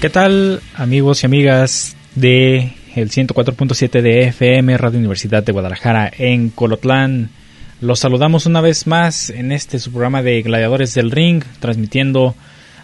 ¿Qué 0.00 0.10
tal 0.10 0.60
amigos 0.74 1.22
y 1.22 1.26
amigas 1.26 1.96
de 2.14 2.72
el 2.94 3.10
104.7 3.10 4.02
de 4.02 4.28
FM 4.28 4.76
Radio 4.76 4.98
Universidad 4.98 5.42
de 5.42 5.52
Guadalajara 5.52 6.12
en 6.18 6.50
Colotlán? 6.50 7.30
Los 7.80 8.00
saludamos 8.00 8.44
una 8.44 8.60
vez 8.60 8.86
más 8.86 9.30
en 9.30 9.52
este 9.52 9.78
su 9.78 9.90
programa 9.90 10.22
de 10.22 10.42
Gladiadores 10.42 10.92
del 10.92 11.10
Ring, 11.10 11.42
transmitiendo 11.60 12.34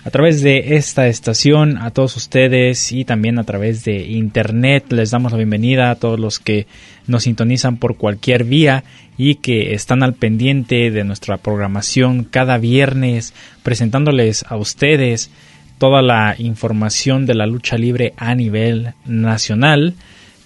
a 0.05 0.11
través 0.11 0.41
de 0.41 0.77
esta 0.77 1.07
estación 1.07 1.77
a 1.77 1.91
todos 1.91 2.17
ustedes 2.17 2.93
y 2.93 3.05
también 3.05 3.39
a 3.39 3.45
través 3.45 3.85
de 3.85 4.07
internet. 4.07 4.91
Les 4.91 5.11
damos 5.11 5.33
la 5.33 5.39
bienvenida 5.39 5.91
a 5.91 5.97
todos 5.97 6.19
los 6.19 6.39
que 6.39 6.67
nos 7.07 7.25
sintonizan 7.25 7.77
por 7.77 7.99
cualquier 7.99 8.45
vía 8.45 8.85
y 9.19 9.35
que 9.35 9.75
están 9.75 10.03
al 10.03 10.15
pendiente 10.15 10.91
de 10.91 11.05
nuestra 11.05 11.37
programación 11.37 12.25
cada 12.25 12.57
viernes 12.57 13.35
presentándoles 13.63 14.47
a 14.49 14.57
ustedes 14.57 15.31
toda 15.79 16.03
la 16.03 16.35
información 16.39 17.27
de 17.27 17.35
la 17.35 17.47
lucha 17.47 17.77
libre 17.77 18.15
a 18.17 18.35
nivel 18.35 18.95
nacional, 19.05 19.95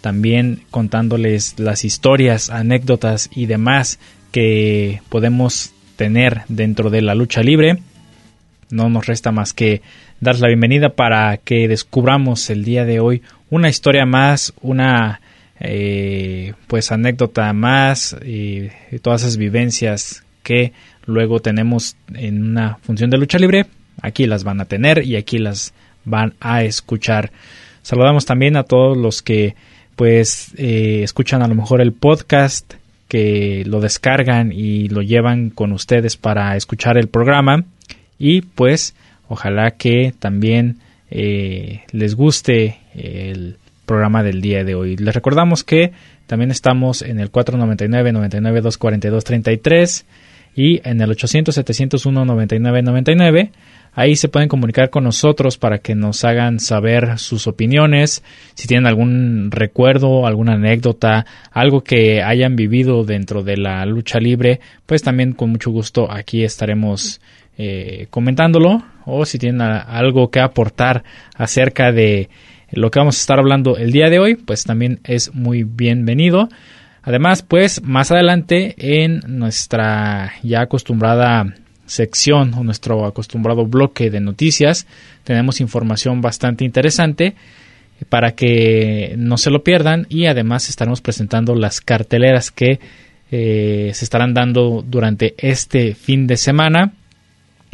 también 0.00 0.62
contándoles 0.70 1.58
las 1.58 1.84
historias, 1.84 2.50
anécdotas 2.50 3.28
y 3.34 3.46
demás 3.46 3.98
que 4.32 5.00
podemos 5.08 5.72
tener 5.96 6.42
dentro 6.48 6.90
de 6.90 7.02
la 7.02 7.14
lucha 7.14 7.42
libre. 7.42 7.78
No 8.70 8.88
nos 8.88 9.06
resta 9.06 9.32
más 9.32 9.52
que 9.52 9.82
dar 10.20 10.38
la 10.38 10.48
bienvenida 10.48 10.90
para 10.90 11.36
que 11.38 11.68
descubramos 11.68 12.50
el 12.50 12.64
día 12.64 12.84
de 12.84 13.00
hoy 13.00 13.22
una 13.50 13.68
historia 13.68 14.06
más, 14.06 14.52
una 14.60 15.20
eh, 15.60 16.54
pues 16.66 16.92
anécdota 16.92 17.52
más 17.52 18.16
y 18.24 18.68
todas 19.02 19.22
esas 19.22 19.36
vivencias 19.36 20.24
que 20.42 20.72
luego 21.06 21.40
tenemos 21.40 21.96
en 22.14 22.42
una 22.42 22.78
función 22.82 23.10
de 23.10 23.18
lucha 23.18 23.38
libre 23.38 23.66
Aquí 24.02 24.26
las 24.26 24.44
van 24.44 24.60
a 24.60 24.66
tener 24.66 25.04
y 25.04 25.16
aquí 25.16 25.38
las 25.38 25.74
van 26.04 26.34
a 26.40 26.62
escuchar. 26.62 27.32
Saludamos 27.82 28.26
también 28.26 28.56
a 28.56 28.64
todos 28.64 28.96
los 28.96 29.22
que 29.22 29.54
pues 29.96 30.52
eh, 30.58 31.00
escuchan 31.02 31.42
a 31.42 31.48
lo 31.48 31.54
mejor 31.54 31.80
el 31.80 31.92
podcast, 31.92 32.74
que 33.08 33.64
lo 33.66 33.80
descargan 33.80 34.52
y 34.52 34.88
lo 34.88 35.02
llevan 35.02 35.50
con 35.50 35.72
ustedes 35.72 36.16
para 36.16 36.56
escuchar 36.56 36.98
el 36.98 37.08
programa 37.08 37.64
y 38.18 38.42
pues 38.42 38.94
ojalá 39.28 39.72
que 39.72 40.12
también 40.18 40.78
eh, 41.10 41.82
les 41.92 42.14
guste 42.14 42.78
el 42.94 43.56
programa 43.86 44.22
del 44.22 44.40
día 44.40 44.64
de 44.64 44.74
hoy. 44.74 44.96
Les 44.96 45.14
recordamos 45.14 45.62
que 45.62 45.92
también 46.26 46.50
estamos 46.50 47.02
en 47.02 47.20
el 47.20 47.30
499 47.30 48.12
99 48.12 48.60
242 48.60 49.24
33 49.24 50.06
y 50.56 50.80
en 50.88 51.00
el 51.00 51.10
800 51.10 51.54
701 51.54 52.24
99 52.24 52.82
99 52.82 53.50
Ahí 53.98 54.14
se 54.14 54.28
pueden 54.28 54.50
comunicar 54.50 54.90
con 54.90 55.04
nosotros 55.04 55.56
para 55.56 55.78
que 55.78 55.94
nos 55.94 56.22
hagan 56.22 56.60
saber 56.60 57.18
sus 57.18 57.46
opiniones, 57.46 58.22
si 58.52 58.68
tienen 58.68 58.86
algún 58.86 59.50
recuerdo, 59.50 60.26
alguna 60.26 60.52
anécdota, 60.52 61.24
algo 61.50 61.80
que 61.82 62.22
hayan 62.22 62.56
vivido 62.56 63.04
dentro 63.04 63.42
de 63.42 63.56
la 63.56 63.86
lucha 63.86 64.18
libre, 64.18 64.60
pues 64.84 65.02
también 65.02 65.32
con 65.32 65.48
mucho 65.48 65.70
gusto 65.70 66.12
aquí 66.12 66.44
estaremos 66.44 67.22
eh, 67.56 68.08
comentándolo 68.10 68.84
o 69.06 69.24
si 69.24 69.38
tienen 69.38 69.62
algo 69.62 70.30
que 70.30 70.40
aportar 70.40 71.02
acerca 71.34 71.90
de 71.90 72.28
lo 72.72 72.90
que 72.90 72.98
vamos 72.98 73.16
a 73.16 73.20
estar 73.20 73.38
hablando 73.38 73.78
el 73.78 73.92
día 73.92 74.10
de 74.10 74.18
hoy, 74.18 74.34
pues 74.34 74.64
también 74.64 75.00
es 75.04 75.34
muy 75.34 75.62
bienvenido. 75.62 76.50
Además, 77.02 77.40
pues 77.40 77.82
más 77.82 78.12
adelante 78.12 78.74
en 78.76 79.22
nuestra 79.26 80.34
ya 80.42 80.60
acostumbrada 80.60 81.54
sección 81.86 82.54
o 82.54 82.64
nuestro 82.64 83.06
acostumbrado 83.06 83.66
bloque 83.66 84.10
de 84.10 84.20
noticias. 84.20 84.86
Tenemos 85.24 85.60
información 85.60 86.20
bastante 86.20 86.64
interesante 86.64 87.34
para 88.08 88.32
que 88.32 89.14
no 89.16 89.38
se 89.38 89.50
lo 89.50 89.62
pierdan 89.62 90.06
y 90.08 90.26
además 90.26 90.68
estaremos 90.68 91.00
presentando 91.00 91.54
las 91.54 91.80
carteleras 91.80 92.50
que 92.50 92.78
eh, 93.30 93.90
se 93.94 94.04
estarán 94.04 94.34
dando 94.34 94.84
durante 94.86 95.34
este 95.38 95.94
fin 95.94 96.26
de 96.26 96.36
semana. 96.36 96.92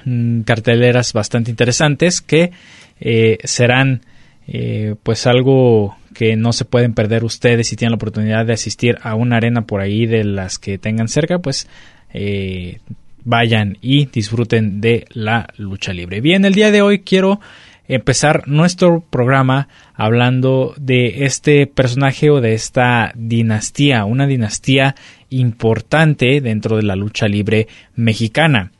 Mm, 0.04 0.42
carteleras 0.42 1.12
bastante 1.12 1.50
interesantes 1.50 2.20
que 2.20 2.52
eh, 3.00 3.38
serán 3.44 4.02
eh, 4.46 4.94
pues 5.02 5.26
algo 5.26 5.96
que 6.14 6.36
no 6.36 6.52
se 6.52 6.64
pueden 6.64 6.94
perder 6.94 7.24
ustedes 7.24 7.68
si 7.68 7.76
tienen 7.76 7.92
la 7.92 7.96
oportunidad 7.96 8.46
de 8.46 8.52
asistir 8.52 8.98
a 9.02 9.14
una 9.14 9.36
arena 9.36 9.62
por 9.62 9.80
ahí 9.80 10.06
de 10.06 10.24
las 10.24 10.58
que 10.58 10.78
tengan 10.78 11.08
cerca 11.08 11.38
pues 11.38 11.68
vayan 13.24 13.78
y 13.80 14.06
disfruten 14.06 14.80
de 14.80 15.06
la 15.10 15.48
lucha 15.56 15.92
libre. 15.92 16.20
Bien, 16.20 16.44
el 16.44 16.54
día 16.54 16.70
de 16.70 16.82
hoy 16.82 17.00
quiero 17.00 17.40
empezar 17.88 18.46
nuestro 18.46 19.00
programa 19.00 19.68
hablando 19.94 20.74
de 20.78 21.24
este 21.24 21.66
personaje 21.66 22.30
o 22.30 22.40
de 22.40 22.54
esta 22.54 23.12
dinastía, 23.14 24.04
una 24.04 24.26
dinastía 24.26 24.94
importante 25.30 26.40
dentro 26.40 26.76
de 26.76 26.82
la 26.82 26.96
lucha 26.96 27.28
libre 27.28 27.68
mexicana. 27.94 28.72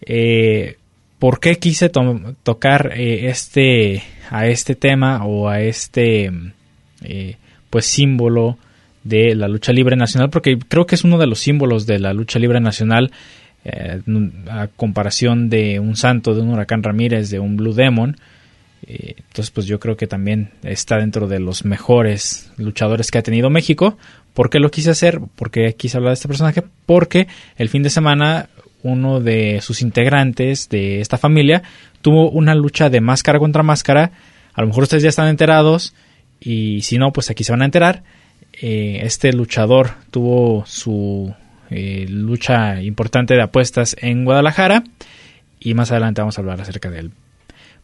Eh, 0.00 0.76
¿Por 1.18 1.40
qué 1.40 1.56
quise 1.56 1.90
tocar 1.90 2.92
eh, 2.94 3.28
este 3.28 4.02
a 4.30 4.46
este 4.46 4.74
tema 4.76 5.24
o 5.24 5.48
a 5.48 5.60
este 5.60 6.30
eh, 7.02 7.36
pues 7.70 7.86
símbolo 7.86 8.56
de 9.02 9.34
la 9.34 9.48
lucha 9.48 9.72
libre 9.72 9.96
nacional? 9.96 10.30
Porque 10.30 10.58
creo 10.58 10.86
que 10.86 10.94
es 10.94 11.02
uno 11.02 11.18
de 11.18 11.26
los 11.26 11.40
símbolos 11.40 11.86
de 11.86 11.98
la 11.98 12.12
lucha 12.12 12.38
libre 12.38 12.60
nacional 12.60 13.10
eh, 13.70 14.00
a 14.50 14.68
comparación 14.68 15.50
de 15.50 15.78
un 15.78 15.96
santo, 15.96 16.34
de 16.34 16.40
un 16.40 16.50
huracán 16.50 16.82
Ramírez, 16.82 17.28
de 17.28 17.38
un 17.38 17.56
Blue 17.56 17.74
Demon. 17.74 18.16
Eh, 18.86 19.16
entonces, 19.18 19.50
pues 19.50 19.66
yo 19.66 19.78
creo 19.78 19.96
que 19.96 20.06
también 20.06 20.50
está 20.62 20.96
dentro 20.96 21.28
de 21.28 21.38
los 21.38 21.64
mejores 21.64 22.50
luchadores 22.56 23.10
que 23.10 23.18
ha 23.18 23.22
tenido 23.22 23.50
México. 23.50 23.98
¿Por 24.32 24.48
qué 24.48 24.58
lo 24.58 24.70
quise 24.70 24.90
hacer? 24.90 25.20
¿Por 25.34 25.50
qué 25.50 25.74
quise 25.74 25.98
hablar 25.98 26.10
de 26.10 26.14
este 26.14 26.28
personaje? 26.28 26.62
Porque 26.86 27.28
el 27.56 27.68
fin 27.68 27.82
de 27.82 27.90
semana 27.90 28.48
uno 28.82 29.20
de 29.20 29.60
sus 29.60 29.82
integrantes 29.82 30.68
de 30.68 31.00
esta 31.00 31.18
familia 31.18 31.62
tuvo 32.00 32.30
una 32.30 32.54
lucha 32.54 32.88
de 32.88 33.00
máscara 33.00 33.38
contra 33.38 33.62
máscara. 33.62 34.12
A 34.54 34.62
lo 34.62 34.68
mejor 34.68 34.84
ustedes 34.84 35.02
ya 35.02 35.08
están 35.10 35.28
enterados 35.28 35.94
y 36.40 36.80
si 36.82 36.96
no, 36.96 37.12
pues 37.12 37.30
aquí 37.30 37.44
se 37.44 37.52
van 37.52 37.62
a 37.62 37.66
enterar. 37.66 38.02
Eh, 38.62 39.00
este 39.02 39.32
luchador 39.32 39.90
tuvo 40.10 40.64
su 40.66 41.34
eh, 41.70 42.06
lucha 42.08 42.82
importante 42.82 43.34
de 43.34 43.42
apuestas 43.42 43.96
en 44.00 44.24
Guadalajara 44.24 44.84
y 45.60 45.74
más 45.74 45.90
adelante 45.90 46.20
vamos 46.20 46.38
a 46.38 46.40
hablar 46.40 46.60
acerca 46.60 46.90
de 46.90 47.00
él. 47.00 47.10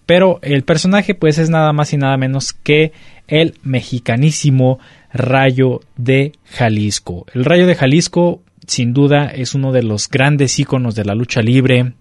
Pero 0.06 0.38
el 0.42 0.64
personaje 0.64 1.14
pues 1.14 1.38
es 1.38 1.50
nada 1.50 1.72
más 1.72 1.92
y 1.92 1.96
nada 1.96 2.16
menos 2.16 2.52
que 2.52 2.92
el 3.26 3.54
mexicanísimo 3.62 4.78
Rayo 5.12 5.80
de 5.96 6.32
Jalisco. 6.44 7.26
El 7.34 7.44
Rayo 7.44 7.66
de 7.66 7.74
Jalisco 7.74 8.42
sin 8.66 8.92
duda 8.92 9.26
es 9.26 9.54
uno 9.54 9.72
de 9.72 9.82
los 9.82 10.08
grandes 10.08 10.58
íconos 10.58 10.94
de 10.94 11.04
la 11.04 11.14
lucha 11.14 11.42
libre 11.42 11.92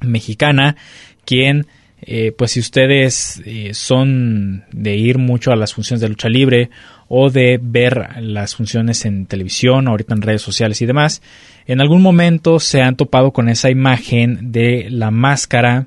mexicana, 0.00 0.76
quien 1.24 1.66
eh, 2.00 2.32
pues 2.36 2.52
si 2.52 2.60
ustedes 2.60 3.42
eh, 3.44 3.74
son 3.74 4.64
de 4.70 4.96
ir 4.96 5.18
mucho 5.18 5.50
a 5.50 5.56
las 5.56 5.74
funciones 5.74 6.00
de 6.00 6.08
lucha 6.08 6.28
libre 6.28 6.70
o 7.08 7.30
de 7.30 7.58
ver 7.60 8.20
las 8.20 8.54
funciones 8.54 9.04
en 9.04 9.26
televisión, 9.26 9.88
ahorita 9.88 10.14
en 10.14 10.22
redes 10.22 10.42
sociales 10.42 10.80
y 10.82 10.86
demás, 10.86 11.22
en 11.66 11.80
algún 11.80 12.02
momento 12.02 12.60
se 12.60 12.82
han 12.82 12.96
topado 12.96 13.32
con 13.32 13.48
esa 13.48 13.70
imagen 13.70 14.52
de 14.52 14.88
la 14.90 15.10
máscara 15.10 15.86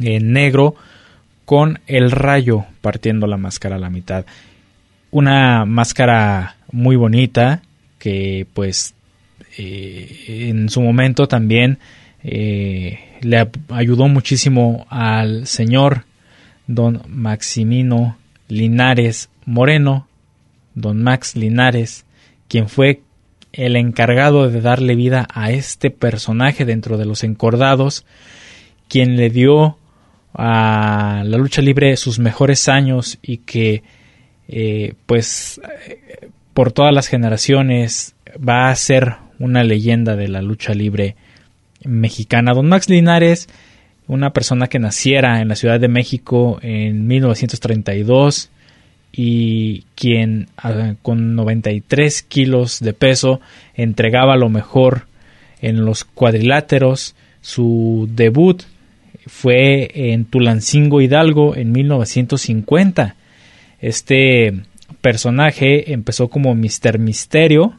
en 0.00 0.32
negro 0.32 0.74
con 1.44 1.80
el 1.86 2.10
rayo 2.10 2.64
partiendo 2.80 3.26
la 3.26 3.36
máscara 3.36 3.76
a 3.76 3.78
la 3.78 3.90
mitad. 3.90 4.26
Una 5.10 5.64
máscara 5.64 6.56
muy 6.72 6.96
bonita 6.96 7.62
que 7.98 8.46
pues 8.52 8.94
eh, 9.56 10.48
en 10.48 10.68
su 10.68 10.80
momento 10.80 11.28
también 11.28 11.78
eh, 12.22 12.98
le 13.22 13.48
ayudó 13.70 14.08
muchísimo 14.08 14.86
al 14.90 15.46
señor 15.46 16.04
don 16.66 17.02
Maximino 17.08 18.18
Linares 18.48 19.28
Moreno, 19.46 20.06
don 20.74 21.02
Max 21.02 21.36
Linares, 21.36 22.04
quien 22.48 22.68
fue 22.68 23.00
el 23.52 23.76
encargado 23.76 24.50
de 24.50 24.60
darle 24.60 24.94
vida 24.94 25.26
a 25.32 25.50
este 25.50 25.90
personaje 25.90 26.64
dentro 26.64 26.98
de 26.98 27.06
los 27.06 27.24
encordados, 27.24 28.04
quien 28.88 29.16
le 29.16 29.30
dio 29.30 29.78
a 30.34 31.22
la 31.24 31.38
lucha 31.38 31.62
libre 31.62 31.96
sus 31.96 32.18
mejores 32.18 32.68
años 32.68 33.18
y 33.22 33.38
que 33.38 33.82
eh, 34.48 34.94
pues 35.06 35.60
por 36.52 36.72
todas 36.72 36.92
las 36.92 37.08
generaciones 37.08 38.14
va 38.36 38.68
a 38.68 38.76
ser 38.76 39.16
una 39.38 39.64
leyenda 39.64 40.16
de 40.16 40.28
la 40.28 40.42
lucha 40.42 40.74
libre 40.74 41.16
mexicana. 41.84 42.52
Don 42.52 42.68
Max 42.68 42.88
Linares, 42.88 43.48
una 44.06 44.32
persona 44.32 44.68
que 44.68 44.78
naciera 44.78 45.40
en 45.40 45.48
la 45.48 45.56
Ciudad 45.56 45.80
de 45.80 45.88
México 45.88 46.58
en 46.62 47.06
1932 47.06 48.50
y 49.12 49.84
quien 49.94 50.48
ah, 50.56 50.94
con 51.02 51.34
93 51.34 52.22
kilos 52.22 52.80
de 52.80 52.92
peso 52.92 53.40
entregaba 53.74 54.36
lo 54.36 54.48
mejor 54.48 55.06
en 55.60 55.84
los 55.84 56.04
cuadriláteros. 56.04 57.14
Su 57.40 58.08
debut 58.12 58.62
fue 59.26 59.90
en 60.12 60.24
Tulancingo 60.24 61.00
Hidalgo 61.00 61.56
en 61.56 61.72
1950. 61.72 63.16
Este 63.80 64.54
personaje 65.00 65.92
empezó 65.92 66.28
como 66.28 66.54
Mister 66.54 66.98
Misterio 66.98 67.74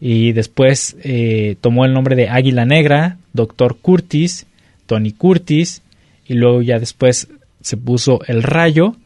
y 0.00 0.32
después 0.32 0.96
eh, 1.02 1.56
tomó 1.60 1.84
el 1.84 1.92
nombre 1.92 2.14
de 2.16 2.28
Águila 2.28 2.64
Negra, 2.64 3.18
Doctor 3.32 3.78
Curtis, 3.78 4.46
Tony 4.86 5.12
Curtis 5.12 5.82
y 6.26 6.34
luego 6.34 6.62
ya 6.62 6.78
después 6.78 7.28
se 7.60 7.76
puso 7.76 8.20
el 8.26 8.42
rayo 8.42 8.96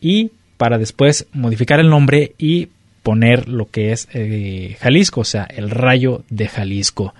y 0.00 0.30
para 0.56 0.78
después 0.78 1.26
modificar 1.32 1.80
el 1.80 1.90
nombre 1.90 2.32
y 2.38 2.68
poner 3.02 3.48
lo 3.48 3.70
que 3.70 3.92
es 3.92 4.08
eh, 4.14 4.76
Jalisco, 4.80 5.20
o 5.20 5.24
sea, 5.24 5.44
el 5.44 5.70
rayo 5.70 6.24
de 6.30 6.48
Jalisco. 6.48 7.14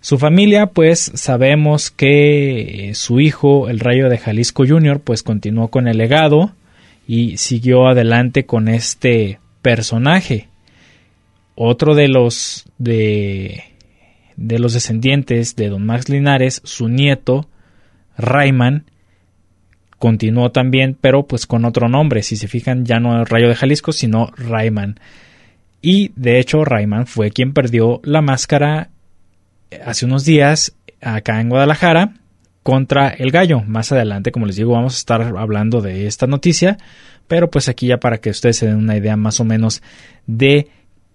Su 0.00 0.18
familia, 0.18 0.66
pues 0.66 1.12
sabemos 1.14 1.90
que 1.90 2.90
eh, 2.90 2.94
su 2.94 3.20
hijo, 3.20 3.68
el 3.68 3.80
rayo 3.80 4.08
de 4.08 4.18
Jalisco 4.18 4.64
Jr., 4.66 5.00
pues 5.00 5.22
continuó 5.22 5.68
con 5.68 5.86
el 5.88 5.98
legado 5.98 6.52
y 7.06 7.36
siguió 7.36 7.86
adelante 7.86 8.44
con 8.44 8.68
este 8.68 9.38
personaje. 9.60 10.48
Otro 11.54 11.94
de 11.94 12.08
los 12.08 12.64
de, 12.78 13.64
de 14.36 14.58
los 14.58 14.72
descendientes 14.72 15.56
de 15.56 15.68
don 15.68 15.86
Max 15.86 16.08
Linares, 16.08 16.62
su 16.64 16.88
nieto, 16.88 17.48
Rayman, 18.16 18.84
continuó 20.02 20.50
también, 20.50 20.98
pero 21.00 21.28
pues 21.28 21.46
con 21.46 21.64
otro 21.64 21.88
nombre. 21.88 22.24
Si 22.24 22.34
se 22.34 22.48
fijan, 22.48 22.84
ya 22.84 22.98
no 22.98 23.24
Rayo 23.24 23.48
de 23.48 23.54
Jalisco, 23.54 23.92
sino 23.92 24.32
Rayman. 24.36 24.98
Y 25.80 26.10
de 26.16 26.40
hecho, 26.40 26.64
Rayman 26.64 27.06
fue 27.06 27.30
quien 27.30 27.52
perdió 27.52 28.00
la 28.02 28.20
máscara 28.20 28.90
hace 29.86 30.04
unos 30.04 30.24
días 30.24 30.74
acá 31.00 31.40
en 31.40 31.50
Guadalajara 31.50 32.14
contra 32.64 33.10
el 33.10 33.30
gallo. 33.30 33.60
Más 33.60 33.92
adelante, 33.92 34.32
como 34.32 34.46
les 34.46 34.56
digo, 34.56 34.72
vamos 34.72 34.94
a 34.94 34.98
estar 34.98 35.22
hablando 35.22 35.80
de 35.80 36.08
esta 36.08 36.26
noticia, 36.26 36.78
pero 37.28 37.48
pues 37.48 37.68
aquí 37.68 37.86
ya 37.86 37.98
para 37.98 38.18
que 38.18 38.30
ustedes 38.30 38.56
se 38.56 38.66
den 38.66 38.78
una 38.78 38.96
idea 38.96 39.16
más 39.16 39.38
o 39.38 39.44
menos 39.44 39.84
de 40.26 40.66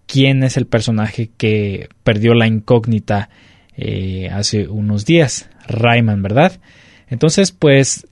quién 0.06 0.44
es 0.44 0.56
el 0.56 0.66
personaje 0.66 1.30
que 1.36 1.90
perdió 2.06 2.34
la 2.36 2.48
incógnita 2.48 3.28
eh, 3.76 4.30
hace 4.32 4.70
unos 4.70 5.04
días, 5.04 5.50
Rayman, 5.68 6.22
¿verdad? 6.22 6.62
Entonces, 7.10 7.52
pues 7.52 8.08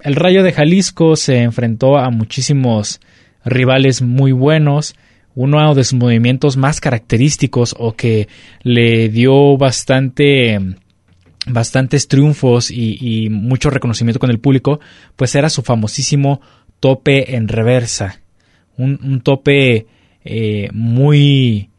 el 0.00 0.14
Rayo 0.14 0.42
de 0.42 0.52
Jalisco 0.52 1.16
se 1.16 1.38
enfrentó 1.38 1.98
a 1.98 2.10
muchísimos 2.10 3.00
rivales 3.44 4.02
muy 4.02 4.32
buenos. 4.32 4.94
Uno 5.34 5.74
de 5.74 5.84
sus 5.84 5.98
movimientos 5.98 6.56
más 6.56 6.80
característicos 6.80 7.74
o 7.78 7.92
que 7.94 8.28
le 8.62 9.08
dio 9.08 9.56
bastante 9.58 10.58
bastantes 11.48 12.08
triunfos 12.08 12.72
y, 12.72 13.28
mucho 13.30 13.70
reconocimiento 13.70 14.18
con 14.18 14.30
el 14.30 14.40
público, 14.40 14.80
pues 15.14 15.34
era 15.36 15.48
su 15.48 15.62
famosísimo 15.62 16.40
tope 16.80 17.36
en 17.36 17.46
reversa. 17.46 18.20
un 18.76 19.20
tope 19.20 19.86
eh, 20.28 20.68
muy 20.72 21.70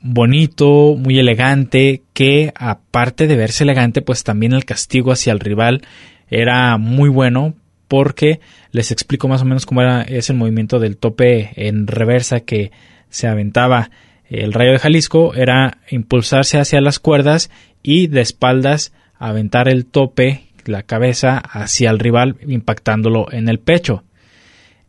bonito, 0.00 0.96
muy 0.98 1.18
elegante, 1.18 2.02
que 2.14 2.50
aparte 2.56 3.26
de 3.26 3.36
verse 3.36 3.64
elegante, 3.64 4.00
pues 4.00 4.24
también 4.24 4.54
el 4.54 4.64
castigo 4.64 5.12
hacia 5.12 5.32
el 5.34 5.40
rival 5.40 5.82
era 6.28 6.76
muy 6.78 7.08
bueno 7.08 7.54
porque 7.88 8.40
les 8.72 8.90
explico 8.90 9.28
más 9.28 9.42
o 9.42 9.44
menos 9.44 9.66
cómo 9.66 9.82
era 9.82 10.02
ese 10.02 10.32
movimiento 10.32 10.78
del 10.78 10.96
tope 10.96 11.50
en 11.56 11.86
reversa 11.86 12.40
que 12.40 12.72
se 13.08 13.28
aventaba 13.28 13.90
el 14.28 14.52
rayo 14.52 14.72
de 14.72 14.78
Jalisco 14.78 15.34
era 15.34 15.78
impulsarse 15.90 16.58
hacia 16.58 16.80
las 16.80 16.98
cuerdas 16.98 17.50
y 17.82 18.06
de 18.06 18.22
espaldas 18.22 18.92
aventar 19.18 19.68
el 19.68 19.86
tope, 19.86 20.46
la 20.64 20.82
cabeza 20.82 21.38
hacia 21.38 21.90
el 21.90 21.98
rival 21.98 22.36
impactándolo 22.46 23.30
en 23.32 23.48
el 23.48 23.58
pecho. 23.58 24.02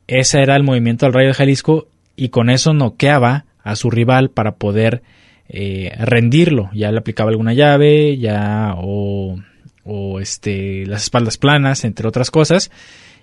Ese 0.08 0.42
era 0.42 0.56
el 0.56 0.64
movimiento 0.64 1.06
del 1.06 1.14
rayo 1.14 1.28
de 1.30 1.34
Jalisco 1.34 1.88
y 2.16 2.30
con 2.30 2.50
eso 2.50 2.74
noqueaba 2.74 3.46
a 3.64 3.76
su 3.76 3.90
rival 3.90 4.30
para 4.30 4.56
poder 4.56 5.04
eh, 5.50 5.92
rendirlo. 6.00 6.70
Ya 6.74 6.92
le 6.92 7.00
aplicaba 7.00 7.30
alguna 7.30 7.54
llave, 7.54 8.18
ya 8.18 8.74
o, 8.78 9.38
o 9.86 10.20
este, 10.20 10.86
las 10.86 11.04
espaldas 11.04 11.38
planas, 11.38 11.86
entre 11.86 12.08
otras 12.08 12.32
cosas, 12.32 12.72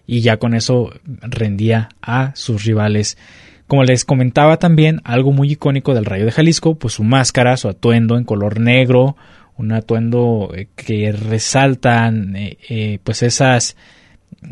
y 0.07 0.21
ya 0.21 0.39
con 0.39 0.55
eso 0.55 0.91
rendía 1.05 1.91
a 2.01 2.35
sus 2.35 2.65
rivales. 2.65 3.19
Como 3.67 3.85
les 3.85 4.05
comentaba 4.05 4.59
también, 4.59 5.01
algo 5.05 5.33
muy 5.33 5.53
icónico 5.53 5.95
del 5.95 6.05
Rayo 6.05 6.25
de 6.25 6.33
Jalisco, 6.33 6.77
pues 6.77 6.95
su 6.95 7.05
máscara, 7.05 7.57
su 7.57 7.69
atuendo 7.69 8.17
en 8.17 8.25
color 8.25 8.61
negro, 8.61 9.17
un 9.57 9.73
atuendo 9.73 10.53
eh, 10.55 10.69
que 10.75 11.13
resaltan 11.13 12.35
eh, 12.37 12.99
pues 13.05 13.23
esas 13.23 13.77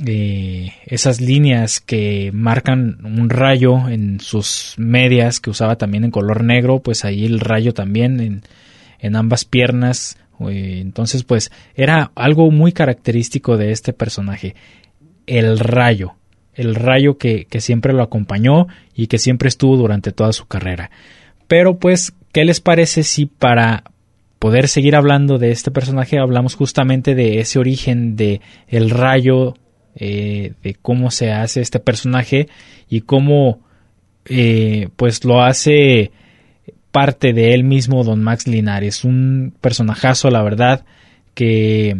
eh, 0.06 0.72
esas 0.86 1.20
líneas 1.20 1.80
que 1.80 2.30
marcan 2.32 2.98
un 3.04 3.28
rayo 3.28 3.88
en 3.88 4.20
sus 4.20 4.74
medias 4.76 5.40
que 5.40 5.50
usaba 5.50 5.76
también 5.76 6.04
en 6.04 6.10
color 6.10 6.44
negro, 6.44 6.80
pues 6.80 7.04
ahí 7.04 7.24
el 7.24 7.40
rayo 7.40 7.74
también 7.74 8.20
en, 8.20 8.42
en 9.00 9.16
ambas 9.16 9.44
piernas. 9.44 10.16
Eh, 10.48 10.78
entonces, 10.80 11.24
pues 11.24 11.50
era 11.74 12.12
algo 12.14 12.50
muy 12.50 12.72
característico 12.72 13.56
de 13.56 13.72
este 13.72 13.92
personaje, 13.92 14.54
el 15.26 15.58
rayo, 15.58 16.14
el 16.54 16.74
rayo 16.74 17.18
que, 17.18 17.46
siempre 17.58 17.92
lo 17.92 18.02
acompañó 18.02 18.66
y 18.94 19.06
que 19.06 19.18
siempre 19.18 19.48
estuvo 19.48 19.76
durante 19.76 20.12
toda 20.12 20.32
su 20.32 20.46
carrera. 20.46 20.90
Pero 21.46 21.78
pues, 21.78 22.12
¿qué 22.32 22.44
les 22.44 22.60
parece 22.60 23.02
si 23.02 23.26
para 23.26 23.84
poder 24.38 24.68
seguir 24.68 24.96
hablando 24.96 25.38
de 25.38 25.50
este 25.50 25.70
personaje 25.70 26.18
hablamos 26.18 26.54
justamente 26.54 27.14
de 27.14 27.40
ese 27.40 27.58
origen 27.58 28.16
de 28.16 28.40
el 28.68 28.88
rayo 28.88 29.54
eh, 29.94 30.54
de 30.62 30.74
cómo 30.80 31.10
se 31.10 31.30
hace 31.30 31.60
este 31.60 31.78
personaje 31.78 32.48
y 32.88 33.02
cómo 33.02 33.60
eh, 34.24 34.88
pues 34.96 35.24
lo 35.24 35.42
hace 35.42 36.10
parte 36.90 37.32
de 37.32 37.54
él 37.54 37.64
mismo 37.64 38.04
don 38.04 38.22
Max 38.22 38.46
Linares 38.46 39.04
un 39.04 39.52
personajazo 39.60 40.30
la 40.30 40.42
verdad 40.42 40.84
que 41.34 41.96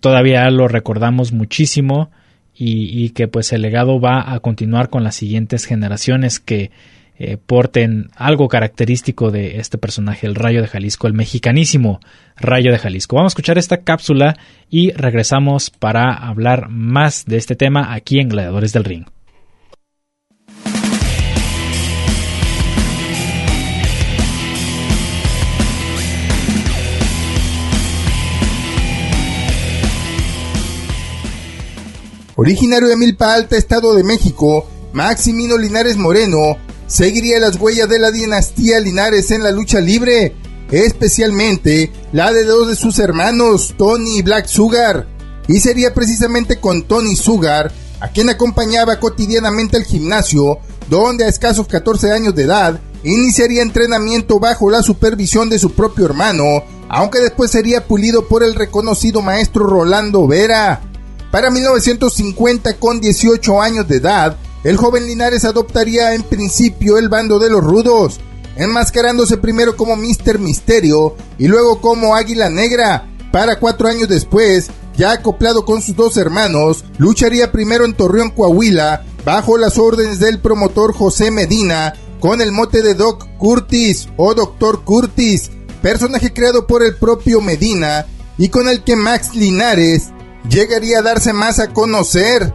todavía 0.00 0.48
lo 0.50 0.68
recordamos 0.68 1.32
muchísimo 1.32 2.10
y, 2.54 3.10
que 3.10 3.28
pues 3.28 3.52
el 3.52 3.62
legado 3.62 4.00
va 4.00 4.32
a 4.32 4.38
continuar 4.40 4.88
con 4.88 5.02
las 5.02 5.16
siguientes 5.16 5.64
generaciones 5.64 6.38
que 6.38 6.70
eh, 7.18 7.36
porten 7.36 8.10
algo 8.14 8.46
característico 8.48 9.30
de 9.30 9.58
este 9.58 9.78
personaje, 9.78 10.26
el 10.26 10.34
Rayo 10.34 10.60
de 10.60 10.68
Jalisco, 10.68 11.06
el 11.06 11.12
mexicanísimo 11.12 11.98
Rayo 12.36 12.70
de 12.70 12.78
Jalisco. 12.78 13.16
Vamos 13.16 13.32
a 13.32 13.34
escuchar 13.34 13.58
esta 13.58 13.78
cápsula 13.78 14.36
y 14.70 14.92
regresamos 14.92 15.70
para 15.70 16.12
hablar 16.12 16.68
más 16.68 17.24
de 17.26 17.36
este 17.36 17.56
tema 17.56 17.92
aquí 17.94 18.20
en 18.20 18.28
Gladiadores 18.28 18.72
del 18.72 18.84
Ring. 18.84 19.06
Originario 32.42 32.88
de 32.88 32.96
Milpa 32.96 33.34
Alta, 33.34 33.56
Estado 33.56 33.94
de 33.94 34.02
México, 34.02 34.66
Maximino 34.92 35.56
Linares 35.56 35.96
Moreno 35.96 36.56
seguiría 36.88 37.38
las 37.38 37.54
huellas 37.54 37.88
de 37.88 38.00
la 38.00 38.10
dinastía 38.10 38.80
Linares 38.80 39.30
en 39.30 39.44
la 39.44 39.52
lucha 39.52 39.78
libre, 39.78 40.34
especialmente 40.72 41.92
la 42.12 42.32
de 42.32 42.42
dos 42.42 42.66
de 42.66 42.74
sus 42.74 42.98
hermanos, 42.98 43.76
Tony 43.78 44.18
y 44.18 44.22
Black 44.22 44.46
Sugar, 44.46 45.06
y 45.46 45.60
sería 45.60 45.94
precisamente 45.94 46.58
con 46.58 46.82
Tony 46.82 47.14
Sugar 47.14 47.70
a 48.00 48.08
quien 48.08 48.28
acompañaba 48.28 48.98
cotidianamente 48.98 49.76
al 49.76 49.84
gimnasio, 49.84 50.58
donde 50.90 51.24
a 51.24 51.28
escasos 51.28 51.68
14 51.68 52.10
años 52.10 52.34
de 52.34 52.42
edad 52.42 52.80
iniciaría 53.04 53.62
entrenamiento 53.62 54.40
bajo 54.40 54.68
la 54.68 54.82
supervisión 54.82 55.48
de 55.48 55.60
su 55.60 55.74
propio 55.74 56.06
hermano, 56.06 56.64
aunque 56.88 57.20
después 57.20 57.52
sería 57.52 57.86
pulido 57.86 58.26
por 58.26 58.42
el 58.42 58.56
reconocido 58.56 59.22
maestro 59.22 59.64
Rolando 59.64 60.26
Vera. 60.26 60.82
Para 61.32 61.50
1950, 61.50 62.74
con 62.74 63.00
18 63.00 63.62
años 63.62 63.88
de 63.88 63.96
edad, 63.96 64.36
el 64.64 64.76
joven 64.76 65.06
Linares 65.06 65.46
adoptaría 65.46 66.14
en 66.14 66.24
principio 66.24 66.98
el 66.98 67.08
bando 67.08 67.38
de 67.38 67.48
los 67.48 67.64
rudos, 67.64 68.20
enmascarándose 68.54 69.38
primero 69.38 69.74
como 69.74 69.96
Mister 69.96 70.38
Misterio 70.38 71.16
y 71.38 71.48
luego 71.48 71.80
como 71.80 72.14
Águila 72.14 72.50
Negra, 72.50 73.08
para 73.32 73.58
cuatro 73.58 73.88
años 73.88 74.10
después, 74.10 74.68
ya 74.94 75.12
acoplado 75.12 75.64
con 75.64 75.80
sus 75.80 75.96
dos 75.96 76.18
hermanos, 76.18 76.84
lucharía 76.98 77.50
primero 77.50 77.86
en 77.86 77.94
Torreón, 77.94 78.28
Coahuila, 78.28 79.02
bajo 79.24 79.56
las 79.56 79.78
órdenes 79.78 80.18
del 80.20 80.38
promotor 80.38 80.92
José 80.92 81.30
Medina, 81.30 81.94
con 82.20 82.42
el 82.42 82.52
mote 82.52 82.82
de 82.82 82.92
Doc 82.92 83.26
Curtis 83.38 84.06
o 84.18 84.34
Doctor 84.34 84.84
Curtis, 84.84 85.50
personaje 85.80 86.34
creado 86.34 86.66
por 86.66 86.82
el 86.82 86.94
propio 86.94 87.40
Medina 87.40 88.04
y 88.36 88.50
con 88.50 88.68
el 88.68 88.84
que 88.84 88.96
Max 88.96 89.34
Linares 89.34 90.10
llegaría 90.48 90.98
a 90.98 91.02
darse 91.02 91.32
más 91.32 91.58
a 91.58 91.68
conocer. 91.68 92.54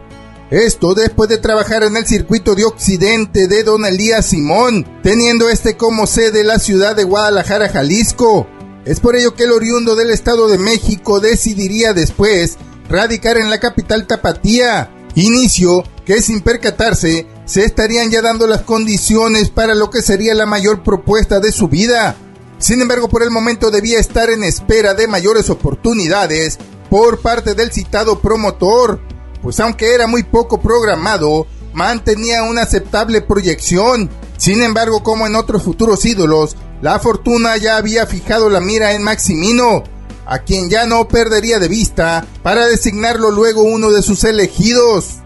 Esto 0.50 0.94
después 0.94 1.28
de 1.28 1.36
trabajar 1.36 1.82
en 1.82 1.96
el 1.96 2.06
circuito 2.06 2.54
de 2.54 2.64
Occidente 2.64 3.48
de 3.48 3.64
Don 3.64 3.84
Elías 3.84 4.26
Simón, 4.26 4.86
teniendo 5.02 5.50
este 5.50 5.76
como 5.76 6.06
sede 6.06 6.42
la 6.42 6.58
ciudad 6.58 6.96
de 6.96 7.04
Guadalajara, 7.04 7.68
Jalisco. 7.68 8.46
Es 8.86 9.00
por 9.00 9.14
ello 9.14 9.34
que 9.34 9.44
el 9.44 9.52
oriundo 9.52 9.94
del 9.94 10.10
Estado 10.10 10.48
de 10.48 10.56
México 10.56 11.20
decidiría 11.20 11.92
después 11.92 12.56
radicar 12.88 13.36
en 13.36 13.50
la 13.50 13.60
capital 13.60 14.06
Tapatía, 14.06 14.90
inicio 15.14 15.84
que 16.06 16.22
sin 16.22 16.40
percatarse 16.40 17.26
se 17.44 17.64
estarían 17.64 18.10
ya 18.10 18.22
dando 18.22 18.46
las 18.46 18.62
condiciones 18.62 19.50
para 19.50 19.74
lo 19.74 19.90
que 19.90 20.00
sería 20.00 20.34
la 20.34 20.46
mayor 20.46 20.82
propuesta 20.82 21.40
de 21.40 21.52
su 21.52 21.68
vida. 21.68 22.16
Sin 22.58 22.80
embargo, 22.80 23.08
por 23.10 23.22
el 23.22 23.30
momento 23.30 23.70
debía 23.70 24.00
estar 24.00 24.30
en 24.30 24.42
espera 24.42 24.94
de 24.94 25.06
mayores 25.06 25.50
oportunidades 25.50 26.58
por 26.90 27.20
parte 27.20 27.54
del 27.54 27.72
citado 27.72 28.20
promotor, 28.20 29.00
pues 29.42 29.60
aunque 29.60 29.94
era 29.94 30.06
muy 30.06 30.22
poco 30.22 30.60
programado, 30.60 31.46
mantenía 31.72 32.42
una 32.42 32.62
aceptable 32.62 33.20
proyección. 33.20 34.10
Sin 34.36 34.62
embargo, 34.62 35.02
como 35.02 35.26
en 35.26 35.36
otros 35.36 35.62
futuros 35.62 36.04
ídolos, 36.04 36.56
la 36.80 36.98
fortuna 36.98 37.56
ya 37.56 37.76
había 37.76 38.06
fijado 38.06 38.48
la 38.50 38.60
mira 38.60 38.92
en 38.92 39.02
Maximino, 39.02 39.82
a 40.26 40.40
quien 40.40 40.70
ya 40.70 40.86
no 40.86 41.08
perdería 41.08 41.58
de 41.58 41.68
vista 41.68 42.26
para 42.42 42.66
designarlo 42.66 43.30
luego 43.30 43.62
uno 43.62 43.90
de 43.90 44.02
sus 44.02 44.24
elegidos. 44.24 45.16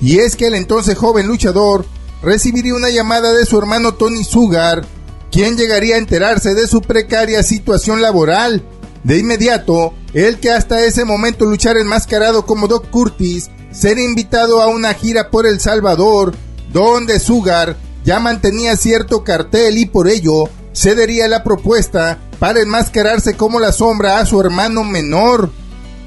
Y 0.00 0.18
es 0.18 0.36
que 0.36 0.46
el 0.46 0.54
entonces 0.54 0.96
joven 0.96 1.26
luchador 1.26 1.84
recibiría 2.22 2.74
una 2.74 2.90
llamada 2.90 3.32
de 3.32 3.46
su 3.46 3.58
hermano 3.58 3.94
Tony 3.94 4.24
Sugar, 4.24 4.84
quien 5.30 5.56
llegaría 5.56 5.96
a 5.96 5.98
enterarse 5.98 6.54
de 6.54 6.66
su 6.66 6.80
precaria 6.80 7.42
situación 7.42 8.00
laboral. 8.00 8.62
De 9.02 9.18
inmediato, 9.18 9.92
el 10.14 10.38
que 10.38 10.50
hasta 10.50 10.84
ese 10.84 11.04
momento 11.04 11.44
luchara 11.44 11.80
enmascarado 11.80 12.46
como 12.46 12.68
Doc 12.68 12.88
Curtis, 12.88 13.50
sería 13.70 14.04
invitado 14.04 14.62
a 14.62 14.68
una 14.68 14.94
gira 14.94 15.30
por 15.30 15.46
El 15.46 15.60
Salvador, 15.60 16.34
donde 16.72 17.18
Sugar 17.18 17.76
ya 18.04 18.20
mantenía 18.20 18.76
cierto 18.76 19.24
cartel 19.24 19.76
y 19.76 19.86
por 19.86 20.08
ello 20.08 20.48
cedería 20.72 21.28
la 21.28 21.42
propuesta 21.42 22.18
para 22.38 22.60
enmascararse 22.60 23.36
como 23.36 23.60
la 23.60 23.72
sombra 23.72 24.18
a 24.18 24.26
su 24.26 24.40
hermano 24.40 24.84
menor. 24.84 25.50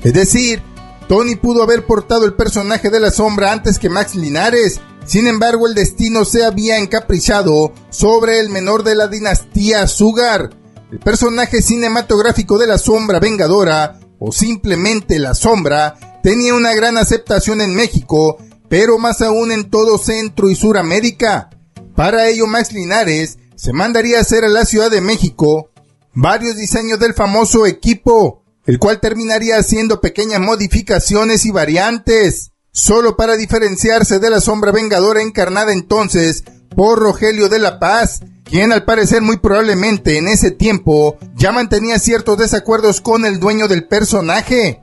Es 0.03 0.13
decir, 0.13 0.61
Tony 1.07 1.35
pudo 1.35 1.63
haber 1.63 1.85
portado 1.85 2.25
el 2.25 2.33
personaje 2.33 2.89
de 2.89 2.99
la 2.99 3.11
sombra 3.11 3.51
antes 3.51 3.79
que 3.79 3.89
Max 3.89 4.15
Linares, 4.15 4.79
sin 5.05 5.25
embargo, 5.27 5.67
el 5.67 5.73
destino 5.73 6.25
se 6.25 6.43
había 6.43 6.77
encaprichado 6.77 7.71
sobre 7.89 8.39
el 8.39 8.49
menor 8.49 8.83
de 8.83 8.93
la 8.93 9.07
dinastía 9.07 9.87
Sugar. 9.87 10.49
El 10.91 10.99
personaje 10.99 11.61
cinematográfico 11.61 12.57
de 12.57 12.67
la 12.67 12.77
sombra 12.77 13.19
vengadora, 13.19 13.99
o 14.19 14.31
simplemente 14.31 15.19
la 15.19 15.35
sombra, 15.35 16.19
tenía 16.23 16.53
una 16.53 16.73
gran 16.73 16.97
aceptación 16.97 17.59
en 17.59 17.75
México, 17.75 18.37
pero 18.69 18.97
más 18.97 19.21
aún 19.21 19.51
en 19.51 19.69
todo 19.69 19.97
Centro 19.97 20.49
y 20.49 20.55
Suramérica. 20.55 21.49
Para 21.95 22.27
ello, 22.27 22.47
Max 22.47 22.71
Linares 22.71 23.37
se 23.55 23.73
mandaría 23.73 24.19
a 24.19 24.21
hacer 24.21 24.45
a 24.45 24.49
la 24.49 24.63
Ciudad 24.63 24.89
de 24.89 25.01
México 25.01 25.71
varios 26.13 26.55
diseños 26.55 26.99
del 26.99 27.13
famoso 27.13 27.65
equipo, 27.65 28.43
el 28.65 28.79
cual 28.79 29.01
terminaría 29.01 29.57
haciendo 29.57 29.99
pequeñas 29.99 30.39
modificaciones 30.39 31.45
y 31.45 31.51
variantes 31.51 32.51
solo 32.71 33.17
para 33.17 33.35
diferenciarse 33.35 34.19
de 34.19 34.29
la 34.29 34.39
sombra 34.39 34.71
vengadora 34.71 35.21
encarnada 35.21 35.73
entonces 35.73 36.43
por 36.75 36.99
Rogelio 36.99 37.49
de 37.49 37.59
la 37.59 37.79
Paz, 37.79 38.21
quien 38.47 38.71
al 38.71 38.85
parecer 38.85 39.21
muy 39.21 39.37
probablemente 39.37 40.17
en 40.17 40.27
ese 40.27 40.51
tiempo 40.51 41.17
ya 41.35 41.51
mantenía 41.51 41.99
ciertos 41.99 42.37
desacuerdos 42.37 43.01
con 43.01 43.25
el 43.25 43.39
dueño 43.39 43.67
del 43.67 43.85
personaje. 43.85 44.81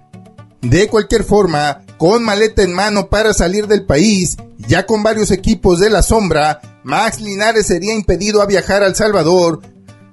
De 0.60 0.88
cualquier 0.88 1.24
forma, 1.24 1.82
con 1.98 2.22
maleta 2.22 2.62
en 2.62 2.72
mano 2.72 3.08
para 3.08 3.34
salir 3.34 3.66
del 3.66 3.84
país, 3.84 4.36
ya 4.58 4.86
con 4.86 5.02
varios 5.02 5.30
equipos 5.30 5.80
de 5.80 5.90
la 5.90 6.02
sombra, 6.02 6.60
Max 6.84 7.20
Linares 7.20 7.66
sería 7.66 7.94
impedido 7.94 8.42
a 8.42 8.46
viajar 8.46 8.82
al 8.82 8.94
Salvador 8.94 9.60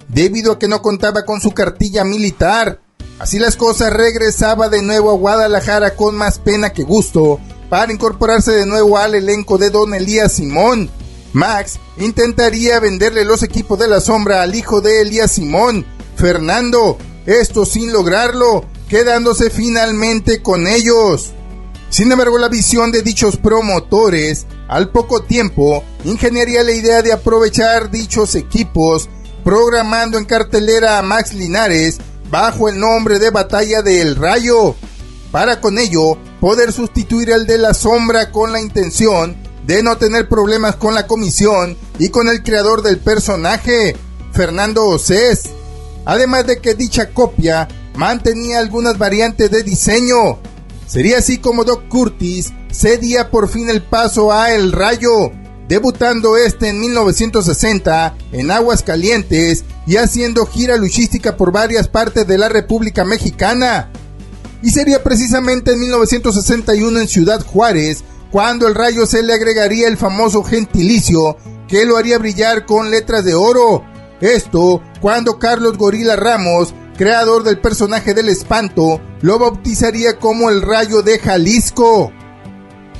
debido 0.08 0.54
a 0.54 0.60
que 0.60 0.68
no 0.68 0.82
contaba 0.82 1.26
con 1.26 1.42
su 1.42 1.52
cartilla 1.52 2.04
militar. 2.04 2.82
Así 3.20 3.40
las 3.40 3.56
cosas 3.56 3.94
regresaba 3.94 4.68
de 4.68 4.82
nuevo 4.82 5.12
a 5.12 5.16
Guadalajara 5.16 5.96
con 5.96 6.16
más 6.16 6.40
pena 6.40 6.72
que 6.72 6.84
gusto 6.84 7.40
para 7.70 7.94
incorporarse 7.94 8.52
de 8.52 8.66
nuevo 8.66 8.98
al 8.98 9.16
elenco 9.16 9.58
de 9.58 9.70
Don 9.70 9.94
Elías 9.94 10.34
Simón. 10.34 10.90
Max 11.34 11.80
intentaría 11.98 12.80
venderle 12.80 13.26
los 13.26 13.44
equipos 13.44 13.80
de 13.80 13.88
la 13.88 14.02
sombra 14.02 14.42
al 14.42 14.56
hijo 14.56 14.82
de 14.82 15.02
Elías 15.02 15.32
Simón, 15.32 15.86
Fernando, 16.16 16.98
esto 17.26 17.66
sin 17.66 17.94
lograrlo, 17.94 18.66
quedándose 18.90 19.50
finalmente 19.50 20.42
con 20.42 20.68
ellos. 20.68 21.32
Sin 21.90 22.12
embargo, 22.12 22.38
la 22.38 22.48
visión 22.48 22.92
de 22.92 23.02
dichos 23.02 23.38
promotores, 23.38 24.46
al 24.68 24.90
poco 24.90 25.24
tiempo, 25.24 25.84
ingeniaría 26.06 26.64
la 26.64 26.72
idea 26.72 27.02
de 27.02 27.14
aprovechar 27.14 27.92
dichos 27.92 28.36
equipos, 28.36 29.10
programando 29.44 30.18
en 30.18 30.26
cartelera 30.26 31.00
a 31.00 31.02
Max 31.02 31.34
Linares 31.34 31.98
bajo 32.30 32.70
el 32.70 32.80
nombre 32.80 33.20
de 33.20 33.30
Batalla 33.30 33.82
del 33.82 34.16
Rayo, 34.16 34.76
para 35.32 35.60
con 35.60 35.78
ello 35.78 36.18
poder 36.40 36.72
sustituir 36.72 37.34
al 37.34 37.46
de 37.46 37.58
la 37.58 37.74
sombra 37.74 38.32
con 38.32 38.52
la 38.52 38.62
intención 38.62 39.36
de 39.66 39.84
no 39.84 39.98
tener 39.98 40.28
problemas 40.28 40.76
con 40.76 40.94
la 40.96 41.08
comisión 41.08 41.78
y 42.00 42.10
con 42.10 42.28
el 42.28 42.44
creador 42.44 42.82
del 42.82 43.00
personaje, 43.00 43.96
Fernando 44.34 44.86
Océs. 44.86 45.50
Además 46.06 46.48
de 46.48 46.60
que 46.60 46.74
dicha 46.74 47.10
copia 47.14 47.68
mantenía 47.96 48.60
algunas 48.60 48.98
variantes 48.98 49.52
de 49.52 49.64
diseño. 49.64 50.40
Sería 50.88 51.20
así 51.20 51.38
como 51.38 51.64
Doc 51.64 51.88
Curtis 51.88 52.52
cedía 52.72 53.30
por 53.30 53.50
fin 53.50 53.70
el 53.70 53.82
paso 53.82 54.32
a 54.32 54.54
El 54.54 54.72
Rayo, 54.72 55.32
debutando 55.68 56.38
este 56.38 56.70
en 56.70 56.80
1960 56.80 58.16
en 58.32 58.52
Aguas 58.52 58.82
Calientes 58.82 59.64
y 59.86 59.98
haciendo 59.98 60.46
gira 60.46 60.78
luchística 60.78 61.38
por 61.38 61.52
varias 61.52 61.88
partes 61.88 62.26
de 62.28 62.38
la 62.38 62.50
República 62.50 63.06
Mexicana 63.06 63.90
y 64.62 64.70
sería 64.70 65.04
precisamente 65.04 65.72
en 65.74 65.80
1961 65.80 67.00
en 67.00 67.08
Ciudad 67.08 67.46
Juárez 67.46 68.04
cuando 68.32 68.68
el 68.68 68.76
rayo 68.76 69.06
se 69.06 69.22
le 69.22 69.34
agregaría 69.34 69.88
el 69.88 69.98
famoso 69.98 70.44
gentilicio 70.44 71.38
que 71.68 71.86
lo 71.86 71.98
haría 71.98 72.18
brillar 72.18 72.66
con 72.66 72.90
letras 72.90 73.26
de 73.26 73.34
oro. 73.34 73.84
Esto 74.22 74.82
cuando 75.02 75.38
Carlos 75.38 75.78
Gorila 75.78 76.16
Ramos, 76.16 76.74
creador 76.98 77.44
del 77.44 77.60
personaje 77.60 78.14
del 78.14 78.30
espanto, 78.30 79.02
lo 79.22 79.38
bautizaría 79.38 80.18
como 80.18 80.50
el 80.50 80.62
rayo 80.62 81.02
de 81.02 81.20
Jalisco. 81.20 82.12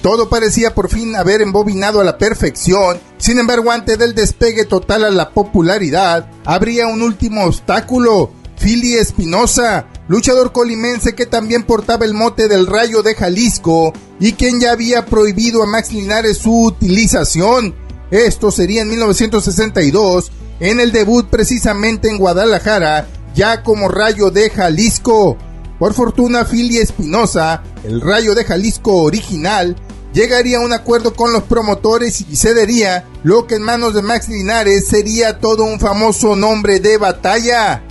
Todo 0.02 0.30
parecía 0.30 0.74
por 0.74 0.90
fin 0.90 1.16
haber 1.16 1.42
embobinado 1.42 2.02
a 2.02 2.04
la 2.04 2.18
perfección, 2.18 3.00
sin 3.18 3.38
embargo 3.38 3.72
antes 3.72 4.00
del 4.00 4.16
despegue 4.16 4.66
total 4.66 5.06
a 5.06 5.12
la 5.12 5.30
popularidad, 5.30 6.28
habría 6.44 6.88
un 6.88 7.04
último 7.04 7.46
obstáculo, 7.46 8.32
Philly 8.60 8.96
Espinosa, 8.96 9.86
luchador 10.08 10.52
colimense 10.52 11.14
que 11.14 11.28
también 11.28 11.64
portaba 11.64 12.06
el 12.06 12.16
mote 12.16 12.48
del 12.48 12.66
Rayo 12.66 13.04
de 13.04 13.14
Jalisco 13.14 13.94
y 14.22 14.34
quien 14.34 14.62
ya 14.62 14.72
había 14.72 15.08
prohibido 15.08 15.64
a 15.64 15.66
Max 15.66 15.92
Linares 15.92 16.38
su 16.38 16.66
utilización. 16.66 17.76
Esto 18.12 18.52
sería 18.52 18.84
en 18.84 18.90
1962, 18.90 20.32
en 20.60 20.80
el 20.80 20.92
debut 20.92 21.28
precisamente 21.28 22.08
en 22.08 22.20
Guadalajara, 22.20 23.08
ya 23.34 23.64
como 23.64 23.90
Rayo 23.90 24.30
de 24.30 24.52
Jalisco. 24.52 25.38
Por 25.80 25.96
fortuna, 25.96 26.46
Philly 26.46 26.78
Espinosa, 26.78 27.64
el 27.84 28.00
Rayo 28.00 28.36
de 28.36 28.46
Jalisco 28.46 28.98
original, 28.98 29.76
llegaría 30.14 30.58
a 30.58 30.62
un 30.62 30.74
acuerdo 30.74 31.16
con 31.16 31.34
los 31.34 31.44
promotores 31.44 32.22
y 32.22 32.36
cedería 32.36 33.06
lo 33.24 33.48
que 33.48 33.56
en 33.56 33.64
manos 33.64 33.96
de 33.96 34.04
Max 34.04 34.30
Linares 34.30 34.88
sería 34.88 35.40
todo 35.40 35.64
un 35.64 35.80
famoso 35.80 36.36
nombre 36.36 36.80
de 36.80 36.98
batalla. 36.98 37.82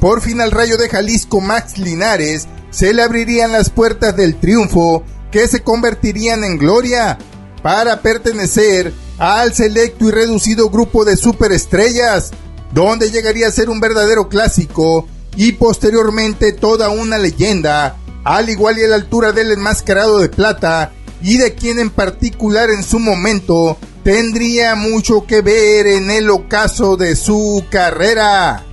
Por 0.00 0.22
fin 0.22 0.40
al 0.40 0.50
rayo 0.50 0.76
de 0.76 0.88
Jalisco 0.88 1.40
Max 1.40 1.78
Linares 1.78 2.48
se 2.74 2.92
le 2.92 3.02
abrirían 3.02 3.52
las 3.52 3.70
puertas 3.70 4.16
del 4.16 4.34
triunfo 4.34 5.04
que 5.30 5.46
se 5.46 5.62
convertirían 5.62 6.42
en 6.42 6.58
gloria 6.58 7.18
para 7.62 8.02
pertenecer 8.02 8.92
al 9.16 9.54
selecto 9.54 10.08
y 10.08 10.10
reducido 10.10 10.70
grupo 10.70 11.04
de 11.04 11.16
superestrellas, 11.16 12.32
donde 12.72 13.12
llegaría 13.12 13.46
a 13.46 13.52
ser 13.52 13.70
un 13.70 13.78
verdadero 13.78 14.28
clásico 14.28 15.06
y 15.36 15.52
posteriormente 15.52 16.50
toda 16.50 16.88
una 16.88 17.16
leyenda, 17.16 17.96
al 18.24 18.50
igual 18.50 18.76
y 18.78 18.82
a 18.82 18.88
la 18.88 18.96
altura 18.96 19.30
del 19.30 19.52
enmascarado 19.52 20.18
de 20.18 20.28
plata 20.28 20.92
y 21.22 21.36
de 21.38 21.54
quien 21.54 21.78
en 21.78 21.90
particular 21.90 22.70
en 22.70 22.82
su 22.82 22.98
momento 22.98 23.78
tendría 24.02 24.74
mucho 24.74 25.26
que 25.28 25.42
ver 25.42 25.86
en 25.86 26.10
el 26.10 26.28
ocaso 26.28 26.96
de 26.96 27.14
su 27.14 27.64
carrera. 27.70 28.64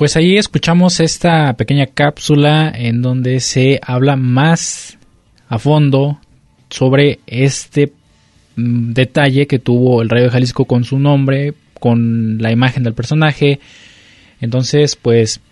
Pues 0.00 0.16
ahí 0.16 0.38
escuchamos 0.38 0.98
esta 0.98 1.52
pequeña 1.58 1.84
cápsula 1.84 2.72
en 2.74 3.02
donde 3.02 3.38
se 3.40 3.78
habla 3.82 4.16
más 4.16 4.96
a 5.46 5.58
fondo 5.58 6.18
sobre 6.70 7.20
este 7.26 7.92
mm, 8.56 8.94
detalle 8.94 9.46
que 9.46 9.58
tuvo 9.58 10.00
el 10.00 10.08
Rayo 10.08 10.24
de 10.24 10.30
Jalisco 10.30 10.64
con 10.64 10.84
su 10.84 10.98
nombre, 10.98 11.52
con 11.78 12.38
la 12.40 12.50
imagen 12.50 12.82
del 12.82 12.94
personaje. 12.94 13.60
Entonces, 14.40 14.96
pues, 14.96 15.42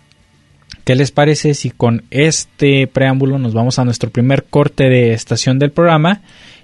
¿qué 0.83 0.95
les 0.95 1.11
parece 1.11 1.53
si 1.53 1.69
con 1.69 2.05
este 2.09 2.87
preámbulo 2.87 3.37
nos 3.37 3.53
vamos 3.53 3.77
a 3.77 3.85
nuestro 3.85 4.09
primer 4.09 4.45
corte 4.45 4.85
de 4.85 5.13
estación 5.13 5.59
del 5.59 5.69
programa 5.69 6.21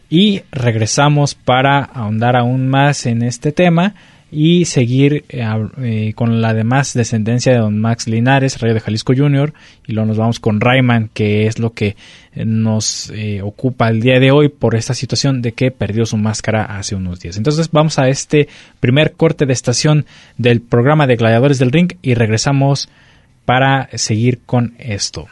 y 0.09 0.41
regresamos 0.51 1.35
para 1.35 1.83
ahondar 1.83 2.35
aún 2.35 2.67
más 2.67 3.05
en 3.05 3.21
este 3.21 3.51
tema? 3.51 3.93
Y 4.35 4.65
seguir 4.65 5.23
eh, 5.29 5.47
eh, 5.77 6.11
con 6.13 6.41
la 6.41 6.53
demás 6.53 6.93
descendencia 6.93 7.53
de 7.53 7.59
don 7.59 7.79
Max 7.79 8.05
Linares, 8.05 8.59
Rayo 8.59 8.73
de 8.73 8.81
Jalisco 8.81 9.13
Jr. 9.15 9.53
Y 9.87 9.93
luego 9.93 10.07
nos 10.07 10.17
vamos 10.17 10.41
con 10.41 10.59
Rayman, 10.59 11.09
que 11.13 11.47
es 11.47 11.57
lo 11.57 11.71
que 11.71 11.95
eh, 12.33 12.43
nos 12.43 13.13
ocupa 13.41 13.87
el 13.87 14.01
día 14.01 14.19
de 14.19 14.31
hoy 14.31 14.49
por 14.49 14.75
esta 14.75 14.93
situación 14.93 15.41
de 15.41 15.53
que 15.53 15.71
perdió 15.71 16.05
su 16.05 16.17
máscara 16.17 16.65
hace 16.65 16.95
unos 16.95 17.21
días. 17.21 17.37
Entonces 17.37 17.71
vamos 17.71 17.97
a 17.97 18.09
este 18.09 18.49
primer 18.81 19.13
corte 19.13 19.45
de 19.45 19.53
estación 19.53 20.05
del 20.37 20.59
programa 20.59 21.07
de 21.07 21.15
Gladiadores 21.15 21.57
del 21.57 21.71
Ring 21.71 21.93
y 22.01 22.13
regresamos 22.13 22.89
para 23.45 23.87
seguir 23.93 24.41
con 24.45 24.73
esto. 24.79 25.27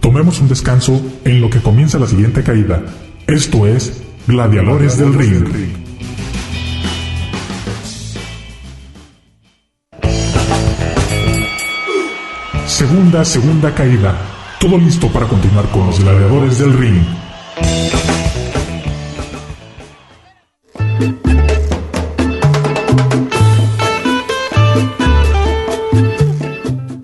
Tomemos 0.00 0.38
un 0.40 0.48
descanso 0.48 1.00
en 1.24 1.40
lo 1.40 1.48
que 1.48 1.60
comienza 1.60 1.98
la 1.98 2.06
siguiente 2.06 2.42
caída 2.42 2.82
esto 3.26 3.66
es 3.66 4.01
Gladiadores 4.26 4.98
del 4.98 5.14
Ring. 5.14 5.82
Segunda, 12.66 13.24
segunda 13.24 13.74
caída. 13.74 14.16
Todo 14.60 14.78
listo 14.78 15.08
para 15.08 15.26
continuar 15.26 15.68
con 15.70 15.86
los 15.86 15.98
Gladiadores 15.98 16.60
del 16.60 16.72
Ring. 16.72 17.02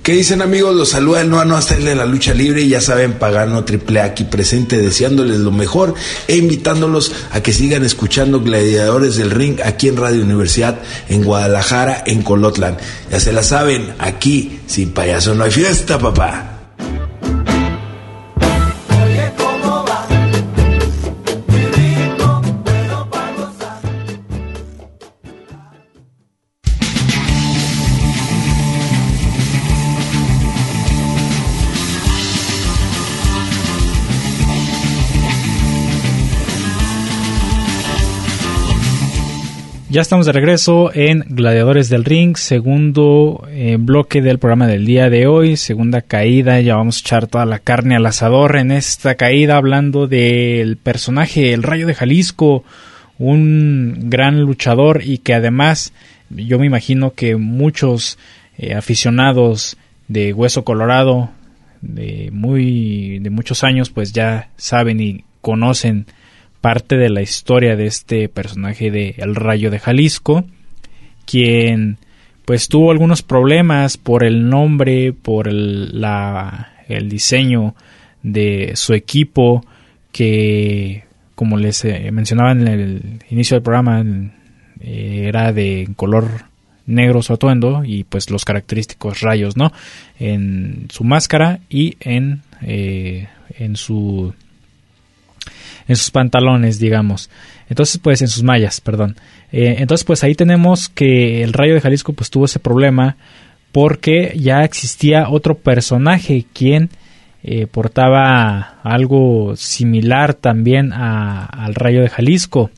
¿Qué 0.08 0.14
dicen 0.14 0.40
amigos? 0.40 0.74
Los 0.74 0.88
saluda 0.88 1.20
el 1.20 1.28
Noano 1.28 1.54
hasta 1.54 1.74
el 1.74 1.84
de 1.84 1.94
la 1.94 2.06
lucha 2.06 2.32
libre 2.32 2.62
y 2.62 2.70
ya 2.70 2.80
saben, 2.80 3.18
Pagano 3.18 3.66
Triple 3.66 4.00
aquí 4.00 4.24
presente 4.24 4.78
deseándoles 4.78 5.36
lo 5.40 5.52
mejor 5.52 5.92
e 6.26 6.36
invitándolos 6.36 7.12
a 7.30 7.42
que 7.42 7.52
sigan 7.52 7.84
escuchando 7.84 8.40
Gladiadores 8.40 9.16
del 9.16 9.30
Ring 9.30 9.60
aquí 9.62 9.86
en 9.86 9.98
Radio 9.98 10.22
Universidad 10.22 10.80
en 11.10 11.24
Guadalajara, 11.24 12.04
en 12.06 12.22
Colotlan. 12.22 12.78
Ya 13.10 13.20
se 13.20 13.34
la 13.34 13.42
saben, 13.42 13.96
aquí 13.98 14.60
sin 14.66 14.92
payaso 14.92 15.34
no 15.34 15.44
hay 15.44 15.50
fiesta, 15.50 15.98
papá. 15.98 16.57
Ya 39.90 40.02
estamos 40.02 40.26
de 40.26 40.32
regreso 40.32 40.90
en 40.92 41.24
Gladiadores 41.30 41.88
del 41.88 42.04
Ring, 42.04 42.36
segundo 42.36 43.48
eh, 43.50 43.78
bloque 43.80 44.20
del 44.20 44.38
programa 44.38 44.66
del 44.66 44.84
día 44.84 45.08
de 45.08 45.26
hoy, 45.26 45.56
segunda 45.56 46.02
caída, 46.02 46.60
ya 46.60 46.76
vamos 46.76 46.98
a 46.98 47.00
echar 47.00 47.26
toda 47.26 47.46
la 47.46 47.58
carne 47.58 47.96
al 47.96 48.04
asador 48.04 48.56
en 48.56 48.70
esta 48.70 49.14
caída 49.14 49.56
hablando 49.56 50.06
del 50.06 50.76
personaje, 50.76 51.54
el 51.54 51.62
Rayo 51.62 51.86
de 51.86 51.94
Jalisco, 51.94 52.64
un 53.18 54.10
gran 54.10 54.42
luchador 54.42 55.00
y 55.02 55.18
que 55.18 55.32
además 55.32 55.94
yo 56.28 56.58
me 56.58 56.66
imagino 56.66 57.14
que 57.14 57.36
muchos 57.36 58.18
eh, 58.58 58.74
aficionados 58.74 59.78
de 60.06 60.34
Hueso 60.34 60.64
Colorado 60.64 61.30
de 61.80 62.28
muy 62.30 63.20
de 63.20 63.30
muchos 63.30 63.64
años 63.64 63.88
pues 63.88 64.12
ya 64.12 64.50
saben 64.58 65.00
y 65.00 65.24
conocen 65.40 66.04
parte 66.60 66.96
de 66.96 67.10
la 67.10 67.22
historia 67.22 67.76
de 67.76 67.86
este 67.86 68.28
personaje 68.28 68.90
de 68.90 69.14
El 69.18 69.34
Rayo 69.34 69.70
de 69.70 69.78
Jalisco, 69.78 70.44
quien 71.24 71.98
pues 72.44 72.68
tuvo 72.68 72.90
algunos 72.90 73.22
problemas 73.22 73.98
por 73.98 74.24
el 74.24 74.48
nombre, 74.48 75.12
por 75.12 75.48
el, 75.48 76.00
la, 76.00 76.72
el 76.88 77.08
diseño 77.08 77.74
de 78.22 78.72
su 78.74 78.94
equipo, 78.94 79.64
que 80.12 81.04
como 81.34 81.56
les 81.56 81.84
eh, 81.84 82.10
mencionaba 82.10 82.52
en 82.52 82.66
el 82.66 83.02
inicio 83.30 83.56
del 83.56 83.62
programa, 83.62 84.04
eh, 84.80 85.24
era 85.28 85.52
de 85.52 85.88
color 85.94 86.48
negro 86.86 87.22
su 87.22 87.34
atuendo 87.34 87.84
y 87.84 88.04
pues 88.04 88.30
los 88.30 88.44
característicos 88.44 89.20
rayos, 89.20 89.56
¿no? 89.56 89.70
En 90.18 90.86
su 90.90 91.04
máscara 91.04 91.60
y 91.68 91.96
en, 92.00 92.42
eh, 92.62 93.28
en 93.58 93.76
su 93.76 94.34
en 95.88 95.96
sus 95.96 96.10
pantalones, 96.10 96.78
digamos. 96.78 97.30
Entonces, 97.68 97.98
pues 97.98 98.22
en 98.22 98.28
sus 98.28 98.42
mallas, 98.42 98.80
perdón. 98.80 99.16
Eh, 99.50 99.76
entonces, 99.78 100.04
pues 100.04 100.22
ahí 100.22 100.34
tenemos 100.34 100.88
que 100.88 101.42
el 101.42 101.52
Rayo 101.52 101.74
de 101.74 101.80
Jalisco 101.80 102.12
pues 102.12 102.30
tuvo 102.30 102.44
ese 102.44 102.60
problema 102.60 103.16
porque 103.72 104.34
ya 104.36 104.64
existía 104.64 105.28
otro 105.28 105.56
personaje 105.56 106.44
quien 106.52 106.90
eh, 107.42 107.66
portaba 107.66 108.78
algo 108.82 109.54
similar 109.56 110.34
también 110.34 110.92
al 110.92 111.74
Rayo 111.74 112.02
de 112.02 112.08
Jalisco 112.08 112.70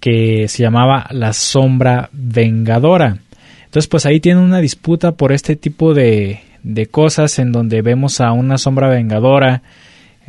que 0.00 0.46
se 0.48 0.62
llamaba 0.62 1.06
la 1.10 1.32
Sombra 1.32 2.08
Vengadora. 2.12 3.18
Entonces, 3.64 3.88
pues 3.88 4.06
ahí 4.06 4.20
tiene 4.20 4.40
una 4.40 4.60
disputa 4.60 5.12
por 5.12 5.32
este 5.32 5.56
tipo 5.56 5.92
de, 5.92 6.40
de 6.62 6.86
cosas 6.86 7.38
en 7.38 7.52
donde 7.52 7.82
vemos 7.82 8.20
a 8.20 8.32
una 8.32 8.58
Sombra 8.58 8.88
Vengadora 8.88 9.62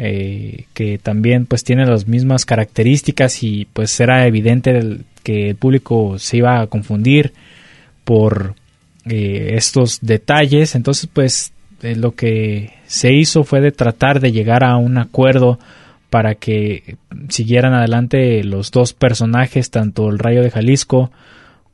eh, 0.02 0.64
que 0.74 0.98
también 0.98 1.46
pues 1.46 1.66
tiene 1.66 1.86
las 1.86 2.08
mismas 2.08 2.46
características 2.46 3.44
y 3.44 3.68
pues 3.74 4.00
era 4.00 4.26
evidente 4.26 5.02
que 5.24 5.50
el 5.50 5.56
público 5.58 6.18
se 6.18 6.38
iba 6.38 6.62
a 6.62 6.68
confundir 6.68 7.34
por 8.06 8.56
eh, 9.06 9.56
estos 9.56 10.00
detalles. 10.02 10.76
Entonces 10.76 11.10
pues 11.12 11.52
eh, 11.82 11.98
lo 11.98 12.16
que 12.16 12.76
se 12.88 13.12
hizo 13.14 13.44
fue 13.44 13.60
de 13.60 13.74
tratar 13.74 14.22
de 14.22 14.32
llegar 14.32 14.64
a 14.64 14.78
un 14.78 14.98
acuerdo 14.98 15.60
para 16.10 16.36
que 16.36 16.96
siguieran 17.28 17.74
adelante 17.74 18.42
los 18.46 18.72
dos 18.72 18.94
personajes 18.94 19.70
tanto 19.70 20.10
el 20.10 20.18
Rayo 20.18 20.42
de 20.42 20.50
Jalisco 20.50 21.12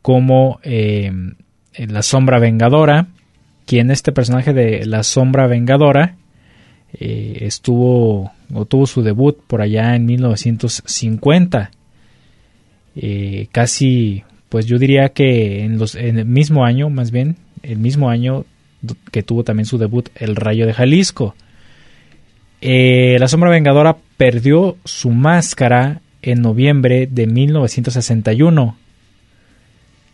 como 0.02 0.60
la 0.64 2.02
Sombra 2.02 2.40
Vengadora 2.40 3.08
quien 3.66 3.92
este 3.92 4.12
personaje 4.12 4.52
de 4.52 4.86
la 4.86 5.04
Sombra 5.04 5.48
Vengadora 5.48 6.16
eh, 7.00 7.40
estuvo 7.42 8.32
o 8.54 8.66
tuvo 8.66 8.88
su 8.88 9.02
debut 9.02 9.38
por 9.48 9.62
allá 9.62 9.96
en 9.96 10.06
1950. 10.06 11.72
Eh, 12.96 13.48
casi, 13.52 14.24
pues 14.50 14.66
yo 14.66 14.78
diría 14.78 15.10
que 15.10 15.64
en, 15.64 15.78
los, 15.78 15.96
en 15.96 16.20
el 16.20 16.26
mismo 16.26 16.64
año, 16.64 16.90
más 16.90 17.12
bien, 17.12 17.38
el 17.64 17.80
mismo 17.80 18.10
año 18.10 18.46
que 19.12 19.24
tuvo 19.24 19.44
también 19.44 19.66
su 19.66 19.78
debut 19.78 20.10
El 20.16 20.36
Rayo 20.36 20.66
de 20.66 20.74
Jalisco. 20.74 21.36
Eh, 22.62 23.18
la 23.20 23.28
Sombra 23.28 23.50
Vengadora 23.50 23.98
perdió 24.18 24.78
su 24.86 25.12
máscara 25.12 26.02
en 26.22 26.42
noviembre 26.42 27.08
de 27.08 27.28
1961 27.28 28.78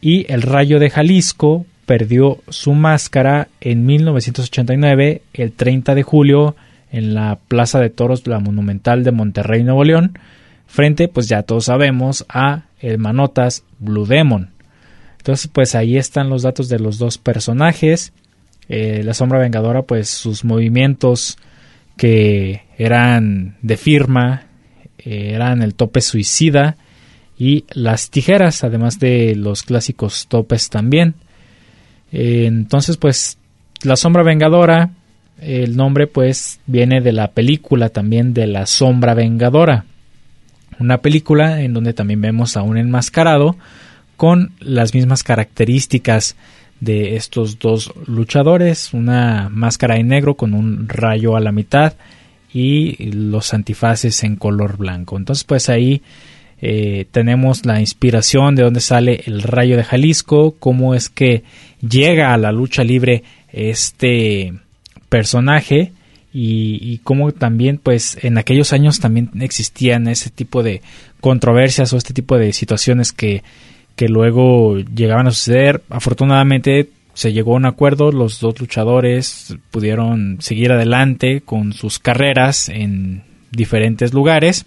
y 0.02 0.26
El 0.32 0.42
Rayo 0.42 0.80
de 0.80 0.90
Jalisco 0.90 1.66
perdió 1.86 2.40
su 2.50 2.74
máscara 2.74 3.50
en 3.60 3.86
1989, 3.86 5.22
el 5.34 5.52
30 5.52 5.96
de 5.96 6.04
julio 6.04 6.56
en 6.92 7.14
la 7.14 7.40
Plaza 7.48 7.80
de 7.80 7.90
Toros, 7.90 8.28
la 8.28 8.40
Monumental 8.40 9.04
de 9.04 9.12
Monterrey, 9.12 9.64
Nuevo 9.64 9.84
León, 9.84 10.20
frente, 10.68 11.08
pues 11.08 11.28
ya 11.28 11.44
todos 11.44 11.66
sabemos, 11.66 12.26
a 12.30 12.66
el 12.80 12.98
Manotas 12.98 13.64
Blue 13.80 14.06
Demon. 14.06 14.50
Entonces, 15.18 15.50
pues 15.52 15.76
ahí 15.76 15.98
están 15.98 16.30
los 16.30 16.42
datos 16.42 16.68
de 16.68 16.80
los 16.80 16.98
dos 16.98 17.18
personajes. 17.18 18.12
Eh, 18.68 19.02
la 19.04 19.14
sombra 19.14 19.40
vengadora, 19.40 19.84
pues 19.84 20.10
sus 20.10 20.44
movimientos 20.44 21.38
que 21.96 22.64
eran 22.78 23.58
de 23.62 23.78
firma, 23.78 24.48
eh, 24.98 25.32
eran 25.34 25.62
el 25.62 25.76
tope 25.76 26.02
suicida 26.02 26.78
y 27.38 27.66
las 27.74 28.10
tijeras, 28.10 28.64
además 28.64 29.00
de 29.00 29.36
los 29.36 29.64
clásicos 29.64 30.28
topes 30.28 30.70
también. 30.70 31.16
Eh, 32.12 32.46
entonces, 32.48 32.98
pues 32.98 33.38
la 33.84 33.96
sombra 33.96 34.24
vengadora, 34.24 34.92
el 35.42 35.76
nombre 35.76 36.08
pues 36.08 36.60
viene 36.68 37.02
de 37.02 37.12
la 37.12 37.32
película 37.32 37.90
también 37.90 38.34
de 38.34 38.48
la 38.48 38.66
sombra 38.68 39.14
vengadora. 39.16 39.86
Una 40.80 41.00
película 41.00 41.62
en 41.62 41.74
donde 41.74 41.94
también 41.94 42.22
vemos 42.22 42.56
a 42.56 42.62
un 42.62 42.78
enmascarado 42.78 43.58
con 44.18 44.52
las 44.60 44.94
mismas 44.94 45.24
características 45.24 46.36
de 46.80 47.16
estos 47.16 47.60
dos 47.60 47.92
luchadores, 48.08 48.94
una 48.94 49.50
máscara 49.50 49.98
en 49.98 50.08
negro 50.08 50.36
con 50.36 50.54
un 50.54 50.88
rayo 50.88 51.36
a 51.36 51.40
la 51.40 51.52
mitad 51.52 51.94
y 52.54 53.12
los 53.12 53.54
antifaces 53.54 54.24
en 54.24 54.36
color 54.36 54.78
blanco. 54.78 55.18
Entonces 55.18 55.44
pues 55.44 55.70
ahí 55.70 56.02
eh, 56.62 57.06
tenemos 57.12 57.66
la 57.66 57.80
inspiración 57.80 58.56
de 58.56 58.64
dónde 58.64 58.80
sale 58.80 59.24
el 59.26 59.42
rayo 59.42 59.76
de 59.76 59.84
Jalisco, 59.84 60.56
cómo 60.60 60.94
es 60.94 61.10
que 61.10 61.44
llega 61.82 62.34
a 62.34 62.38
la 62.38 62.52
lucha 62.52 62.84
libre 62.84 63.24
este 63.52 64.54
personaje 65.12 65.92
y, 66.34 67.00
cómo 67.04 67.34
también 67.34 67.78
pues 67.78 68.18
en 68.24 68.38
aquellos 68.38 68.72
años 68.72 69.02
también 69.02 69.30
existían 69.42 70.08
ese 70.08 70.30
tipo 70.30 70.64
de 70.64 70.82
controversias 71.20 71.92
o 71.92 71.98
este 71.98 72.14
tipo 72.14 72.38
de 72.38 72.54
situaciones 72.54 73.12
que 73.12 73.44
que 73.98 74.08
luego 74.08 74.78
llegaban 74.78 75.28
a 75.28 75.32
suceder. 75.32 75.84
Afortunadamente 75.90 76.90
se 77.14 77.34
llegó 77.34 77.54
a 77.54 77.58
un 77.58 77.66
acuerdo, 77.66 78.14
los 78.14 78.40
dos 78.40 78.58
luchadores 78.62 79.58
pudieron 79.70 80.38
seguir 80.40 80.72
adelante 80.72 81.42
con 81.42 81.74
sus 81.74 82.00
carreras 82.00 82.70
en 82.70 83.24
diferentes 83.52 84.14
lugares. 84.14 84.66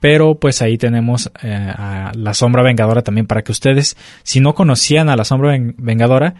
Pero 0.00 0.34
pues 0.34 0.60
ahí 0.60 0.76
tenemos 0.76 1.30
eh, 1.42 1.54
a 1.54 2.12
la 2.14 2.34
sombra 2.34 2.62
vengadora 2.62 3.00
también 3.00 3.26
para 3.26 3.42
que 3.42 3.52
ustedes, 3.52 3.96
si 4.22 4.40
no 4.40 4.54
conocían 4.54 5.08
a 5.08 5.16
la 5.16 5.24
sombra 5.24 5.58
vengadora, 5.78 6.34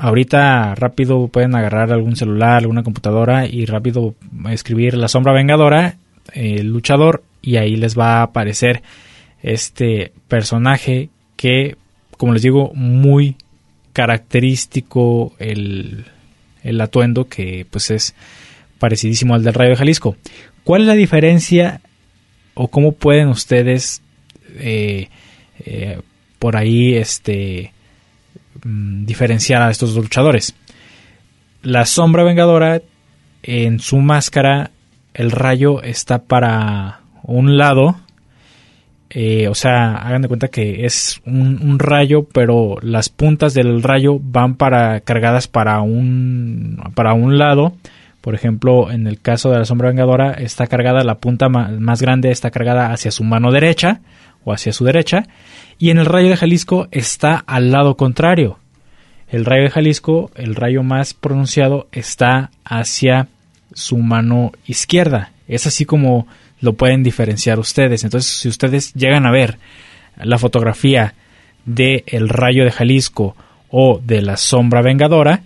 ahorita 0.00 0.74
rápido 0.74 1.28
pueden 1.28 1.54
agarrar 1.54 1.92
algún 1.92 2.16
celular, 2.16 2.58
alguna 2.58 2.82
computadora 2.82 3.46
y 3.46 3.66
rápido 3.66 4.14
escribir 4.50 4.94
la 4.94 5.08
sombra 5.08 5.32
vengadora, 5.32 5.96
el 6.32 6.68
luchador, 6.68 7.22
y 7.42 7.56
ahí 7.56 7.76
les 7.76 7.98
va 7.98 8.18
a 8.18 8.22
aparecer 8.22 8.82
este 9.42 10.12
personaje 10.28 11.10
que, 11.36 11.76
como 12.16 12.32
les 12.32 12.42
digo, 12.42 12.72
muy 12.74 13.36
característico 13.92 15.34
el, 15.38 16.04
el 16.62 16.80
atuendo 16.80 17.28
que 17.28 17.66
pues 17.70 17.90
es 17.90 18.14
parecidísimo 18.78 19.34
al 19.34 19.44
del 19.44 19.54
Rayo 19.54 19.70
de 19.70 19.76
Jalisco. 19.76 20.16
¿Cuál 20.64 20.82
es 20.82 20.88
la 20.88 20.94
diferencia 20.94 21.80
o 22.54 22.68
cómo 22.68 22.92
pueden 22.92 23.28
ustedes 23.28 24.02
eh, 24.58 25.08
eh, 25.64 26.00
por 26.38 26.56
ahí 26.56 26.94
este 26.94 27.72
mm, 28.64 29.04
diferenciar 29.04 29.62
a 29.62 29.70
estos 29.70 29.94
luchadores? 29.94 30.54
La 31.62 31.86
sombra 31.86 32.24
vengadora 32.24 32.82
en 33.42 33.80
su 33.80 33.98
máscara 33.98 34.70
el 35.14 35.30
rayo 35.30 35.82
está 35.82 36.22
para 36.22 37.00
un 37.22 37.58
lado 37.58 37.96
eh, 39.12 39.48
o 39.48 39.56
sea, 39.56 39.96
hagan 39.96 40.22
de 40.22 40.28
cuenta 40.28 40.48
que 40.48 40.86
es 40.86 41.20
un, 41.26 41.80
rayo, 41.80 42.28
pero 42.32 42.76
las 42.80 43.08
puntas 43.08 43.54
del 43.54 43.82
rayo 43.82 44.20
van 44.22 44.54
para 44.54 45.00
cargadas 45.00 45.48
para 45.48 45.80
un 45.80 46.80
para 46.94 47.12
un 47.14 47.36
lado. 47.36 47.72
Por 48.20 48.34
ejemplo, 48.36 48.90
en 48.92 49.08
el 49.08 49.20
caso 49.20 49.50
de 49.50 49.58
la 49.58 49.64
sombra 49.64 49.88
vengadora, 49.88 50.34
está 50.34 50.68
cargada 50.68 51.02
la 51.02 51.16
punta 51.16 51.48
más 51.48 52.00
grande 52.00 52.30
está 52.30 52.50
cargada 52.52 52.92
hacia 52.92 53.10
su 53.10 53.24
mano 53.24 53.50
derecha 53.50 54.00
o 54.44 54.52
hacia 54.52 54.72
su 54.72 54.84
derecha, 54.84 55.24
y 55.80 55.88
en 55.88 55.98
el 55.98 56.04
rayo 56.04 56.28
de 56.28 56.36
Jalisco 56.36 56.88
está 56.90 57.36
al 57.46 57.72
lado 57.72 57.96
contrario. 57.96 58.58
El 59.30 59.46
rayo 59.46 59.62
de 59.62 59.70
Jalisco, 59.70 60.30
el 60.34 60.54
rayo 60.54 60.82
más 60.82 61.14
pronunciado, 61.14 61.88
está 61.90 62.50
hacia 62.64 63.28
su 63.72 63.96
mano 63.96 64.52
izquierda. 64.66 65.32
Es 65.48 65.66
así 65.66 65.86
como 65.86 66.28
lo 66.60 66.74
pueden 66.74 67.02
diferenciar 67.02 67.58
ustedes. 67.58 68.04
Entonces, 68.04 68.30
si 68.30 68.48
ustedes 68.48 68.92
llegan 68.92 69.24
a 69.24 69.30
ver 69.30 69.56
la 70.22 70.36
fotografía 70.36 71.14
de 71.64 72.04
el 72.08 72.28
rayo 72.28 72.64
de 72.64 72.72
Jalisco 72.72 73.34
o 73.70 74.02
de 74.04 74.20
la 74.20 74.36
sombra 74.36 74.82
vengadora, 74.82 75.44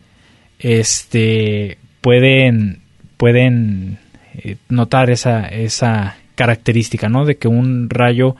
este 0.59 1.79
pueden 2.01 2.83
pueden 3.19 4.01
eh, 4.35 4.57
notar 4.69 5.11
esa 5.11 5.47
esa 5.47 6.17
característica, 6.35 7.09
¿no? 7.09 7.25
De 7.25 7.37
que 7.37 7.47
un 7.47 7.89
rayo 7.89 8.35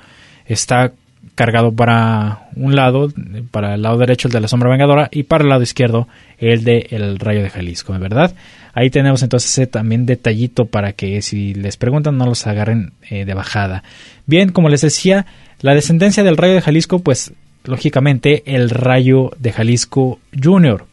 está 0.45 0.93
cargado 1.35 1.73
para 1.73 2.49
un 2.57 2.77
lado, 2.77 3.13
para 3.51 3.75
el 3.75 3.83
lado 3.83 3.99
derecho 3.99 4.29
el 4.29 4.33
de 4.33 4.41
la 4.41 4.49
sombra 4.49 4.71
vengadora 4.71 5.09
y 5.11 5.25
para 5.25 5.43
el 5.43 5.51
lado 5.51 5.63
izquierdo 5.63 6.09
el 6.39 6.65
de 6.65 6.87
el 6.91 7.19
rayo 7.19 7.43
de 7.43 7.51
Jalisco, 7.51 7.93
¿verdad? 7.99 8.35
Ahí 8.73 8.91
tenemos 8.91 9.23
entonces 9.23 9.51
ese 9.51 9.67
también 9.67 10.07
detallito 10.07 10.67
para 10.67 10.93
que 10.93 11.23
si 11.23 11.55
les 11.55 11.77
preguntan 11.77 12.19
no 12.19 12.27
los 12.27 12.47
agarren 12.47 12.93
eh, 13.09 13.25
de 13.25 13.35
bajada. 13.35 13.85
Bien, 14.27 14.51
como 14.51 14.69
les 14.69 14.81
decía, 14.81 15.27
la 15.61 15.75
descendencia 15.75 16.23
del 16.25 16.37
rayo 16.37 16.55
de 16.55 16.61
Jalisco, 16.61 16.99
pues 16.99 17.33
lógicamente 17.65 18.43
el 18.47 18.71
rayo 18.71 19.33
de 19.39 19.53
Jalisco 19.53 20.19
Junior. 20.41 20.87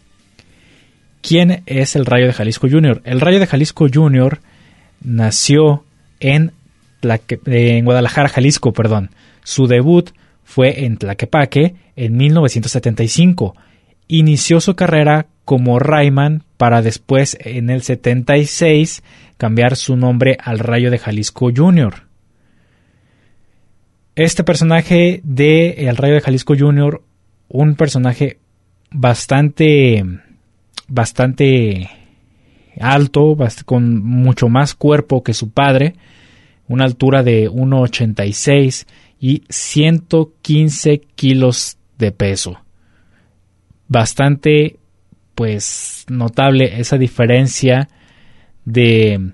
¿Quién 1.22 1.64
es 1.66 1.96
el 1.96 2.06
rayo 2.06 2.28
de 2.28 2.34
Jalisco 2.34 2.68
Junior? 2.70 3.02
El 3.04 3.22
rayo 3.22 3.40
de 3.40 3.48
Jalisco 3.48 3.88
Junior 3.92 4.40
nació 5.04 5.84
en, 6.20 6.52
en 7.46 7.86
Guadalajara, 7.86 8.30
Jalisco, 8.30 8.74
perdón. 8.74 9.12
Su 9.44 9.68
debut 9.68 10.12
fue 10.44 10.86
en 10.86 10.98
Tlaquepaque 10.98 11.76
en 11.96 12.18
1975. 12.18 13.56
Inició 14.08 14.60
su 14.60 14.76
carrera 14.76 15.28
como 15.46 15.80
Rayman 15.80 16.44
para 16.58 16.82
después 16.82 17.38
en 17.42 17.70
el 17.70 17.82
76 17.82 19.04
cambiar 19.38 19.76
su 19.76 19.96
nombre 19.96 20.38
al 20.44 20.60
Rayo 20.60 20.92
de 20.92 21.00
Jalisco 21.00 21.50
Jr. 21.56 22.04
Este 24.16 24.44
personaje 24.44 25.22
de 25.24 25.88
El 25.88 25.98
Rayo 25.98 26.16
de 26.16 26.22
Jalisco 26.22 26.54
Jr., 26.58 27.02
un 27.48 27.76
personaje 27.76 28.38
bastante 28.92 30.04
bastante 30.88 31.90
alto, 32.80 33.38
con 33.66 34.04
mucho 34.04 34.50
más 34.50 34.76
cuerpo 34.76 35.24
que 35.24 35.34
su 35.34 35.52
padre, 35.52 35.96
una 36.68 36.86
altura 36.86 37.24
de 37.24 37.50
1,86 37.50 38.86
y 39.22 39.44
115 39.50 41.00
kilos 41.16 41.78
de 42.00 42.12
peso. 42.12 42.60
Bastante, 43.88 44.80
pues, 45.36 46.06
notable 46.10 46.82
esa 46.82 46.98
diferencia 46.98 47.88
de 48.66 49.32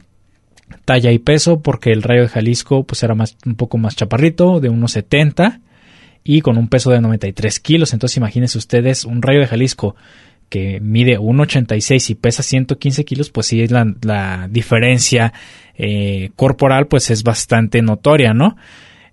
talla 0.84 1.14
y 1.14 1.20
peso, 1.20 1.62
porque 1.62 1.92
el 1.92 2.04
Rayo 2.04 2.24
de 2.24 2.28
Jalisco, 2.28 2.84
pues, 2.84 3.02
era 3.02 3.16
más, 3.16 3.38
un 3.46 3.56
poco 3.56 3.78
más 3.78 3.96
chaparrito, 3.96 4.60
de 4.60 4.70
1,70 4.70 5.62
y 6.26 6.42
con 6.42 6.58
un 6.58 6.68
peso 6.68 6.92
de 6.92 7.00
93 7.00 7.62
kilos. 7.62 7.94
Entonces, 7.94 8.18
imagínense 8.18 8.58
ustedes 8.58 9.06
un 9.06 9.22
Rayo 9.22 9.40
de 9.40 9.48
Jalisco 9.48 9.96
que 10.50 10.82
mide 10.82 11.18
1,86 11.18 12.10
y 12.10 12.16
pesa 12.16 12.44
115 12.44 13.06
kilos, 13.06 13.30
pues 13.30 13.48
sí, 13.48 13.66
la, 13.68 13.86
la 14.02 14.50
diferencia 14.50 15.32
eh, 15.76 16.32
corporal, 16.36 16.88
pues 16.88 17.10
es 17.10 17.24
bastante 17.24 17.82
notoria, 17.82 18.34
¿no? 18.34 18.58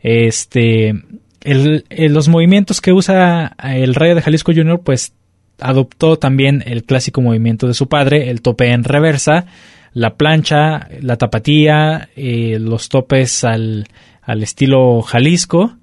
Este, 0.05 0.95
el, 1.41 1.85
los 1.89 2.29
movimientos 2.29 2.83
que 2.83 2.93
usa 2.93 3.57
el 3.65 3.95
Rayo 3.95 4.15
de 4.15 4.21
Jalisco 4.21 4.53
Jr., 4.55 4.81
pues 4.85 5.15
adoptó 5.59 6.19
también 6.19 6.63
el 6.67 6.85
clásico 6.85 7.23
movimiento 7.23 7.67
de 7.67 7.75
su 7.75 7.89
padre, 7.89 8.29
el 8.29 8.43
tope 8.43 8.71
en 8.71 8.85
reversa, 8.85 9.47
la 9.95 10.17
plancha, 10.17 10.89
la 11.01 11.17
tapatía, 11.17 12.11
eh, 12.17 12.59
los 12.61 12.91
topes 12.91 13.45
al, 13.45 13.87
al, 14.21 14.43
estilo 14.43 15.01
Jalisco, 15.01 15.75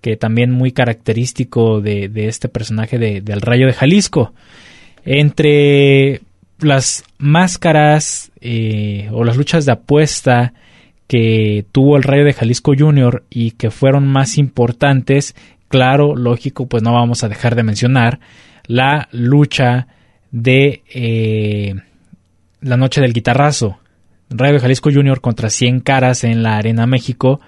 que 0.00 0.16
también 0.16 0.52
muy 0.52 0.72
característico 0.72 1.82
de, 1.82 2.08
de 2.08 2.28
este 2.28 2.48
personaje 2.48 2.98
de, 2.98 3.20
del 3.20 3.42
Rayo 3.42 3.66
de 3.66 3.74
Jalisco. 3.74 4.32
Entre 5.04 6.22
las 6.60 7.04
máscaras 7.18 8.32
eh, 8.40 9.10
o 9.12 9.22
las 9.22 9.36
luchas 9.36 9.66
de 9.66 9.72
apuesta 9.72 10.54
que 11.06 11.64
tuvo 11.72 11.96
el 11.96 12.02
Rayo 12.02 12.24
de 12.24 12.32
Jalisco 12.32 12.72
Jr. 12.76 13.24
y 13.30 13.52
que 13.52 13.70
fueron 13.70 14.06
más 14.08 14.38
importantes, 14.38 15.34
claro, 15.68 16.16
lógico, 16.16 16.66
pues 16.66 16.82
no 16.82 16.92
vamos 16.92 17.22
a 17.22 17.28
dejar 17.28 17.54
de 17.54 17.62
mencionar 17.62 18.20
la 18.66 19.08
lucha 19.12 19.86
de 20.32 20.82
eh, 20.92 21.74
la 22.60 22.76
noche 22.76 23.00
del 23.00 23.12
guitarrazo. 23.12 23.78
Rayo 24.28 24.54
de 24.54 24.60
Jalisco 24.60 24.90
Jr. 24.92 25.20
contra 25.20 25.50
100 25.50 25.80
caras 25.80 26.24
en 26.24 26.42
la 26.42 26.56
Arena 26.56 26.86
México. 26.86 27.40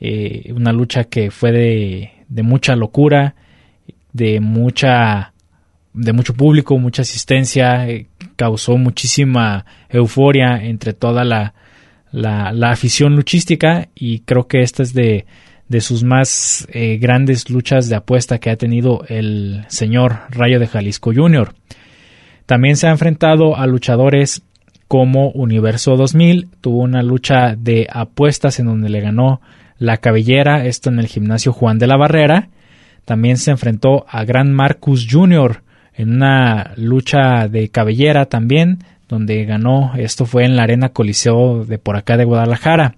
Eh, 0.00 0.52
una 0.54 0.72
lucha 0.72 1.04
que 1.04 1.30
fue 1.30 1.50
de, 1.50 2.12
de 2.28 2.42
mucha 2.42 2.76
locura, 2.76 3.34
de 4.12 4.40
mucha 4.40 5.32
de 5.94 6.12
mucho 6.12 6.34
público, 6.34 6.76
mucha 6.76 7.02
asistencia, 7.02 7.88
eh, 7.88 8.08
causó 8.34 8.76
muchísima 8.76 9.64
euforia 9.88 10.64
entre 10.64 10.92
toda 10.92 11.24
la, 11.24 11.54
la, 12.14 12.70
afición 12.70 13.16
luchística 13.16 13.88
y 13.94 14.20
creo 14.20 14.46
que 14.46 14.62
esta 14.62 14.82
es 14.82 14.94
de, 14.94 15.26
de 15.68 15.80
sus 15.80 16.04
más 16.04 16.66
eh, 16.72 16.98
grandes 16.98 17.50
luchas 17.50 17.88
de 17.88 17.96
apuesta 17.96 18.38
que 18.38 18.50
ha 18.50 18.56
tenido 18.56 19.04
el 19.08 19.64
señor 19.68 20.20
Rayo 20.30 20.60
de 20.60 20.68
Jalisco 20.68 21.12
Jr. 21.14 21.54
También 22.46 22.76
se 22.76 22.86
ha 22.86 22.90
enfrentado 22.90 23.56
a 23.56 23.66
luchadores 23.66 24.42
como 24.86 25.30
Universo 25.30 25.96
2000, 25.96 26.48
tuvo 26.60 26.82
una 26.82 27.02
lucha 27.02 27.56
de 27.56 27.88
apuestas 27.90 28.60
en 28.60 28.66
donde 28.66 28.90
le 28.90 29.00
ganó 29.00 29.40
la 29.78 29.96
cabellera, 29.96 30.66
esto 30.66 30.90
en 30.90 31.00
el 31.00 31.06
gimnasio 31.06 31.52
Juan 31.52 31.78
de 31.78 31.88
la 31.88 31.96
Barrera. 31.96 32.48
También 33.04 33.38
se 33.38 33.50
enfrentó 33.50 34.06
a 34.08 34.24
Gran 34.24 34.52
Marcus 34.52 35.08
Jr. 35.10 35.62
en 35.94 36.14
una 36.14 36.74
lucha 36.76 37.48
de 37.48 37.70
cabellera 37.70 38.26
también, 38.26 38.78
donde 39.08 39.44
ganó, 39.44 39.92
esto 39.96 40.26
fue 40.26 40.44
en 40.44 40.56
la 40.56 40.62
Arena 40.64 40.90
Coliseo 40.90 41.64
de 41.64 41.78
por 41.78 41.96
acá 41.96 42.16
de 42.16 42.24
Guadalajara. 42.24 42.96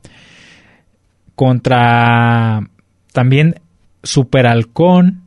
Contra 1.35 2.69
también 3.13 3.57
Super 4.03 4.47
Halcón, 4.47 5.23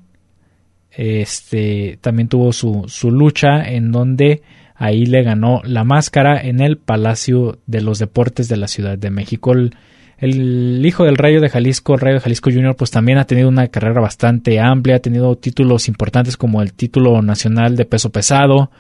este 0.92 2.00
también 2.02 2.28
tuvo 2.28 2.52
su, 2.52 2.86
su 2.88 3.12
lucha 3.12 3.64
en 3.70 3.92
donde 3.92 4.42
ahí 4.80 5.06
le 5.06 5.22
ganó 5.24 5.62
la 5.66 5.84
máscara 5.84 6.42
en 6.42 6.62
el 6.62 6.78
Palacio 6.78 7.60
de 7.68 7.82
los 7.82 8.00
Deportes 8.00 8.48
de 8.48 8.58
la 8.58 8.68
Ciudad 8.68 8.98
de 8.98 9.12
México. 9.12 9.52
El, 9.52 10.86
hijo 10.86 11.04
del 11.04 11.18
Rayo 11.18 11.42
de 11.42 11.50
Jalisco, 11.50 11.94
el 11.94 12.00
Rayo 12.00 12.16
de 12.16 12.22
Jalisco 12.22 12.50
Jr., 12.50 12.76
pues 12.76 12.90
también 12.90 13.18
ha 13.18 13.26
tenido 13.26 13.50
una 13.50 13.68
carrera 13.68 14.02
bastante 14.02 14.60
amplia, 14.60 14.96
ha 14.96 15.00
tenido 15.00 15.36
títulos 15.36 15.90
importantes 15.90 16.38
como 16.38 16.62
el 16.62 16.74
título 16.74 17.22
nacional 17.22 17.76
de 17.76 17.86
peso 17.86 18.10
pesado, 18.10 18.72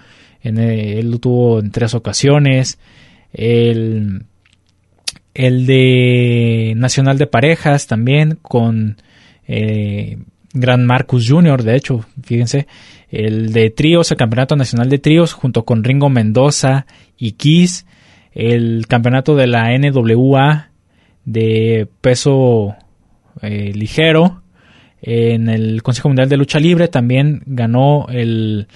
en 0.41 0.57
él 0.57 1.11
lo 1.11 1.19
tuvo 1.19 1.59
en 1.59 1.71
tres 1.71 1.93
ocasiones, 1.93 2.79
el, 3.33 4.23
el 5.33 5.65
de 5.65 6.73
nacional 6.75 7.17
de 7.17 7.27
parejas 7.27 7.87
también 7.87 8.37
con 8.41 8.97
eh, 9.47 10.17
Gran 10.53 10.85
Marcus 10.85 11.27
Jr., 11.29 11.63
de 11.63 11.75
hecho, 11.75 12.05
fíjense, 12.23 12.67
el 13.09 13.53
de 13.53 13.69
tríos, 13.69 14.11
el 14.11 14.17
Campeonato 14.17 14.55
Nacional 14.55 14.89
de 14.89 14.99
Tríos, 14.99 15.33
junto 15.33 15.63
con 15.65 15.83
Ringo 15.83 16.09
Mendoza 16.09 16.85
y 17.17 17.33
Kiss, 17.33 17.85
el 18.33 18.85
Campeonato 18.87 19.35
de 19.35 19.47
la 19.47 19.77
NWA 19.77 20.69
de 21.25 21.87
peso 22.01 22.75
eh, 23.41 23.71
ligero, 23.73 24.41
en 25.01 25.49
el 25.49 25.81
Consejo 25.83 26.09
Mundial 26.09 26.29
de 26.29 26.37
Lucha 26.37 26.59
Libre 26.59 26.87
también 26.87 27.41
ganó 27.45 28.07
el, 28.09 28.67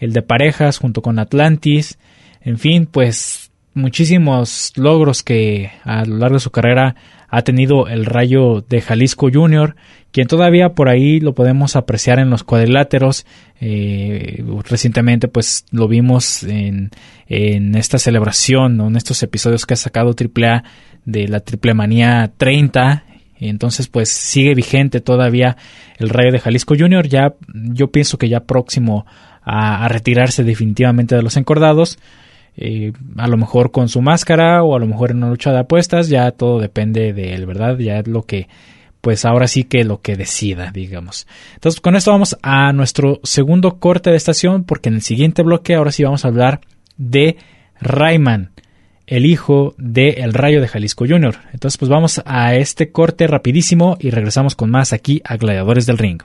el 0.00 0.12
de 0.12 0.22
parejas 0.22 0.78
junto 0.78 1.02
con 1.02 1.20
Atlantis, 1.20 1.98
en 2.40 2.58
fin, 2.58 2.86
pues 2.90 3.50
muchísimos 3.74 4.72
logros 4.76 5.22
que 5.22 5.70
a 5.84 6.04
lo 6.04 6.16
largo 6.16 6.36
de 6.36 6.40
su 6.40 6.50
carrera 6.50 6.96
ha 7.28 7.42
tenido 7.42 7.86
el 7.86 8.06
Rayo 8.06 8.64
de 8.68 8.80
Jalisco 8.80 9.28
Jr., 9.32 9.76
quien 10.10 10.26
todavía 10.26 10.70
por 10.70 10.88
ahí 10.88 11.20
lo 11.20 11.34
podemos 11.34 11.76
apreciar 11.76 12.18
en 12.18 12.30
los 12.30 12.42
cuadriláteros. 12.42 13.26
Eh, 13.60 14.42
recientemente 14.68 15.28
pues 15.28 15.64
lo 15.70 15.86
vimos 15.86 16.42
en, 16.42 16.90
en 17.28 17.76
esta 17.76 17.98
celebración, 17.98 18.80
en 18.80 18.96
estos 18.96 19.22
episodios 19.22 19.66
que 19.66 19.74
ha 19.74 19.76
sacado 19.76 20.16
AAA 20.18 20.64
de 21.04 21.28
la 21.28 21.38
Triple 21.40 21.74
Manía 21.74 22.32
30. 22.36 23.04
Entonces 23.48 23.88
pues 23.88 24.10
sigue 24.10 24.54
vigente 24.54 25.00
todavía 25.00 25.56
el 25.98 26.10
Rayo 26.10 26.32
de 26.32 26.40
Jalisco 26.40 26.74
Jr. 26.78 27.08
Ya 27.08 27.34
yo 27.52 27.90
pienso 27.90 28.18
que 28.18 28.28
ya 28.28 28.40
próximo 28.40 29.06
a 29.42 29.88
retirarse 29.88 30.44
definitivamente 30.44 31.16
de 31.16 31.22
los 31.22 31.36
encordados. 31.36 31.98
Eh, 32.56 32.92
a 33.16 33.28
lo 33.28 33.36
mejor 33.36 33.70
con 33.70 33.88
su 33.88 34.02
máscara 34.02 34.62
o 34.62 34.76
a 34.76 34.78
lo 34.78 34.86
mejor 34.86 35.12
en 35.12 35.18
una 35.18 35.30
lucha 35.30 35.52
de 35.52 35.60
apuestas, 35.60 36.08
ya 36.08 36.30
todo 36.32 36.58
depende 36.58 37.12
de 37.12 37.34
él, 37.34 37.46
¿verdad? 37.46 37.78
Ya 37.78 38.00
es 38.00 38.06
lo 38.06 38.24
que, 38.24 38.48
pues 39.00 39.24
ahora 39.24 39.48
sí 39.48 39.64
que 39.64 39.84
lo 39.84 40.00
que 40.02 40.16
decida, 40.16 40.70
digamos. 40.72 41.26
Entonces 41.54 41.80
con 41.80 41.96
esto 41.96 42.10
vamos 42.10 42.36
a 42.42 42.72
nuestro 42.72 43.20
segundo 43.22 43.78
corte 43.78 44.10
de 44.10 44.16
estación, 44.16 44.64
porque 44.64 44.88
en 44.88 44.96
el 44.96 45.02
siguiente 45.02 45.42
bloque 45.42 45.74
ahora 45.74 45.92
sí 45.92 46.04
vamos 46.04 46.24
a 46.24 46.28
hablar 46.28 46.60
de 46.96 47.36
Rayman, 47.80 48.50
el 49.10 49.26
hijo 49.26 49.74
de 49.76 50.10
El 50.10 50.32
Rayo 50.32 50.60
de 50.60 50.68
Jalisco 50.68 51.04
Jr. 51.06 51.36
Entonces 51.52 51.76
pues 51.76 51.90
vamos 51.90 52.22
a 52.24 52.54
este 52.54 52.92
corte 52.92 53.26
rapidísimo 53.26 53.96
y 54.00 54.10
regresamos 54.10 54.54
con 54.54 54.70
más 54.70 54.92
aquí 54.92 55.20
a 55.24 55.36
Gladiadores 55.36 55.84
del 55.84 55.98
Ring. 55.98 56.22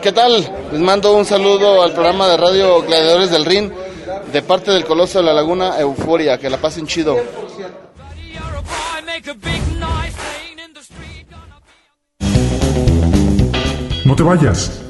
¿Qué 0.00 0.12
tal? 0.12 0.48
Les 0.72 0.80
mando 0.80 1.14
un 1.14 1.26
saludo 1.26 1.82
al 1.82 1.92
programa 1.92 2.28
de 2.28 2.36
radio 2.36 2.82
Gladiadores 2.82 3.30
del 3.30 3.44
Ring 3.44 3.70
de 4.32 4.42
parte 4.42 4.70
del 4.70 4.84
Coloso 4.84 5.18
de 5.18 5.24
la 5.24 5.34
Laguna 5.34 5.78
Euforia. 5.78 6.38
Que 6.38 6.48
la 6.48 6.56
pasen 6.56 6.86
chido. 6.86 7.16
No 14.06 14.16
te 14.16 14.22
vayas. 14.22 14.89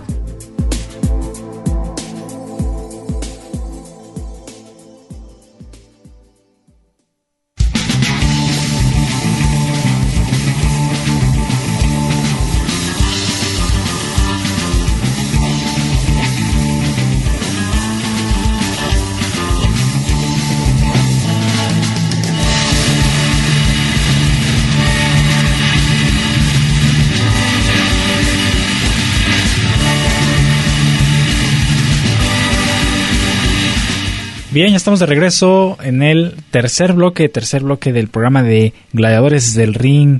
Bien, 34.51 34.69
ya 34.69 34.75
estamos 34.75 34.99
de 34.99 35.05
regreso 35.05 35.77
en 35.81 36.03
el 36.03 36.35
tercer 36.51 36.91
bloque, 36.91 37.29
tercer 37.29 37.63
bloque 37.63 37.93
del 37.93 38.09
programa 38.09 38.43
de 38.43 38.73
Gladiadores 38.91 39.53
del 39.53 39.73
Ring. 39.73 40.19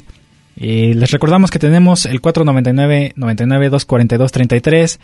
Eh, 0.56 0.94
les 0.96 1.12
recordamos 1.12 1.52
que 1.52 1.60
tenemos 1.60 2.06
el 2.06 2.22
499 2.22 3.12
99 3.18 3.70
242 3.70 4.32
33 4.32 5.00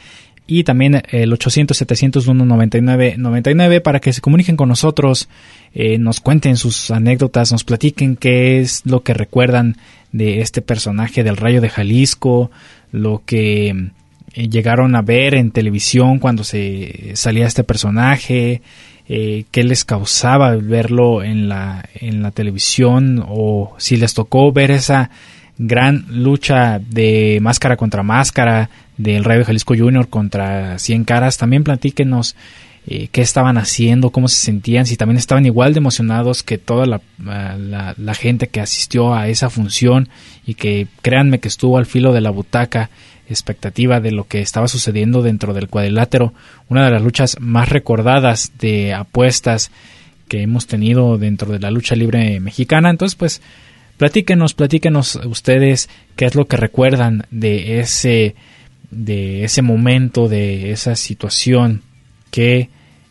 y 0.48 0.64
también 0.64 1.02
el 1.10 1.34
800 1.34 1.76
701 1.76 2.46
99 2.46 3.16
99 3.18 3.82
para 3.82 4.00
que 4.00 4.14
se 4.14 4.22
comuniquen 4.22 4.56
con 4.56 4.70
nosotros, 4.70 5.28
eh, 5.74 5.98
nos 5.98 6.22
cuenten 6.22 6.56
sus 6.56 6.90
anécdotas, 6.90 7.52
nos 7.52 7.66
platiquen 7.66 8.16
qué 8.16 8.62
es 8.62 8.86
lo 8.86 9.04
que 9.04 9.14
recuerdan 9.14 9.76
de 10.14 10.40
este 10.40 10.62
personaje 10.62 11.26
del 11.26 11.36
Rayo 11.36 11.60
de 11.60 11.68
Jalisco, 11.68 12.50
lo 12.94 13.24
que 13.26 13.90
eh, 14.38 14.50
llegaron 14.50 14.96
a 14.96 15.02
ver 15.02 15.34
en 15.34 15.50
televisión 15.50 16.20
cuando 16.20 16.44
se 16.44 17.12
salía 17.16 17.48
este 17.48 17.64
personaje, 17.64 18.62
eh, 19.10 19.46
qué 19.50 19.64
les 19.64 19.84
causaba 19.84 20.56
verlo 20.56 21.24
en 21.24 21.50
la, 21.50 21.84
en 21.96 22.22
la 22.22 22.30
televisión 22.30 23.26
o 23.28 23.74
si 23.80 23.98
les 23.98 24.14
tocó 24.14 24.52
ver 24.52 24.70
esa 24.70 25.10
gran 25.58 26.06
lucha 26.10 26.78
de 26.78 27.40
máscara 27.42 27.78
contra 27.78 28.04
máscara 28.04 28.70
del 28.98 29.24
Rayo 29.24 29.44
Jalisco 29.44 29.74
Junior 29.76 30.08
contra 30.08 30.78
Cien 30.78 31.04
Caras. 31.04 31.40
También 31.40 31.64
platíquenos 31.64 32.36
eh, 32.86 33.08
qué 33.12 33.22
estaban 33.22 33.58
haciendo, 33.58 34.12
cómo 34.12 34.28
se 34.28 34.38
sentían, 34.38 34.86
si 34.86 34.98
también 34.98 35.18
estaban 35.18 35.48
igual 35.48 35.74
de 35.74 35.80
emocionados 35.80 36.44
que 36.44 36.60
toda 36.60 36.86
la, 36.86 37.02
la, 37.18 37.96
la, 37.98 38.14
gente 38.14 38.50
que 38.50 38.62
asistió 38.62 39.16
a 39.16 39.30
esa 39.30 39.50
función 39.50 40.10
y 40.46 40.54
que 40.54 40.88
créanme 41.02 41.40
que 41.40 41.48
estuvo 41.48 41.80
al 41.80 41.88
filo 41.88 42.14
de 42.14 42.22
la 42.22 42.30
butaca 42.30 42.92
expectativa 43.30 44.00
de 44.00 44.12
lo 44.12 44.28
que 44.28 44.42
estaba 44.42 44.68
sucediendo 44.68 45.22
dentro 45.22 45.54
del 45.54 45.68
cuadrilátero, 45.68 46.34
una 46.70 46.86
de 46.86 46.92
las 46.92 47.02
luchas 47.02 47.38
más 47.40 47.70
recordadas 47.70 48.54
de 48.60 48.94
apuestas 48.94 49.72
que 50.28 50.42
hemos 50.42 50.68
tenido 50.68 51.18
dentro 51.18 51.52
de 51.52 51.60
la 51.60 51.72
lucha 51.72 51.96
libre 51.96 52.40
mexicana. 52.40 52.90
Entonces, 52.90 53.16
pues, 53.16 53.42
platíquenos, 53.98 54.54
platíquenos 54.54 55.20
ustedes 55.26 55.90
qué 56.16 56.26
es 56.26 56.36
lo 56.36 56.46
que 56.46 56.58
recuerdan 56.58 57.26
de 57.32 57.80
ese, 57.80 58.36
de 58.92 59.44
ese 59.44 59.62
momento, 59.62 60.28
de 60.28 60.72
esa 60.72 60.96
situación 60.96 61.82
que 62.32 62.70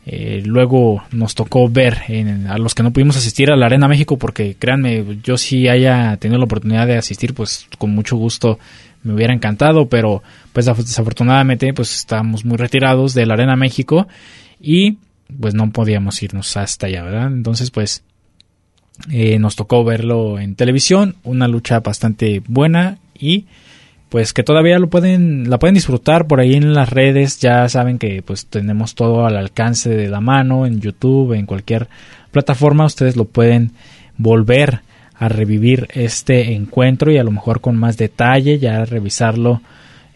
eh, 0.08 0.40
luego 0.44 1.02
nos 1.10 1.34
tocó 1.34 1.68
ver 1.68 2.02
en, 2.06 2.46
a 2.46 2.58
los 2.58 2.76
que 2.76 2.84
no 2.84 2.92
pudimos 2.92 3.16
asistir 3.16 3.50
a 3.50 3.56
la 3.56 3.66
Arena 3.66 3.88
México, 3.88 4.16
porque 4.16 4.54
créanme, 4.56 5.04
yo 5.22 5.36
si 5.36 5.66
haya 5.66 6.16
tenido 6.18 6.38
la 6.38 6.44
oportunidad 6.44 6.86
de 6.86 6.96
asistir, 6.96 7.34
pues 7.34 7.66
con 7.76 7.90
mucho 7.90 8.16
gusto 8.16 8.60
me 9.06 9.14
hubiera 9.14 9.32
encantado, 9.32 9.88
pero 9.88 10.22
pues 10.52 10.66
desafortunadamente 10.66 11.72
pues 11.72 11.94
estábamos 11.94 12.44
muy 12.44 12.56
retirados 12.56 13.14
de 13.14 13.24
la 13.24 13.34
Arena 13.34 13.56
México 13.56 14.08
y 14.60 14.98
pues 15.40 15.54
no 15.54 15.70
podíamos 15.70 16.22
irnos 16.22 16.56
hasta 16.56 16.88
allá, 16.88 17.04
¿verdad? 17.04 17.28
Entonces 17.28 17.70
pues 17.70 18.02
eh, 19.10 19.38
nos 19.38 19.56
tocó 19.56 19.84
verlo 19.84 20.38
en 20.38 20.56
televisión, 20.56 21.16
una 21.22 21.48
lucha 21.48 21.80
bastante 21.80 22.42
buena 22.48 22.98
y 23.14 23.46
pues 24.08 24.32
que 24.32 24.42
todavía 24.42 24.78
lo 24.78 24.88
pueden 24.88 25.50
la 25.50 25.58
pueden 25.58 25.74
disfrutar 25.74 26.26
por 26.26 26.40
ahí 26.40 26.54
en 26.54 26.74
las 26.74 26.90
redes 26.90 27.38
ya 27.38 27.68
saben 27.68 27.98
que 27.98 28.22
pues 28.22 28.46
tenemos 28.46 28.94
todo 28.94 29.26
al 29.26 29.36
alcance 29.36 29.90
de 29.90 30.08
la 30.08 30.20
mano 30.20 30.64
en 30.64 30.80
YouTube 30.80 31.32
en 31.32 31.44
cualquier 31.44 31.88
plataforma 32.30 32.86
ustedes 32.86 33.16
lo 33.16 33.24
pueden 33.24 33.72
volver 34.16 34.80
a 35.18 35.28
revivir 35.28 35.88
este 35.94 36.52
encuentro 36.54 37.10
y 37.10 37.18
a 37.18 37.24
lo 37.24 37.30
mejor 37.30 37.60
con 37.60 37.76
más 37.76 37.96
detalle 37.96 38.58
ya 38.58 38.84
revisarlo 38.84 39.62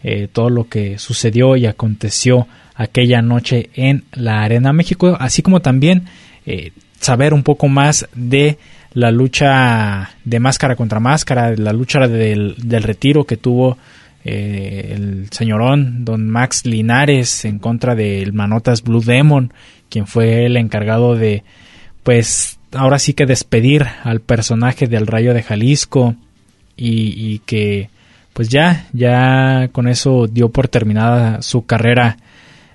eh, 0.03 0.27
todo 0.31 0.49
lo 0.49 0.67
que 0.67 0.97
sucedió 0.97 1.55
y 1.55 1.65
aconteció 1.65 2.47
aquella 2.75 3.21
noche 3.21 3.69
en 3.75 4.03
la 4.13 4.43
Arena 4.43 4.73
México 4.73 5.17
así 5.19 5.41
como 5.41 5.61
también 5.61 6.05
eh, 6.45 6.71
saber 6.99 7.33
un 7.33 7.43
poco 7.43 7.67
más 7.67 8.07
de 8.15 8.57
la 8.93 9.11
lucha 9.11 10.11
de 10.23 10.39
máscara 10.39 10.75
contra 10.75 10.99
máscara, 10.99 11.55
la 11.55 11.73
lucha 11.73 12.07
del, 12.07 12.55
retiro 12.83 13.25
que 13.25 13.37
tuvo 13.37 13.77
eh, 14.23 14.93
el 14.95 15.27
señorón 15.31 16.03
don 16.03 16.29
Max 16.29 16.65
Linares 16.65 17.45
en 17.45 17.59
contra 17.59 17.95
del 17.95 18.33
Manotas 18.33 18.83
Blue 18.83 19.01
Demon, 19.01 19.53
quien 19.89 20.07
fue 20.07 20.45
el 20.45 20.57
encargado 20.57 21.15
de, 21.15 21.43
pues, 22.03 22.59
ahora 22.73 22.99
sí 22.99 23.13
que 23.13 23.25
despedir 23.25 23.85
al 24.03 24.21
personaje 24.21 24.87
del 24.87 25.07
Rayo 25.07 25.33
de 25.33 25.43
Jalisco 25.43 26.15
y, 26.77 27.39
que, 27.45 27.89
pues 28.33 28.49
ya, 28.49 28.87
ya 28.91 29.69
con 29.71 29.87
eso 29.87 30.27
dio 30.27 30.49
por 30.49 30.67
terminada 30.67 31.43
su 31.43 31.65
carrera 31.65 32.17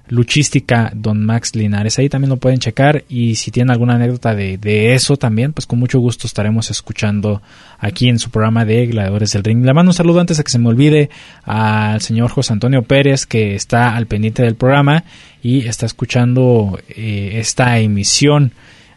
luchística 0.09 0.93
Don 0.95 1.25
Max 1.25 1.57
Linares. 1.57 1.99
Ahí 1.99 2.09
también 2.09 2.31
lo 2.31 2.37
pueden 2.37 2.61
checar 2.61 3.05
y 3.09 3.35
si 3.35 3.51
tienen 3.51 3.73
alguna 3.73 3.95
anécdota 3.95 4.37
de, 4.37 4.59
de, 4.59 4.95
eso 4.95 5.17
también, 5.17 5.53
pues 5.53 5.67
con 5.67 5.81
mucho 5.81 5.99
gusto 5.99 6.29
estaremos 6.29 6.71
escuchando 6.71 7.43
aquí 7.81 8.09
en 8.09 8.21
su 8.21 8.31
programa 8.31 8.65
de 8.65 8.87
Gladiadores 8.87 9.33
del 9.33 9.43
Ring. 9.43 9.65
Le 9.65 9.75
mando 9.75 9.91
un 9.91 9.95
saludo 9.95 10.21
antes 10.21 10.37
de 10.37 10.45
que 10.45 10.53
se 10.53 10.61
me 10.61 10.69
olvide 10.69 11.11
al 11.43 12.01
señor 12.01 12.31
José 12.31 12.53
Antonio 12.53 12.83
Pérez 12.83 13.27
que 13.27 13.57
está 13.57 13.97
al 13.97 14.07
pendiente 14.07 14.43
del 14.45 14.55
programa 14.55 15.03
y 15.43 15.67
está 15.67 15.87
escuchando 15.87 16.79
eh, 16.89 17.33
esta 17.41 17.79
emisión 17.81 18.53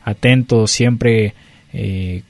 atento 0.09 0.67
siempre 0.67 1.33
eh, 1.73 2.23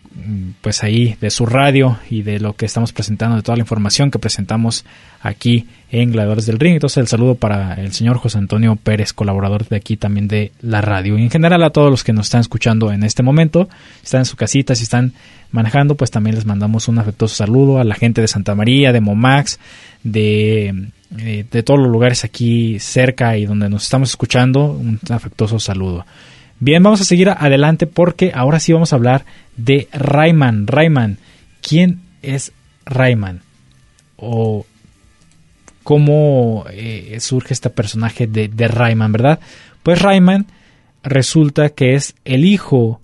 pues 0.62 0.84
ahí 0.84 1.15
de 1.22 1.30
su 1.30 1.46
radio 1.46 1.98
y 2.10 2.24
de 2.24 2.39
lo 2.39 2.54
que 2.54 2.65
estamos 2.65 2.92
presentando, 2.92 3.36
de 3.36 3.42
toda 3.42 3.56
la 3.56 3.62
información 3.62 4.12
que 4.12 4.20
presentamos 4.20 4.86
aquí 5.22 5.68
en 5.92 6.12
Gladiadores 6.12 6.46
del 6.46 6.60
Ring. 6.60 6.74
Entonces 6.74 6.98
el 6.98 7.08
saludo 7.08 7.36
para 7.36 7.76
el 7.76 7.94
señor 7.94 8.18
José 8.18 8.38
Antonio 8.38 8.76
Pérez, 8.76 9.13
colaborador 9.13 9.68
de 9.68 9.78
aquí 9.78 9.98
también 9.98 10.28
de 10.28 10.52
la 10.62 10.82
radio. 10.82 11.18
Y 11.18 11.24
en 11.24 11.30
general 11.30 11.63
a 11.63 11.70
todos 11.70 11.89
los 11.89 12.04
que 12.04 12.13
nos 12.13 12.28
están 12.28 12.42
escuchando 12.42 12.92
en 12.92 13.04
este 13.04 13.24
momento, 13.24 13.70
están 14.04 14.22
en 14.22 14.26
su 14.26 14.36
casita, 14.36 14.76
si 14.76 14.84
están 14.84 15.13
manejando, 15.52 15.96
pues 15.96 16.12
también 16.12 16.36
les 16.36 16.46
mandamos 16.46 16.88
un 16.88 17.00
afectuoso 17.00 17.36
saludo 17.36 17.80
a 17.80 17.84
la 17.84 17.96
gente 17.96 18.22
de 18.22 18.28
Santa 18.28 18.56
María, 18.56 18.92
de 18.92 19.02
Momax, 19.02 19.60
de, 20.04 20.92
eh, 21.18 21.46
de 21.50 21.63
todos 21.63 21.80
los 21.80 21.89
lugares 21.89 22.24
aquí 22.24 22.78
cerca 22.80 23.38
y 23.38 23.46
donde 23.46 23.70
nos 23.70 23.84
estamos 23.84 24.10
escuchando, 24.10 24.74
un 24.74 25.00
afectuoso 25.10 25.60
saludo. 25.60 26.06
Bien, 26.62 26.84
vamos 26.84 27.00
a 27.00 27.06
seguir 27.06 27.30
adelante 27.30 27.88
porque 27.88 28.32
ahora 28.36 28.60
sí 28.60 28.74
vamos 28.74 28.91
a 28.91 28.98
hablar 28.98 29.24
de 29.56 29.88
Rayman. 29.93 30.67
Rayman, 30.67 31.17
¿quién 31.62 32.02
es 32.22 32.52
Rayman? 32.86 33.41
O 34.17 34.65
cómo 35.84 36.65
eh, 36.69 37.17
surge 37.22 37.54
este 37.54 37.69
personaje 37.69 38.28
de, 38.28 38.50
de, 38.50 38.67
Rayman, 38.67 39.13
¿verdad? 39.13 39.39
Pues 39.84 40.02
Rayman 40.02 40.48
resulta 41.02 41.69
que 41.69 41.95
es 41.95 42.15
el 42.26 42.43
hijo 42.43 43.00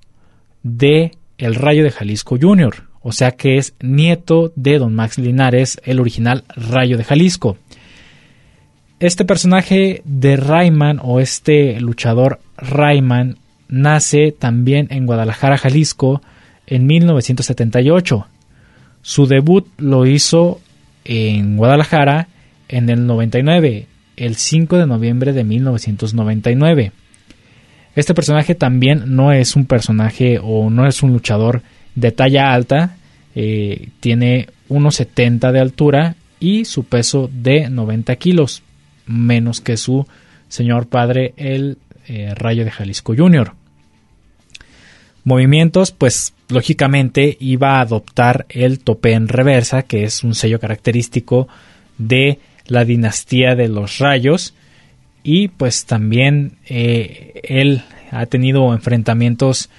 de 0.61 1.17
el 1.37 1.55
Rayo 1.55 1.83
de 1.83 1.91
Jalisco 1.91 2.37
Jr., 2.39 2.83
o 3.01 3.13
sea 3.13 3.31
que 3.31 3.57
es 3.57 3.73
nieto 3.79 4.51
de 4.55 4.79
Don 4.79 4.95
Max 4.95 5.17
Linares, 5.17 5.79
el 5.85 6.01
original 6.01 6.43
Rayo 6.55 6.97
de 6.97 7.05
Jalisco. 7.05 7.57
Este 8.99 9.23
personaje 9.23 10.01
de 10.03 10.35
Rayman 10.35 10.99
o 11.01 11.19
este 11.19 11.79
luchador 11.79 12.39
Rayman 12.57 13.37
nace 13.67 14.31
también 14.31 14.87
en 14.91 15.05
Guadalajara, 15.05 15.57
Jalisco, 15.57 16.21
en 16.67 16.85
1978. 16.85 18.27
Su 19.01 19.27
debut 19.27 19.67
lo 19.77 20.05
hizo 20.05 20.61
en 21.03 21.57
Guadalajara 21.57 22.27
en 22.67 22.89
el 22.89 23.05
99, 23.05 23.87
el 24.17 24.35
5 24.35 24.77
de 24.77 24.87
noviembre 24.87 25.33
de 25.33 25.43
1999. 25.43 26.91
Este 27.95 28.13
personaje 28.13 28.55
también 28.55 29.15
no 29.15 29.31
es 29.31 29.55
un 29.55 29.65
personaje 29.65 30.39
o 30.41 30.69
no 30.69 30.87
es 30.87 31.01
un 31.03 31.13
luchador 31.13 31.61
de 31.95 32.11
talla 32.11 32.53
alta, 32.53 32.97
eh, 33.35 33.89
tiene 33.99 34.49
1,70 34.69 35.51
de 35.51 35.59
altura 35.59 36.15
y 36.39 36.65
su 36.65 36.83
peso 36.83 37.29
de 37.31 37.69
90 37.69 38.15
kilos, 38.17 38.63
menos 39.05 39.61
que 39.61 39.77
su 39.77 40.05
señor 40.49 40.87
padre, 40.87 41.33
el 41.37 41.77
eh, 42.07 42.33
Rayo 42.35 42.65
de 42.65 42.71
Jalisco 42.71 43.13
Jr. 43.15 43.53
Movimientos, 45.23 45.91
pues 45.91 46.33
lógicamente 46.49 47.37
iba 47.39 47.77
a 47.77 47.81
adoptar 47.81 48.45
el 48.49 48.79
tope 48.79 49.13
en 49.13 49.27
reversa, 49.27 49.83
que 49.83 50.03
es 50.03 50.23
un 50.23 50.35
sello 50.35 50.59
característico 50.59 51.47
de 51.97 52.39
la 52.67 52.85
dinastía 52.85 53.55
de 53.55 53.67
los 53.67 53.97
rayos. 53.97 54.53
Y 55.23 55.47
pues 55.47 55.85
también 55.85 56.57
eh, 56.67 57.41
él 57.43 57.81
ha 58.11 58.27
tenido 58.27 58.71
enfrentamientos 58.73 59.69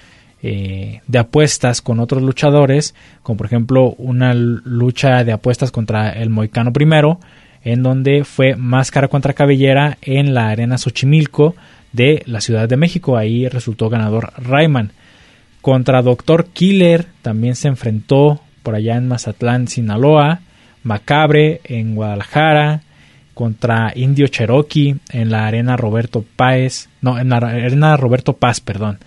eh, 0.43 1.01
de 1.07 1.19
apuestas 1.19 1.81
con 1.81 2.01
otros 2.01 2.23
luchadores, 2.23 2.95
como 3.23 3.39
por 3.39 3.47
ejemplo 3.47 3.95
una 3.99 4.35
lucha 4.35 5.25
de 5.25 5.33
apuestas 5.33 5.71
contra 5.71 6.11
el 6.11 6.31
Moicano 6.31 6.73
I, 6.79 7.71
en 7.71 7.83
donde 7.83 8.25
fue 8.25 8.55
máscara 8.55 9.09
contra 9.09 9.33
cabellera 9.33 9.99
en 10.03 10.35
la 10.35 10.49
Arena 10.49 10.79
Xochimilco 10.79 11.55
de 11.93 12.23
la 12.27 12.41
Ciudad 12.41 12.69
de 12.69 12.77
México. 12.77 13.17
Ahí 13.17 13.49
resultó 13.49 13.89
ganador 13.89 14.33
Rayman. 14.37 14.93
Contra 15.61 16.03
Doctor 16.03 16.47
Killer 16.47 17.07
también 17.23 17.57
se 17.57 17.69
enfrentó 17.69 18.41
por 18.63 18.75
allá 18.75 18.97
en 18.97 19.09
Mazatlán, 19.09 19.69
Sinaloa. 19.69 20.41
Macabre 20.83 21.61
en 21.65 21.95
Guadalajara. 21.95 22.83
Contra 23.35 23.93
Indio 23.95 24.29
Cherokee 24.29 24.97
en 25.11 25.31
la 25.31 25.47
Arena 25.47 25.77
Roberto 25.77 26.25
Páez. 26.37 26.89
No, 27.03 27.19
en 27.19 27.29
la 27.29 27.37
Arena 27.37 27.97
Roberto 27.97 28.35
Paz, 28.35 28.61
perdón. 28.61 28.99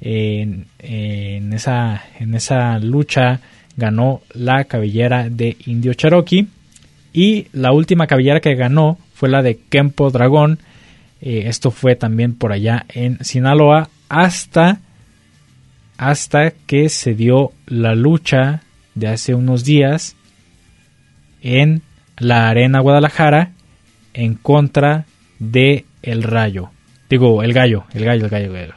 En, 0.00 0.66
esa, 0.78 2.04
en 2.18 2.34
esa 2.34 2.78
lucha 2.78 3.40
ganó 3.76 4.22
la 4.32 4.64
cabellera 4.64 5.28
de 5.28 5.56
Indio 5.66 5.92
Cherokee. 5.94 6.46
Y 7.12 7.48
la 7.52 7.72
última 7.72 8.06
cabellera 8.06 8.40
que 8.40 8.54
ganó 8.54 8.98
fue 9.14 9.28
la 9.28 9.42
de 9.42 9.58
Kempo 9.58 10.10
Dragón. 10.10 10.58
Eh, 11.20 11.44
esto 11.46 11.70
fue 11.70 11.96
también 11.96 12.34
por 12.34 12.52
allá 12.52 12.86
en 12.88 13.22
Sinaloa. 13.24 13.88
Hasta 14.08 14.80
hasta 15.96 16.50
que 16.50 16.88
se 16.88 17.14
dio 17.14 17.52
la 17.66 17.94
lucha 17.94 18.62
de 18.94 19.08
hace 19.08 19.34
unos 19.34 19.64
días 19.64 20.16
en 21.42 21.82
la 22.18 22.48
Arena 22.48 22.80
Guadalajara 22.80 23.52
en 24.14 24.34
contra 24.34 25.06
de 25.38 25.84
el 26.02 26.22
Rayo. 26.22 26.70
Digo, 27.08 27.42
el 27.42 27.52
gallo, 27.52 27.84
el 27.94 28.04
gallo, 28.04 28.24
el 28.24 28.30
gallo, 28.30 28.46
el 28.46 28.52
gallo. 28.52 28.74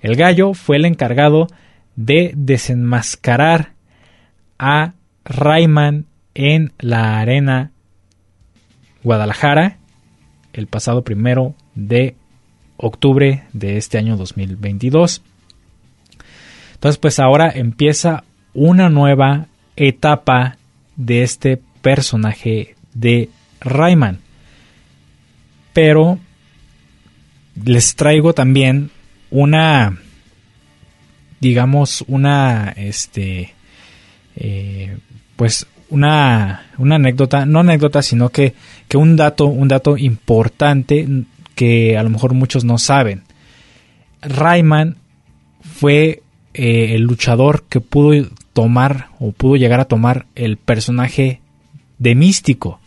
El 0.00 0.16
gallo 0.16 0.54
fue 0.54 0.76
el 0.76 0.84
encargado 0.84 1.48
de 1.96 2.32
desenmascarar 2.36 3.72
a 4.58 4.92
Rayman 5.24 6.06
en 6.34 6.72
la 6.78 7.20
Arena 7.20 7.70
Guadalajara 9.02 9.78
el 10.54 10.66
pasado 10.66 11.02
primero 11.02 11.54
de 11.74 12.16
octubre 12.76 13.44
de 13.52 13.76
este 13.76 13.98
año 13.98 14.16
2022. 14.16 15.22
Entonces, 16.74 16.98
pues 16.98 17.18
ahora 17.18 17.50
empieza 17.54 18.24
una 18.54 18.88
nueva 18.88 19.46
etapa 19.76 20.56
de 20.96 21.22
este 21.22 21.60
personaje 21.82 22.76
de 22.94 23.28
Rayman. 23.60 24.20
Pero 25.72 26.18
les 27.62 27.94
traigo 27.96 28.32
también 28.32 28.90
una 29.30 29.98
digamos, 31.44 32.02
una, 32.08 32.72
este, 32.74 33.52
eh, 34.34 34.96
pues 35.36 35.66
una, 35.94 36.66
una 36.76 36.96
anécdota, 36.96 37.46
no 37.46 37.60
anécdota, 37.60 38.02
sino 38.02 38.30
que, 38.30 38.54
que 38.88 38.96
un 38.96 39.16
dato, 39.16 39.46
un 39.46 39.68
dato 39.68 39.96
importante 39.96 41.06
que 41.54 41.96
a 41.96 42.02
lo 42.02 42.10
mejor 42.10 42.34
muchos 42.34 42.64
no 42.64 42.78
saben. 42.78 43.22
Rayman 44.20 44.96
fue 45.62 46.22
eh, 46.52 46.94
el 46.94 47.02
luchador 47.02 47.64
que 47.68 47.80
pudo 47.80 48.28
tomar 48.52 49.08
o 49.20 49.32
pudo 49.32 49.56
llegar 49.56 49.80
a 49.80 49.84
tomar 49.84 50.26
el 50.34 50.56
personaje 50.56 51.40
de 51.98 52.14
místico. 52.14 52.80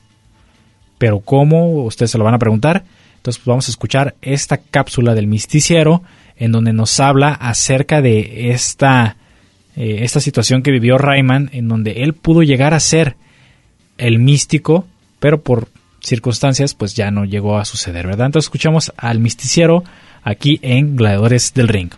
Pero 0.97 1.21
¿cómo? 1.21 1.83
Ustedes 1.83 2.11
se 2.11 2.17
lo 2.17 2.25
van 2.25 2.33
a 2.33 2.39
preguntar. 2.39 2.83
Entonces 3.15 3.39
pues, 3.39 3.47
vamos 3.47 3.67
a 3.67 3.71
escuchar 3.71 4.15
esta 4.21 4.57
cápsula 4.57 5.15
del 5.15 5.27
misticiero 5.27 6.03
en 6.35 6.51
donde 6.51 6.73
nos 6.73 6.99
habla 6.99 7.29
acerca 7.29 8.01
de 8.01 8.51
esta, 8.51 9.15
eh, 9.77 9.99
esta 10.01 10.19
situación 10.19 10.63
que 10.63 10.71
vivió 10.71 10.97
Rayman, 10.97 11.51
en 11.53 11.67
donde 11.67 12.03
él 12.03 12.13
pudo 12.13 12.41
llegar 12.41 12.73
a 12.73 12.79
ser 12.79 13.15
el 13.99 14.17
místico, 14.17 14.87
pero 15.19 15.41
por 15.41 15.67
circunstancias 15.99 16.73
pues 16.73 16.95
ya 16.95 17.11
no 17.11 17.25
llegó 17.25 17.59
a 17.59 17.65
suceder, 17.65 18.07
¿verdad? 18.07 18.25
Entonces 18.25 18.47
escuchamos 18.47 18.91
al 18.97 19.19
misticiero 19.19 19.83
aquí 20.23 20.59
en 20.63 20.95
Gladiadores 20.95 21.53
del 21.53 21.67
Ring. 21.67 21.91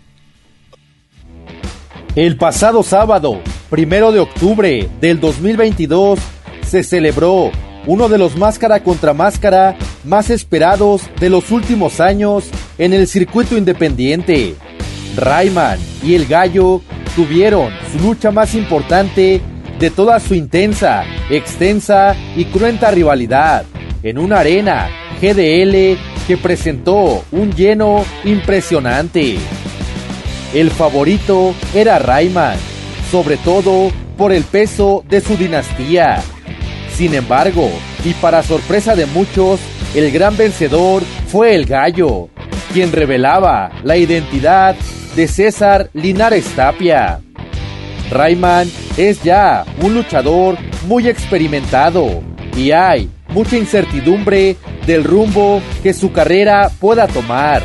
El 2.16 2.36
pasado 2.36 2.82
sábado, 2.82 3.40
primero 3.70 4.12
de 4.12 4.20
octubre 4.20 4.88
del 5.00 5.18
2022, 5.18 6.18
se 6.66 6.82
celebró 6.82 7.50
uno 7.86 8.10
de 8.10 8.18
los 8.18 8.36
máscara 8.36 8.82
contra 8.82 9.14
máscara 9.14 9.76
más 10.04 10.28
esperados 10.28 11.08
de 11.18 11.30
los 11.30 11.50
últimos 11.50 11.98
años 11.98 12.50
en 12.76 12.92
el 12.92 13.06
circuito 13.06 13.56
independiente. 13.56 14.54
Rayman 15.16 15.78
y 16.02 16.14
el 16.14 16.26
Gallo 16.26 16.82
tuvieron 17.20 17.70
su 17.92 17.98
lucha 17.98 18.30
más 18.30 18.54
importante 18.54 19.42
de 19.78 19.90
toda 19.90 20.18
su 20.20 20.34
intensa, 20.34 21.04
extensa 21.28 22.16
y 22.34 22.46
cruenta 22.46 22.90
rivalidad 22.90 23.66
en 24.02 24.16
una 24.16 24.40
arena 24.40 24.88
GDL 25.20 25.98
que 26.26 26.38
presentó 26.42 27.22
un 27.30 27.52
lleno 27.52 28.06
impresionante. 28.24 29.36
El 30.54 30.70
favorito 30.70 31.54
era 31.74 31.98
Rayman, 31.98 32.56
sobre 33.10 33.36
todo 33.36 33.90
por 34.16 34.32
el 34.32 34.44
peso 34.44 35.04
de 35.06 35.20
su 35.20 35.36
dinastía. 35.36 36.22
Sin 36.94 37.12
embargo, 37.12 37.68
y 38.02 38.14
para 38.14 38.42
sorpresa 38.42 38.96
de 38.96 39.04
muchos, 39.04 39.60
el 39.94 40.10
gran 40.10 40.38
vencedor 40.38 41.02
fue 41.26 41.54
el 41.54 41.66
gallo, 41.66 42.30
quien 42.72 42.92
revelaba 42.92 43.70
la 43.82 43.96
identidad 43.96 44.76
de 45.16 45.28
César 45.28 45.90
Linares 45.92 46.46
Tapia. 46.54 47.20
Rayman 48.10 48.70
es 48.96 49.22
ya 49.22 49.64
un 49.82 49.94
luchador 49.94 50.56
muy 50.86 51.08
experimentado 51.08 52.22
y 52.56 52.72
hay 52.72 53.08
mucha 53.28 53.56
incertidumbre 53.56 54.56
del 54.86 55.04
rumbo 55.04 55.62
que 55.82 55.94
su 55.94 56.12
carrera 56.12 56.70
pueda 56.80 57.06
tomar. 57.06 57.62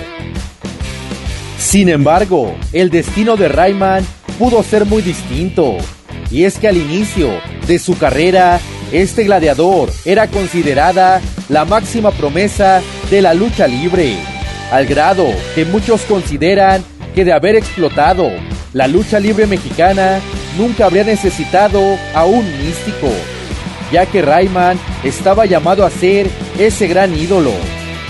Sin 1.58 1.90
embargo, 1.90 2.56
el 2.74 2.90
destino 2.90 3.38
de 3.38 3.48
Rayman 3.48 4.06
pudo 4.38 4.62
ser 4.64 4.86
muy 4.86 5.02
distinto, 5.02 5.78
y 6.30 6.44
es 6.44 6.58
que 6.60 6.68
al 6.68 6.78
inicio 6.78 7.30
de 7.68 7.80
su 7.80 7.98
carrera, 7.98 8.60
este 8.92 9.24
gladiador 9.24 9.90
era 10.04 10.28
considerada 10.28 11.22
la 11.50 11.66
máxima 11.66 12.12
promesa 12.12 12.82
de 13.10 13.22
la 13.22 13.34
lucha 13.34 13.68
libre, 13.68 14.18
al 14.76 14.86
grado 14.88 15.28
que 15.56 15.64
muchos 15.64 16.02
consideran 16.02 16.84
que 17.14 17.24
de 17.24 17.32
haber 17.32 17.56
explotado 17.56 18.30
la 18.74 18.88
lucha 18.88 19.22
libre 19.22 19.48
mexicana 19.48 20.20
nunca 20.58 20.86
habría 20.86 21.06
necesitado 21.06 21.80
a 22.14 22.26
un 22.26 22.46
místico, 22.62 23.10
ya 23.90 24.06
que 24.06 24.22
Rayman 24.22 24.78
estaba 25.04 25.46
llamado 25.46 25.86
a 25.86 25.90
ser 25.90 26.30
ese 26.60 26.88
gran 26.88 27.18
ídolo, 27.18 27.54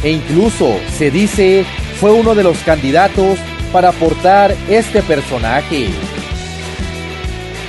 e 0.02 0.10
incluso 0.12 0.76
se 0.98 1.12
dice 1.12 1.66
fue 2.00 2.12
uno 2.12 2.34
de 2.34 2.44
los 2.44 2.58
candidatos 2.60 3.38
para 3.72 3.92
portar 3.92 4.56
este 4.68 5.04
personaje. 5.04 5.90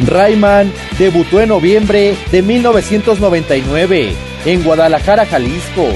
Rayman 0.06 0.72
debutó 0.98 1.42
en 1.42 1.50
noviembre 1.50 2.16
de 2.32 2.40
1999 2.40 4.12
en 4.46 4.62
Guadalajara, 4.62 5.26
Jalisco. 5.26 5.86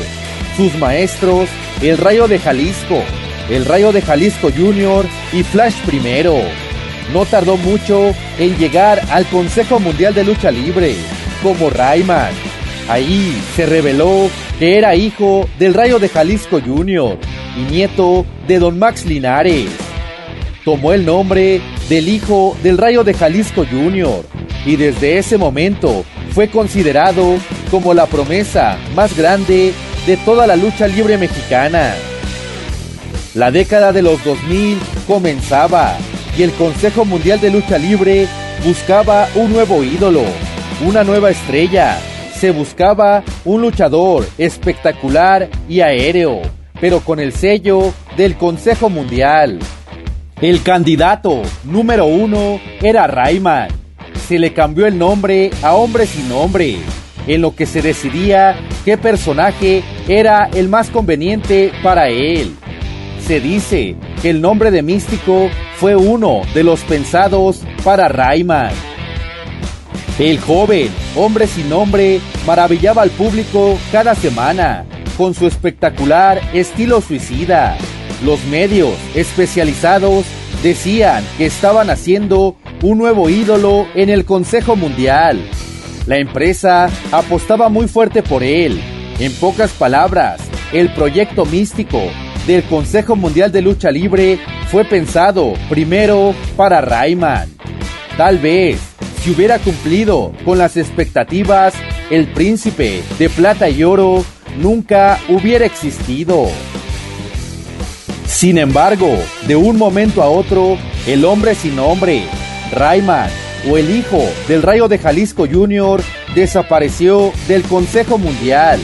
Sus 0.57 0.74
maestros, 0.76 1.48
el 1.83 1.97
Rayo 1.97 2.28
de 2.28 2.39
Jalisco, 2.39 3.03
el 3.49 3.64
Rayo 3.64 3.91
de 3.93 4.03
Jalisco 4.03 4.51
Jr. 4.55 5.07
y 5.33 5.43
Flash 5.43 5.81
Primero. 5.87 6.37
No 7.12 7.24
tardó 7.24 7.57
mucho 7.57 8.14
en 8.39 8.57
llegar 8.59 9.01
al 9.11 9.26
Consejo 9.26 9.81
Mundial 9.81 10.14
de 10.14 10.24
Lucha 10.24 10.51
Libre, 10.51 10.95
como 11.43 11.70
Rayman. 11.70 12.33
Ahí 12.89 13.41
se 13.57 13.66
reveló 13.66 14.28
que 14.59 14.76
era 14.76 14.95
hijo 14.95 15.49
del 15.59 15.74
Rayo 15.74 15.99
de 15.99 16.09
Jalisco 16.09 16.61
Jr. 16.61 17.16
y 17.57 17.70
nieto 17.70 18.26
de 18.47 18.59
Don 18.59 18.78
Max 18.78 19.07
Linares. 19.07 19.70
Tomó 20.64 20.93
el 20.93 21.07
nombre 21.07 21.62
del 21.89 22.09
hijo 22.09 22.57
del 22.62 22.76
Rayo 22.76 23.05
de 23.05 23.14
Jalisco 23.14 23.64
Jr. 23.64 24.22
y 24.66 24.76
desde 24.76 25.16
ese 25.16 25.39
momento 25.39 26.05
fue 26.33 26.49
considerado 26.49 27.39
como 27.70 27.95
la 27.95 28.07
promesa 28.07 28.76
más 28.95 29.16
grande 29.16 29.72
de 30.07 30.16
toda 30.18 30.46
la 30.46 30.57
lucha 30.57 30.86
libre 30.86 31.18
mexicana. 31.18 31.94
La 33.34 33.51
década 33.51 33.92
de 33.92 34.03
los 34.03 34.22
2000 34.24 34.78
comenzaba 35.07 35.96
y 36.36 36.42
el 36.42 36.53
Consejo 36.53 37.05
Mundial 37.05 37.40
de 37.40 37.51
Lucha 37.51 37.78
Libre 37.78 38.26
buscaba 38.64 39.28
un 39.34 39.53
nuevo 39.53 39.84
ídolo, 39.84 40.22
una 40.86 41.05
nueva 41.05 41.30
estrella. 41.30 41.98
Se 42.34 42.51
buscaba 42.51 43.22
un 43.44 43.62
luchador 43.62 44.26
espectacular 44.38 45.48
y 45.68 45.80
aéreo, 45.80 46.40
pero 46.80 47.01
con 47.01 47.20
el 47.20 47.32
sello 47.32 47.92
del 48.16 48.36
Consejo 48.36 48.88
Mundial. 48.88 49.59
El 50.40 50.62
candidato 50.62 51.42
número 51.64 52.07
uno 52.07 52.61
era 52.80 53.07
Rayman. 53.07 53.68
Se 54.26 54.38
le 54.38 54.53
cambió 54.53 54.86
el 54.86 54.98
nombre 54.98 55.51
a 55.62 55.74
Hombre 55.74 56.07
sin 56.07 56.28
Nombre, 56.28 56.78
en 57.26 57.42
lo 57.42 57.55
que 57.55 57.66
se 57.66 57.82
decidía 57.82 58.57
qué 58.85 58.99
personaje 58.99 59.83
era 60.09 60.49
el 60.55 60.68
más 60.68 60.91
conveniente 60.91 61.72
para 61.83 62.09
él. 62.09 62.55
Se 63.26 63.41
dice 63.41 63.97
que 64.22 64.31
el 64.31 64.41
nombre 64.41 64.70
de 64.70 64.83
Místico 64.83 65.51
fue 65.76 65.97
uno 65.97 66.43
de 66.55 66.64
los 66.64 66.81
pensados 66.83 67.62
para 67.85 68.09
Rayman. 68.09 68.72
El 70.18 70.39
joven, 70.39 70.89
hombre 71.16 71.47
sin 71.47 71.68
nombre, 71.68 72.20
maravillaba 72.47 73.03
al 73.03 73.11
público 73.11 73.78
cada 73.91 74.14
semana 74.14 74.85
con 75.16 75.35
su 75.35 75.47
espectacular 75.47 76.41
estilo 76.53 77.01
suicida 77.01 77.76
los 78.24 78.45
medios 78.45 78.93
especializados 79.14 80.26
decían 80.62 81.24
que 81.39 81.47
estaban 81.47 81.91
haciendo 81.91 82.57
un 82.83 82.99
nuevo 82.99 83.31
ídolo 83.31 83.87
en 83.95 84.11
el 84.11 84.24
Consejo 84.24 84.76
Mundial. 84.76 85.41
La 86.07 86.18
empresa 86.18 86.88
apostaba 87.12 87.68
muy 87.68 87.86
fuerte 87.86 88.22
por 88.22 88.42
él. 88.42 88.80
En 89.18 89.32
pocas 89.34 89.70
palabras, 89.72 90.40
el 90.72 90.92
proyecto 90.94 91.44
místico 91.44 92.01
del 92.46 92.62
Consejo 92.64 93.16
Mundial 93.16 93.53
de 93.53 93.62
Lucha 93.62 93.90
Libre 93.90 94.38
fue 94.70 94.84
pensado 94.84 95.55
primero 95.68 96.34
para 96.57 96.80
Rayman. 96.80 97.51
Tal 98.16 98.38
vez, 98.38 98.80
si 99.22 99.30
hubiera 99.30 99.59
cumplido 99.59 100.32
con 100.44 100.59
las 100.59 100.76
expectativas, 100.76 101.74
el 102.11 102.28
príncipe 102.28 103.03
de 103.18 103.28
plata 103.28 103.68
y 103.68 103.84
oro 103.84 104.24
nunca 104.59 105.18
hubiera 105.28 105.66
existido. 105.66 106.48
Sin 108.26 108.57
embargo, 108.59 109.18
de 109.46 109.57
un 109.57 109.76
momento 109.76 110.22
a 110.22 110.30
otro, 110.30 110.78
el 111.07 111.24
hombre 111.24 111.55
sin 111.55 111.76
nombre, 111.76 112.24
Rayman, 112.72 113.28
o 113.68 113.76
el 113.76 113.90
hijo 113.90 114.22
del 114.48 114.62
Rayo 114.62 114.88
de 114.88 114.98
Jalisco 114.98 115.46
Jr., 115.50 116.02
desapareció 116.34 117.32
del 117.48 117.62
Consejo 117.62 118.18
Mundial. 118.18 118.80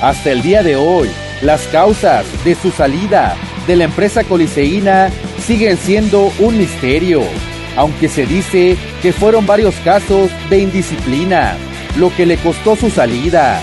Hasta 0.00 0.30
el 0.30 0.42
día 0.42 0.62
de 0.62 0.76
hoy, 0.76 1.08
las 1.42 1.62
causas 1.68 2.24
de 2.44 2.54
su 2.54 2.70
salida 2.70 3.36
de 3.66 3.76
la 3.76 3.84
empresa 3.84 4.24
coliseína 4.24 5.10
siguen 5.44 5.76
siendo 5.76 6.32
un 6.38 6.58
misterio, 6.58 7.22
aunque 7.76 8.08
se 8.08 8.26
dice 8.26 8.76
que 9.02 9.12
fueron 9.12 9.46
varios 9.46 9.74
casos 9.76 10.30
de 10.50 10.60
indisciplina, 10.60 11.56
lo 11.96 12.14
que 12.14 12.26
le 12.26 12.36
costó 12.36 12.76
su 12.76 12.90
salida. 12.90 13.60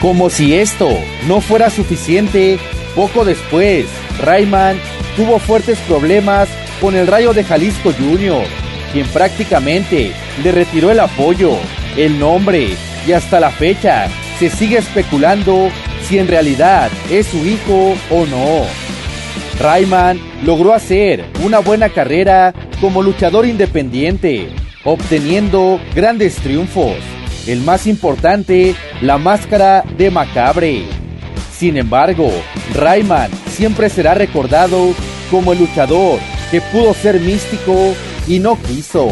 Como 0.00 0.30
si 0.30 0.54
esto 0.54 0.88
no 1.26 1.40
fuera 1.40 1.70
suficiente, 1.70 2.58
poco 2.94 3.24
después, 3.24 3.86
Rayman 4.22 4.78
tuvo 5.16 5.38
fuertes 5.38 5.78
problemas 5.80 6.48
con 6.80 6.94
el 6.96 7.06
Rayo 7.06 7.32
de 7.32 7.44
Jalisco 7.44 7.92
Jr., 7.92 8.46
quien 8.92 9.06
prácticamente 9.08 10.12
le 10.42 10.52
retiró 10.52 10.90
el 10.90 11.00
apoyo, 11.00 11.52
el 11.96 12.18
nombre 12.18 12.68
y 13.06 13.12
hasta 13.12 13.40
la 13.40 13.50
fecha 13.50 14.08
se 14.38 14.50
sigue 14.50 14.78
especulando 14.78 15.70
si 16.02 16.18
en 16.18 16.28
realidad 16.28 16.90
es 17.10 17.26
su 17.26 17.44
hijo 17.46 17.96
o 18.10 18.26
no. 18.26 18.66
Rayman 19.60 20.20
logró 20.44 20.72
hacer 20.72 21.24
una 21.44 21.58
buena 21.58 21.88
carrera 21.88 22.54
como 22.80 23.02
luchador 23.02 23.46
independiente, 23.46 24.48
obteniendo 24.84 25.80
grandes 25.94 26.36
triunfos. 26.36 26.94
El 27.46 27.60
más 27.62 27.86
importante, 27.86 28.74
la 29.00 29.18
máscara 29.18 29.82
de 29.96 30.10
Macabre. 30.10 30.84
Sin 31.52 31.76
embargo, 31.76 32.30
Rayman 32.74 33.30
siempre 33.50 33.88
será 33.88 34.14
recordado 34.14 34.94
como 35.30 35.52
el 35.52 35.58
luchador 35.58 36.20
que 36.50 36.60
pudo 36.60 36.94
ser 36.94 37.18
místico 37.20 37.94
y 38.28 38.38
no 38.38 38.60
quiso. 38.62 39.08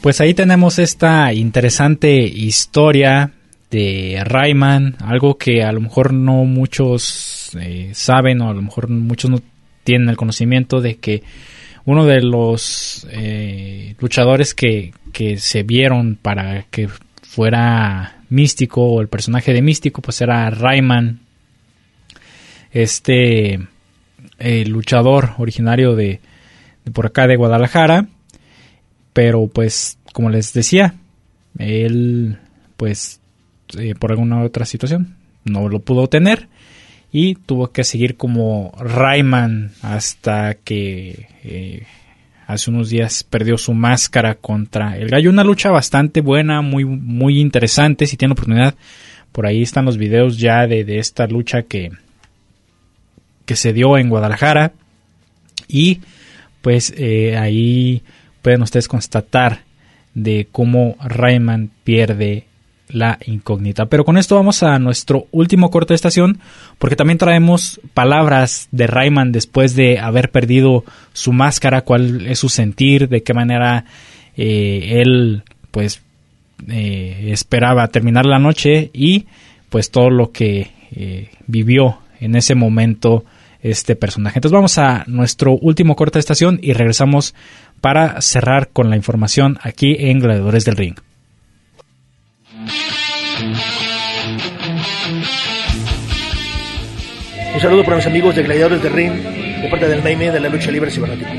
Pues 0.00 0.20
ahí 0.20 0.32
tenemos 0.32 0.78
esta 0.78 1.32
interesante 1.34 2.22
historia 2.22 3.32
de 3.70 4.22
Rayman, 4.24 4.96
algo 5.00 5.36
que 5.36 5.62
a 5.62 5.72
lo 5.72 5.80
mejor 5.80 6.12
no 6.14 6.44
muchos 6.44 7.50
eh, 7.60 7.90
saben 7.92 8.40
o 8.40 8.48
a 8.48 8.54
lo 8.54 8.62
mejor 8.62 8.88
muchos 8.88 9.30
no 9.30 9.40
tienen 9.84 10.08
el 10.08 10.16
conocimiento 10.16 10.80
de 10.80 10.96
que 10.96 11.22
uno 11.84 12.06
de 12.06 12.22
los 12.22 13.06
eh, 13.10 13.94
luchadores 13.98 14.54
que, 14.54 14.92
que, 15.12 15.36
se 15.36 15.62
vieron 15.62 16.16
para 16.20 16.64
que 16.70 16.88
fuera 17.22 18.19
místico 18.30 18.82
o 18.82 19.00
el 19.00 19.08
personaje 19.08 19.52
de 19.52 19.62
místico 19.62 20.00
pues 20.00 20.20
era 20.20 20.48
Rayman. 20.50 21.20
Este 22.72 23.60
eh, 24.38 24.64
luchador 24.66 25.30
originario 25.38 25.96
de, 25.96 26.20
por 26.92 27.06
acá 27.06 27.26
de 27.26 27.36
Guadalajara. 27.36 28.08
Pero 29.12 29.48
pues 29.48 29.98
como 30.12 30.30
les 30.30 30.52
decía 30.52 30.94
él 31.58 32.38
pues 32.76 33.20
eh, 33.76 33.94
por 33.94 34.12
alguna 34.12 34.42
otra 34.42 34.64
situación 34.64 35.16
no 35.44 35.68
lo 35.68 35.80
pudo 35.80 36.08
tener. 36.08 36.48
Y 37.12 37.34
tuvo 37.34 37.72
que 37.72 37.82
seguir 37.82 38.16
como 38.16 38.72
Rayman 38.78 39.72
hasta 39.82 40.54
que 40.54 41.28
eh, 41.42 41.86
hace 42.52 42.70
unos 42.70 42.90
días 42.90 43.24
perdió 43.24 43.58
su 43.58 43.74
máscara 43.74 44.34
contra 44.34 44.96
el 44.96 45.08
gallo. 45.08 45.30
Una 45.30 45.44
lucha 45.44 45.70
bastante 45.70 46.20
buena 46.20 46.62
muy 46.62 46.84
muy 46.84 47.40
interesante. 47.40 48.06
Si 48.06 48.16
tiene 48.16 48.32
oportunidad 48.32 48.74
por 49.32 49.46
ahí 49.46 49.62
están 49.62 49.84
los 49.84 49.96
videos 49.96 50.38
ya 50.38 50.66
de, 50.66 50.84
de 50.84 50.98
esta 50.98 51.26
lucha 51.26 51.62
que 51.62 51.92
que 53.46 53.56
se 53.56 53.72
dio 53.72 53.98
en 53.98 54.08
Guadalajara. 54.08 54.72
Y 55.66 56.00
pues 56.62 56.92
eh, 56.96 57.36
ahí 57.36 58.02
pueden 58.42 58.62
ustedes 58.62 58.88
constatar 58.88 59.62
de 60.14 60.48
cómo 60.50 60.96
Rayman 61.02 61.70
pierde 61.84 62.44
la 62.92 63.18
incógnita. 63.26 63.86
Pero 63.86 64.04
con 64.04 64.18
esto 64.18 64.36
vamos 64.36 64.62
a 64.62 64.78
nuestro 64.78 65.26
último 65.30 65.70
corte 65.70 65.92
de 65.92 65.96
estación, 65.96 66.40
porque 66.78 66.96
también 66.96 67.18
traemos 67.18 67.80
palabras 67.94 68.68
de 68.70 68.86
Rayman 68.86 69.32
después 69.32 69.74
de 69.74 69.98
haber 69.98 70.30
perdido 70.30 70.84
su 71.12 71.32
máscara, 71.32 71.82
cuál 71.82 72.26
es 72.26 72.38
su 72.38 72.48
sentir, 72.48 73.08
de 73.08 73.22
qué 73.22 73.34
manera 73.34 73.84
eh, 74.36 75.00
él 75.02 75.42
pues 75.70 76.02
eh, 76.68 77.28
esperaba 77.32 77.88
terminar 77.88 78.26
la 78.26 78.38
noche 78.38 78.90
y 78.92 79.26
pues 79.68 79.90
todo 79.90 80.10
lo 80.10 80.32
que 80.32 80.70
eh, 80.92 81.30
vivió 81.46 81.98
en 82.20 82.36
ese 82.36 82.54
momento 82.54 83.24
este 83.62 83.96
personaje. 83.96 84.38
Entonces 84.38 84.54
vamos 84.54 84.78
a 84.78 85.04
nuestro 85.06 85.52
último 85.52 85.96
corte 85.96 86.18
de 86.18 86.20
estación 86.20 86.58
y 86.62 86.72
regresamos 86.72 87.34
para 87.80 88.20
cerrar 88.20 88.68
con 88.68 88.90
la 88.90 88.96
información 88.96 89.58
aquí 89.62 89.96
en 89.98 90.18
Gladiadores 90.18 90.64
del 90.64 90.76
Ring. 90.76 90.96
Un 97.52 97.60
saludo 97.60 97.84
para 97.84 97.96
mis 97.96 98.06
amigos 98.06 98.36
de 98.36 98.42
Gladiadores 98.42 98.82
del 98.82 98.92
Ring, 98.92 99.12
de 99.12 99.68
parte 99.68 99.88
del 99.88 100.02
Naime 100.02 100.30
de 100.30 100.40
la 100.40 100.48
lucha 100.48 100.70
libre 100.70 100.90
cibernética. 100.90 101.32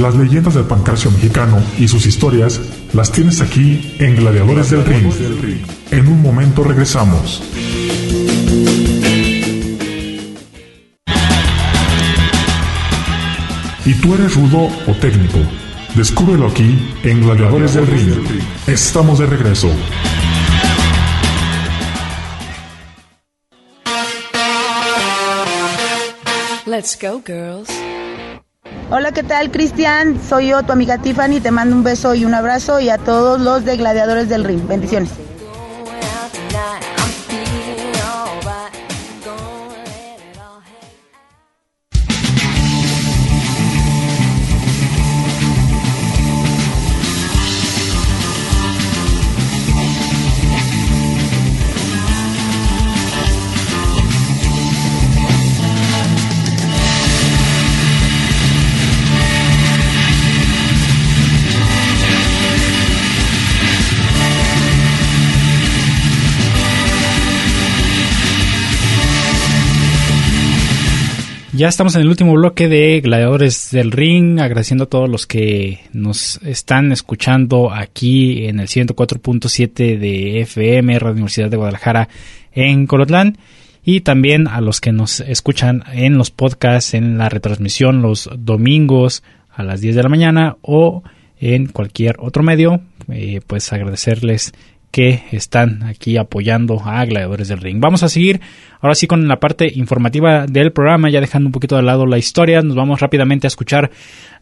Las 0.00 0.16
leyendas 0.16 0.54
del 0.54 0.64
pancracio 0.64 1.10
mexicano 1.10 1.62
y 1.78 1.86
sus 1.86 2.06
historias 2.06 2.58
las 2.94 3.12
tienes 3.12 3.42
aquí 3.42 3.94
en 3.98 4.16
Gladiadores 4.16 4.70
del 4.70 4.84
Ring. 4.86 5.12
En 5.90 6.08
un 6.08 6.22
momento 6.22 6.64
regresamos. 6.64 7.42
¿Y 13.84 13.94
tú 13.94 14.14
eres 14.14 14.34
rudo 14.34 14.68
o 14.86 14.94
técnico? 15.00 15.38
Descúbrelo 15.94 16.46
aquí 16.48 16.78
en 17.02 17.22
Gladiadores 17.22 17.74
del 17.74 17.86
Ring. 17.86 18.12
Estamos 18.66 19.18
de 19.18 19.26
regreso. 19.26 19.70
Let's 26.66 26.96
go, 27.00 27.22
girls. 27.24 27.68
Hola, 28.90 29.12
¿qué 29.12 29.22
tal, 29.22 29.50
Cristian? 29.50 30.20
Soy 30.28 30.48
yo, 30.48 30.62
tu 30.62 30.72
amiga 30.72 30.98
Tiffany. 30.98 31.40
Te 31.40 31.50
mando 31.50 31.74
un 31.74 31.82
beso 31.82 32.14
y 32.14 32.24
un 32.24 32.34
abrazo 32.34 32.80
y 32.80 32.90
a 32.90 32.98
todos 32.98 33.40
los 33.40 33.64
de 33.64 33.76
Gladiadores 33.78 34.28
del 34.28 34.44
Ring. 34.44 34.68
Bendiciones. 34.68 35.10
Ya 71.60 71.68
estamos 71.68 71.94
en 71.94 72.00
el 72.00 72.08
último 72.08 72.32
bloque 72.32 72.68
de 72.68 73.02
Gladiadores 73.02 73.70
del 73.70 73.92
Ring, 73.92 74.40
agradeciendo 74.40 74.84
a 74.84 74.88
todos 74.88 75.10
los 75.10 75.26
que 75.26 75.80
nos 75.92 76.40
están 76.42 76.90
escuchando 76.90 77.70
aquí 77.70 78.46
en 78.46 78.60
el 78.60 78.66
104.7 78.66 79.98
de 79.98 80.40
FM, 80.40 80.98
Radio 80.98 81.12
Universidad 81.12 81.50
de 81.50 81.58
Guadalajara 81.58 82.08
en 82.52 82.86
Colotlán, 82.86 83.36
y 83.84 84.00
también 84.00 84.48
a 84.48 84.62
los 84.62 84.80
que 84.80 84.92
nos 84.92 85.20
escuchan 85.20 85.84
en 85.92 86.16
los 86.16 86.30
podcasts, 86.30 86.94
en 86.94 87.18
la 87.18 87.28
retransmisión 87.28 88.00
los 88.00 88.30
domingos 88.38 89.22
a 89.50 89.62
las 89.62 89.82
10 89.82 89.96
de 89.96 90.02
la 90.02 90.08
mañana 90.08 90.56
o 90.62 91.02
en 91.38 91.66
cualquier 91.66 92.16
otro 92.20 92.42
medio, 92.42 92.80
eh, 93.10 93.42
pues 93.46 93.70
agradecerles 93.74 94.54
que 94.90 95.22
están 95.30 95.82
aquí 95.84 96.16
apoyando 96.16 96.80
a 96.84 97.04
Gladiadores 97.04 97.48
del 97.48 97.60
Ring. 97.60 97.80
Vamos 97.80 98.02
a 98.02 98.08
seguir 98.08 98.40
ahora 98.80 98.94
sí 98.94 99.06
con 99.06 99.28
la 99.28 99.38
parte 99.38 99.70
informativa 99.74 100.46
del 100.46 100.72
programa, 100.72 101.10
ya 101.10 101.20
dejando 101.20 101.48
un 101.48 101.52
poquito 101.52 101.76
de 101.76 101.82
lado 101.82 102.06
la 102.06 102.18
historia, 102.18 102.62
nos 102.62 102.76
vamos 102.76 103.00
rápidamente 103.00 103.46
a 103.46 103.48
escuchar 103.48 103.90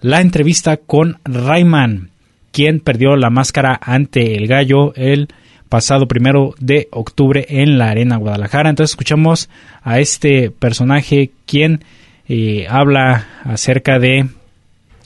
la 0.01 0.21
entrevista 0.21 0.77
con 0.77 1.19
Rayman, 1.25 2.11
quien 2.51 2.81
perdió 2.81 3.17
la 3.17 3.31
máscara 3.31 3.79
ante 3.83 4.37
el 4.37 4.47
gallo 4.47 4.95
el 4.95 5.29
pasado 5.69 6.09
primero 6.09 6.55
de 6.59 6.89
octubre 6.93 7.45
en 7.49 7.79
la 7.79 7.91
Arena 7.91 8.17
Guadalajara. 8.17 8.71
Entonces 8.71 8.93
escuchamos 8.93 9.51
a 9.83 10.01
este 10.01 10.51
personaje 10.51 11.31
quien 11.47 11.85
eh, 12.27 12.67
habla 12.69 13.27
acerca 13.45 13.99
de 13.99 14.29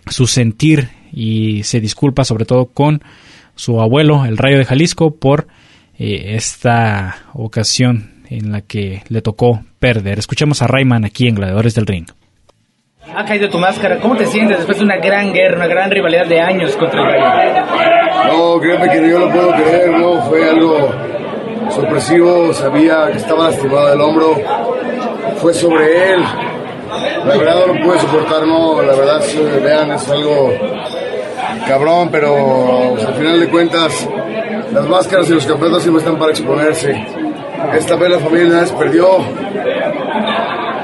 su 0.09 0.27
sentir 0.27 0.89
y 1.13 1.63
se 1.65 1.81
disculpa 1.81 2.25
sobre 2.25 2.45
todo 2.45 2.67
con 2.67 3.03
su 3.55 3.81
abuelo, 3.81 4.25
el 4.25 4.39
Rayo 4.39 4.59
de 4.59 4.65
Jalisco, 4.65 5.15
por 5.15 5.47
eh, 5.99 6.35
esta 6.37 7.17
ocasión 7.35 8.25
en 8.31 8.53
la 8.53 8.63
que 8.63 9.03
le 9.09 9.23
tocó 9.23 9.61
perder. 9.79 10.19
Escuchemos 10.19 10.63
a 10.63 10.67
Rayman 10.67 11.05
aquí 11.05 11.29
en 11.29 11.35
Gladiadores 11.35 11.75
del 11.75 11.87
Ring. 11.87 12.07
Ha 13.15 13.25
caído 13.25 13.49
tu 13.51 13.59
máscara. 13.59 13.99
¿Cómo 13.99 14.17
te 14.17 14.27
sientes 14.27 14.59
después 14.59 14.79
de 14.79 14.85
una 14.85 14.97
gran 14.97 15.33
guerra, 15.33 15.57
una 15.57 15.67
gran 15.67 15.91
rivalidad 15.91 16.27
de 16.27 16.41
años 16.41 16.75
contra 16.77 17.01
el 17.01 17.07
Rayo? 17.07 18.33
No, 18.33 18.61
créeme 18.61 18.89
que 18.89 19.11
yo 19.11 19.19
lo 19.19 19.31
puedo 19.31 19.53
creer, 19.53 19.91
no, 19.91 20.23
fue 20.23 20.49
algo 20.49 20.91
sorpresivo, 21.71 22.53
sabía 22.53 23.09
que 23.11 23.19
estaba 23.19 23.51
lastimado 23.51 23.93
el 23.93 24.01
hombro, 24.01 24.41
fue 25.37 25.53
sobre 25.53 26.13
él. 26.13 26.23
La 27.27 27.37
verdad 27.37 27.67
no 27.67 27.75
lo 27.75 27.85
pude 27.85 27.99
soportar, 27.99 28.47
no, 28.47 28.83
la 28.83 28.95
verdad, 28.95 29.21
si 29.23 29.39
vean, 29.39 29.93
es 29.93 30.09
algo 30.09 30.53
cabrón, 31.67 32.09
pero 32.11 32.97
al 32.97 33.15
final 33.15 33.41
de 33.41 33.49
cuentas 33.49 34.09
las 34.73 34.89
máscaras 34.89 35.29
y 35.29 35.35
los 35.35 35.47
campeonatos 35.47 35.83
siempre 35.83 36.03
están 36.03 36.19
para 36.19 36.31
exponerse. 36.31 37.07
Esta 37.75 37.97
vez 37.97 38.11
la 38.11 38.19
familia 38.19 38.45
Linares 38.45 38.73
perdió. 38.73 39.07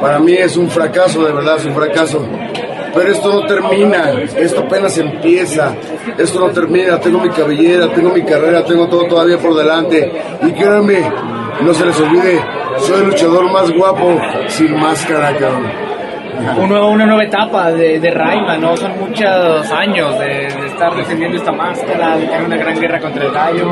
Para 0.01 0.19
mí 0.19 0.33
es 0.35 0.57
un 0.57 0.71
fracaso, 0.71 1.25
de 1.25 1.33
verdad, 1.33 1.57
es 1.57 1.65
un 1.65 1.75
fracaso. 1.75 2.25
Pero 2.95 3.13
esto 3.13 3.33
no 3.33 3.47
termina, 3.47 4.13
esto 4.37 4.61
apenas 4.61 4.97
empieza, 4.99 5.75
esto 6.17 6.41
no 6.41 6.49
termina, 6.49 6.99
tengo 6.99 7.21
mi 7.21 7.29
cabellera, 7.31 7.93
tengo 7.93 8.11
mi 8.11 8.23
carrera, 8.23 8.65
tengo 8.65 8.89
todo 8.89 9.07
todavía 9.07 9.39
por 9.39 9.55
delante. 9.55 10.11
Y 10.43 10.53
créanme, 10.53 11.01
no 11.61 11.75
se 11.75 11.85
les 11.85 12.01
olvide, 12.01 12.41
soy 12.79 13.01
el 13.01 13.07
luchador 13.09 13.51
más 13.51 13.71
guapo 13.71 14.19
sin 14.49 14.75
máscara, 14.79 15.37
cabrón. 15.37 15.71
una 16.59 17.07
nueva 17.07 17.25
etapa 17.25 17.73
de, 17.73 17.99
de 17.99 18.11
Rayman, 18.11 18.61
¿no? 18.61 18.77
Son 18.77 18.99
muchos 18.99 19.71
años 19.73 20.19
de, 20.19 20.47
estar 20.47 20.95
defendiendo 20.97 21.37
esta 21.37 21.53
máscara, 21.53 22.17
de 22.17 22.27
tener 22.27 22.45
una 22.45 22.57
gran 22.57 22.81
guerra 22.81 23.01
contra 23.01 23.25
el 23.25 23.33
gallo. 23.33 23.67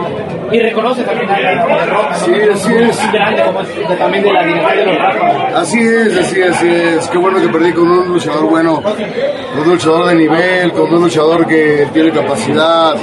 Y 0.51 0.61
reconoce 0.61 1.03
también 1.03 1.29
la, 1.29 1.39
derrota, 1.39 2.15
Sí, 2.15 2.33
así 2.53 2.73
es. 2.75 3.13
grande 3.13 3.43
como 3.43 3.61
es 3.61 3.99
también 3.99 4.25
de 4.25 4.33
la 4.33 4.45
dinastía 4.45 4.81
de 4.81 4.87
los 4.87 4.97
Rayman. 4.97 5.55
Así 5.55 5.79
es, 5.81 6.19
así 6.19 6.41
es, 6.41 6.51
así 6.51 6.69
es. 6.69 7.09
Qué 7.09 7.19
bueno 7.19 7.41
que 7.41 7.49
perdí 7.49 7.73
con 7.73 7.91
un 7.91 8.09
luchador 8.09 8.49
bueno, 8.49 8.83
con 8.83 9.63
un 9.63 9.69
luchador 9.69 10.07
de 10.07 10.15
nivel, 10.15 10.73
con 10.73 10.93
un 10.93 11.03
luchador 11.03 11.47
que 11.47 11.87
tiene 11.93 12.11
capacidad, 12.11 12.95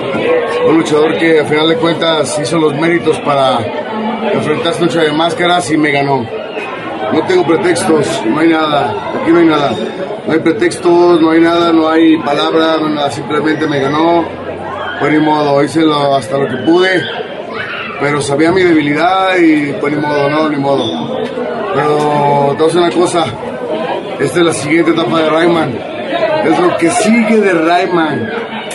un 0.67 0.77
luchador 0.77 1.17
que 1.17 1.39
a 1.39 1.45
final 1.45 1.69
de 1.69 1.75
cuentas 1.75 2.39
hizo 2.39 2.57
los 2.57 2.73
méritos 2.75 3.19
para 3.19 3.59
enfrentarse 4.33 4.79
a 4.81 4.85
lucha 4.85 5.01
de 5.01 5.11
máscaras 5.11 5.69
y 5.71 5.77
me 5.77 5.91
ganó. 5.91 6.42
No 7.13 7.21
tengo 7.27 7.45
pretextos, 7.45 8.23
no 8.25 8.39
hay 8.39 8.47
nada, 8.49 8.93
aquí 9.21 9.31
no 9.31 9.39
hay 9.39 9.45
nada. 9.45 9.71
No 10.25 10.33
hay 10.33 10.39
pretextos, 10.39 11.21
no 11.21 11.31
hay 11.31 11.41
nada, 11.41 11.71
no 11.71 11.87
hay 11.89 12.17
palabras, 12.17 12.81
no 12.81 12.87
hay 12.87 12.93
nada, 12.93 13.11
simplemente 13.11 13.67
me 13.67 13.79
ganó. 13.79 14.23
Pues 14.99 15.11
ni 15.11 15.19
modo, 15.19 15.63
hice 15.63 15.81
lo- 15.81 16.15
hasta 16.15 16.37
lo 16.37 16.47
que 16.47 16.57
pude, 16.63 17.01
pero 17.99 18.21
sabía 18.21 18.51
mi 18.51 18.61
debilidad 18.63 19.35
y 19.37 19.73
pues 19.73 19.93
ni 19.93 20.01
modo, 20.01 20.29
no, 20.29 20.49
ni 20.49 20.57
modo. 20.57 21.17
Pero 21.75 22.55
te 22.57 22.63
voy 22.63 22.77
una 22.83 22.91
cosa, 22.91 23.25
esta 24.19 24.39
es 24.39 24.45
la 24.45 24.53
siguiente 24.53 24.91
etapa 24.91 25.19
de 25.21 25.29
Rayman, 25.29 25.77
es 26.45 26.59
lo 26.59 26.77
que 26.77 26.89
sigue 26.89 27.37
de 27.41 27.53
Rayman. 27.53 28.29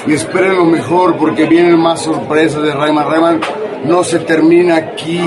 Y 0.06 0.14
esperen 0.14 0.56
lo 0.56 0.64
mejor 0.64 1.16
porque 1.16 1.44
vienen 1.44 1.78
más 1.78 2.00
sorpresas 2.02 2.62
de 2.62 2.72
Rayman. 2.72 3.10
Rayman 3.10 3.40
no 3.84 4.02
se 4.04 4.18
termina 4.20 4.76
aquí, 4.76 5.20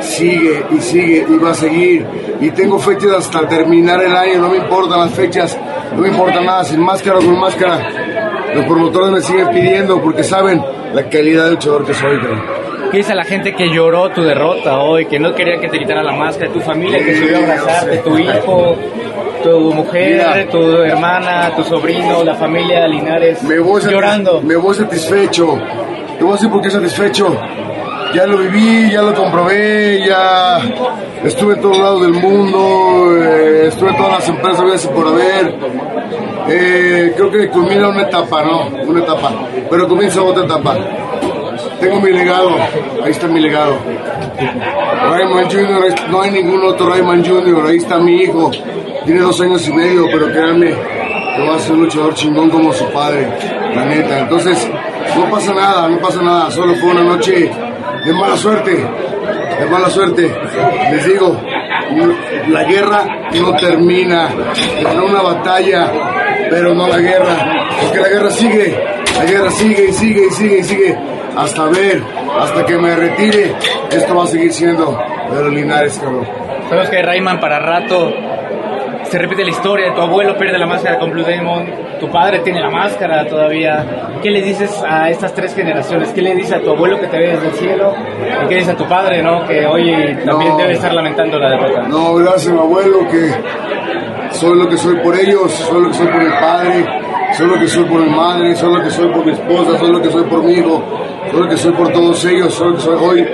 sigue 0.00 0.64
y 0.70 0.80
sigue 0.80 1.26
y 1.28 1.36
va 1.38 1.50
a 1.50 1.54
seguir. 1.54 2.06
Y 2.40 2.50
tengo 2.50 2.78
fechas 2.78 3.12
hasta 3.12 3.48
terminar 3.48 4.02
el 4.02 4.14
año, 4.16 4.40
no 4.40 4.48
me 4.50 4.58
importan 4.58 5.00
las 5.00 5.12
fechas, 5.12 5.58
no 5.94 6.02
me 6.02 6.08
importa 6.08 6.40
nada, 6.40 6.64
sin 6.64 6.80
máscara 6.80 7.18
o 7.18 7.20
con 7.20 7.38
máscara. 7.38 7.88
Los 8.54 8.64
promotores 8.64 9.10
me 9.10 9.20
siguen 9.20 9.48
pidiendo 9.50 10.00
porque 10.00 10.24
saben 10.24 10.62
la 10.92 11.08
calidad 11.08 11.44
de 11.46 11.50
luchador 11.52 11.84
que 11.84 11.94
soy. 11.94 12.18
¿Qué 12.90 12.98
dice 12.98 13.14
la 13.14 13.24
gente 13.24 13.54
que 13.54 13.68
lloró 13.68 14.08
tu 14.10 14.22
derrota 14.22 14.78
hoy, 14.78 15.04
que 15.06 15.18
no 15.18 15.34
quería 15.34 15.60
que 15.60 15.68
te 15.68 15.78
quitara 15.78 16.02
la 16.02 16.12
máscara, 16.12 16.50
tu 16.50 16.60
familia 16.60 16.98
que 17.04 17.16
subió 17.16 17.36
a 17.36 17.40
abrazarte, 17.40 17.98
tu 17.98 18.18
hijo, 18.18 18.76
tu 19.44 19.74
mujer, 19.74 20.48
tu 20.50 20.58
hermana, 20.78 21.54
tu 21.54 21.64
sobrino, 21.64 22.24
la 22.24 22.34
familia 22.34 22.88
Linares, 22.88 23.42
Me 23.42 23.58
voy, 23.58 23.82
llorando? 23.82 24.40
me 24.40 24.56
voy 24.56 24.74
satisfecho. 24.74 25.58
Te 26.16 26.24
voy 26.24 26.30
a 26.32 26.36
decir 26.36 26.50
por 26.50 26.62
qué 26.62 26.70
satisfecho. 26.70 27.36
Ya 28.14 28.26
lo 28.26 28.38
viví, 28.38 28.90
ya 28.90 29.02
lo 29.02 29.14
comprobé, 29.14 30.04
ya 30.06 30.58
estuve 31.24 31.54
en 31.54 31.60
todos 31.60 31.78
lados 31.78 32.02
del 32.02 32.14
mundo, 32.14 33.16
eh, 33.16 33.68
estuve 33.68 33.90
en 33.90 33.96
todas 33.96 34.12
las 34.12 34.28
empresas, 34.28 34.86
por 34.88 35.08
haber. 35.08 35.54
Eh, 36.48 37.12
creo 37.14 37.30
que 37.30 37.48
culmina 37.48 37.88
una 37.88 38.02
etapa, 38.02 38.42
¿no? 38.42 38.68
Una 38.86 39.00
etapa. 39.00 39.32
Pero 39.68 39.86
comienza 39.86 40.22
otra 40.22 40.44
etapa. 40.44 40.76
Tengo 41.80 42.00
mi 42.00 42.10
legado, 42.10 42.50
ahí 43.04 43.10
está 43.10 43.26
mi 43.26 43.40
legado. 43.40 43.76
Rayman 45.10 45.44
Jr., 45.50 46.10
no 46.10 46.22
hay 46.22 46.30
ningún 46.30 46.64
otro 46.64 46.88
Rayman 46.88 47.24
Jr., 47.24 47.66
ahí 47.66 47.76
está 47.76 47.98
mi 47.98 48.22
hijo. 48.22 48.50
Tiene 49.04 49.20
dos 49.20 49.40
años 49.40 49.68
y 49.68 49.72
medio, 49.72 50.06
pero 50.10 50.26
créanme, 50.32 50.70
que 50.70 51.48
va 51.48 51.56
a 51.56 51.58
ser 51.58 51.72
un 51.72 51.82
luchador 51.82 52.14
chingón 52.14 52.48
como 52.48 52.72
su 52.72 52.84
padre, 52.86 53.28
la 53.74 53.84
neta. 53.84 54.20
Entonces, 54.20 54.68
no 55.16 55.30
pasa 55.30 55.52
nada, 55.52 55.88
no 55.88 55.98
pasa 55.98 56.22
nada, 56.22 56.50
solo 56.50 56.74
fue 56.74 56.90
una 56.90 57.04
noche 57.04 57.50
de 58.04 58.12
mala 58.12 58.36
suerte, 58.36 58.72
de 58.74 59.66
mala 59.66 59.90
suerte. 59.90 60.30
Les 60.90 61.04
digo, 61.06 61.40
la 62.48 62.64
guerra 62.64 63.04
no 63.40 63.54
termina, 63.56 64.28
es 64.54 64.94
una 64.94 65.22
batalla, 65.22 65.90
pero 66.50 66.74
no 66.74 66.88
la 66.88 66.98
guerra, 66.98 67.66
porque 67.82 68.00
la 68.00 68.08
guerra 68.08 68.30
sigue, 68.30 68.78
la 69.16 69.24
guerra 69.24 69.50
sigue 69.50 69.88
y 69.88 69.92
sigue 69.92 70.26
y 70.26 70.30
sigue 70.30 70.58
y 70.58 70.64
sigue, 70.64 70.98
hasta 71.36 71.64
ver, 71.66 72.02
hasta 72.40 72.64
que 72.64 72.76
me 72.76 72.94
retire, 72.94 73.54
esto 73.90 74.14
va 74.14 74.24
a 74.24 74.26
seguir 74.26 74.52
siendo 74.52 74.98
de 75.32 75.42
los 75.42 75.52
Linares, 75.52 75.98
cabrón. 75.98 76.26
Sabemos 76.68 76.90
que 76.90 77.02
Rayman 77.02 77.40
para 77.40 77.58
rato 77.58 78.12
se 79.10 79.18
repite 79.18 79.42
la 79.44 79.50
historia, 79.50 79.94
tu 79.94 80.00
abuelo 80.00 80.36
pierde 80.36 80.58
la 80.58 80.66
máscara 80.66 80.98
con 80.98 81.10
Blue 81.10 81.24
Demon, 81.24 81.66
tu 82.00 82.08
padre 82.10 82.40
tiene 82.40 82.60
la 82.60 82.70
máscara 82.70 83.26
todavía. 83.26 83.84
¿Qué 84.22 84.30
le 84.30 84.42
dices 84.42 84.82
a 84.88 85.08
estas 85.10 85.32
tres 85.34 85.54
generaciones? 85.54 86.12
¿Qué 86.12 86.22
le 86.22 86.34
dices 86.34 86.52
a 86.54 86.60
tu 86.60 86.70
abuelo 86.70 86.98
que 87.00 87.06
te 87.06 87.18
ve 87.18 87.28
desde 87.30 87.46
el 87.48 87.52
cielo? 87.54 87.94
¿Y 88.44 88.48
qué 88.48 88.54
dices 88.56 88.74
a 88.74 88.76
tu 88.76 88.86
padre, 88.86 89.22
no? 89.22 89.46
Que 89.46 89.66
hoy 89.66 89.90
también 90.24 90.52
No. 90.52 90.56
debe 90.58 90.72
estar 90.72 90.92
lamentando 90.92 91.38
la 91.38 91.50
derrota. 91.50 91.82
No, 91.88 92.14
gracias, 92.16 92.52
mi 92.52 92.58
abuelo, 92.58 93.06
que 93.08 93.30
soy 94.34 94.58
lo 94.58 94.68
que 94.68 94.76
soy 94.76 94.96
por 94.96 95.16
ellos, 95.18 95.52
soy 95.52 95.82
lo 95.82 95.88
que 95.88 95.94
soy 95.94 96.06
por 96.08 96.22
mi 96.22 96.30
padre, 96.30 96.86
soy 97.36 97.46
lo 97.46 97.58
que 97.58 97.68
soy 97.68 97.84
por 97.84 98.00
mi 98.00 98.10
madre, 98.10 98.56
soy 98.56 98.74
lo 98.74 98.82
que 98.82 98.90
soy 98.90 99.08
por 99.08 99.24
mi 99.24 99.32
esposa, 99.32 99.78
soy 99.78 99.92
lo 99.92 100.02
que 100.02 100.10
soy 100.10 100.24
por 100.24 100.42
mi 100.42 100.52
hijo, 100.52 100.82
soy 101.30 101.40
lo 101.40 101.48
que 101.48 101.56
soy 101.56 101.72
por 101.72 101.88
todos 101.92 102.24
ellos, 102.24 102.52
soy 102.54 102.68
lo 102.70 102.74
que 102.74 102.80
soy 102.80 102.96
hoy. 103.00 103.28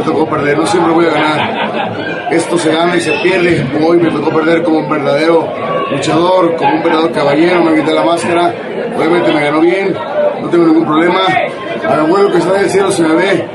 Me 0.00 0.06
tocó 0.06 0.26
perder, 0.26 0.56
no 0.56 0.66
siempre 0.66 0.94
voy 0.94 1.04
a 1.04 1.10
ganar. 1.10 2.32
Esto 2.32 2.56
se 2.56 2.72
gana 2.72 2.96
y 2.96 3.02
se 3.02 3.12
pierde. 3.22 3.66
Hoy 3.86 3.98
me 3.98 4.10
tocó 4.10 4.30
perder 4.30 4.62
como 4.62 4.78
un 4.78 4.88
verdadero 4.88 5.46
luchador, 5.90 6.56
como 6.56 6.74
un 6.76 6.82
verdadero 6.82 7.12
caballero, 7.12 7.62
me 7.62 7.74
quité 7.74 7.92
la 7.92 8.02
máscara. 8.02 8.54
Obviamente 8.96 9.30
me 9.30 9.42
ganó 9.42 9.60
bien, 9.60 9.94
no 10.40 10.48
tengo 10.48 10.64
ningún 10.64 10.86
problema. 10.86 11.20
A 11.86 11.96
mi 11.96 12.00
abuelo 12.00 12.32
que 12.32 12.38
está 12.38 12.56
en 12.56 12.64
el 12.64 12.70
cielo 12.70 12.90
se 12.90 13.02
me 13.02 13.14
ve. 13.14 13.46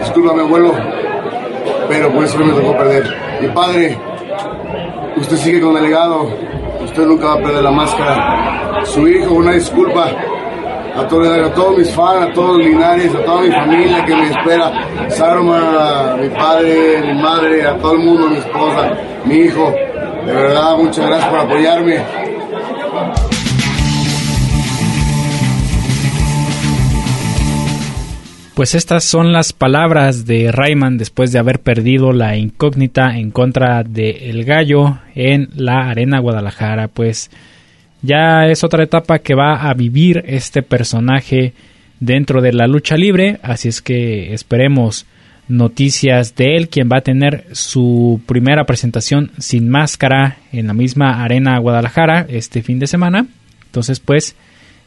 Disculpa, 0.00 0.34
mi 0.34 0.40
abuelo, 0.40 0.74
pero 1.88 2.12
por 2.12 2.24
eso 2.24 2.36
me 2.36 2.52
tocó 2.52 2.76
perder. 2.76 3.16
Mi 3.40 3.48
padre, 3.48 3.98
usted 5.16 5.36
sigue 5.38 5.62
con 5.62 5.74
el 5.74 5.84
legado, 5.84 6.28
usted 6.84 7.06
nunca 7.06 7.28
va 7.28 7.32
a 7.32 7.38
perder 7.38 7.62
la 7.62 7.70
máscara. 7.70 8.82
Su 8.84 9.08
hijo, 9.08 9.32
una 9.32 9.52
disculpa 9.52 10.10
a, 10.96 11.06
todo- 11.08 11.44
a 11.46 11.52
todos 11.54 11.78
mis 11.78 11.90
fans, 11.94 12.30
a 12.30 12.32
todos 12.32 12.58
Linares, 12.58 13.14
a 13.14 13.24
toda 13.24 13.42
mi 13.42 13.50
familia 13.50 14.04
que 14.04 14.14
me 14.16 14.28
espera, 14.30 14.72
Sarma, 15.10 16.16
mi 16.20 16.28
padre, 16.30 17.02
mi 17.12 17.22
madre, 17.22 17.66
a 17.66 17.76
todo 17.78 17.92
el 17.92 17.98
mundo, 18.00 18.28
mi 18.28 18.36
esposa, 18.38 18.92
mi 19.24 19.34
hijo. 19.36 19.72
De 20.26 20.32
verdad, 20.32 20.76
muchas 20.76 21.06
gracias 21.06 21.28
por 21.30 21.38
apoyarme. 21.40 22.00
Pues 28.54 28.74
estas 28.74 29.04
son 29.04 29.32
las 29.32 29.52
palabras 29.52 30.24
de 30.24 30.50
Rayman 30.50 30.96
después 30.96 31.30
de 31.30 31.38
haber 31.38 31.60
perdido 31.60 32.12
la 32.14 32.36
incógnita 32.36 33.18
en 33.18 33.30
contra 33.30 33.82
de 33.84 34.30
El 34.30 34.44
Gallo 34.46 34.98
en 35.14 35.50
la 35.54 35.90
Arena 35.90 36.20
Guadalajara. 36.20 36.88
Pues 36.88 37.30
ya 38.02 38.46
es 38.46 38.64
otra 38.64 38.84
etapa 38.84 39.18
que 39.18 39.34
va 39.34 39.68
a 39.68 39.74
vivir 39.74 40.22
este 40.26 40.62
personaje 40.62 41.54
dentro 42.00 42.40
de 42.40 42.52
la 42.52 42.66
lucha 42.66 42.96
libre, 42.96 43.38
así 43.42 43.68
es 43.68 43.80
que 43.80 44.32
esperemos 44.34 45.06
noticias 45.48 46.34
de 46.34 46.56
él, 46.56 46.68
quien 46.68 46.88
va 46.90 46.98
a 46.98 47.02
tener 47.02 47.46
su 47.52 48.20
primera 48.26 48.64
presentación 48.64 49.30
sin 49.38 49.68
máscara 49.68 50.38
en 50.52 50.66
la 50.66 50.74
misma 50.74 51.22
Arena 51.22 51.58
Guadalajara 51.58 52.26
este 52.28 52.62
fin 52.62 52.78
de 52.78 52.86
semana. 52.86 53.26
Entonces 53.66 54.00
pues 54.00 54.34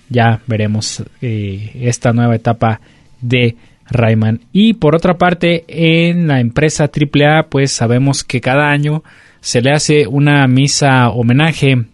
ya 0.09 0.41
veremos 0.47 1.03
eh, 1.21 1.71
esta 1.81 2.11
nueva 2.11 2.35
etapa 2.35 2.81
de 3.21 3.55
Rayman. 3.89 4.41
Y 4.51 4.73
por 4.73 4.95
otra 4.95 5.17
parte, 5.17 5.65
en 5.67 6.27
la 6.27 6.39
empresa 6.39 6.89
AAA, 6.89 7.47
pues 7.49 7.71
sabemos 7.71 8.23
que 8.23 8.41
cada 8.41 8.69
año 8.69 9.03
se 9.41 9.61
le 9.61 9.71
hace 9.71 10.07
una 10.07 10.47
misa 10.47 11.09
homenaje 11.09 11.85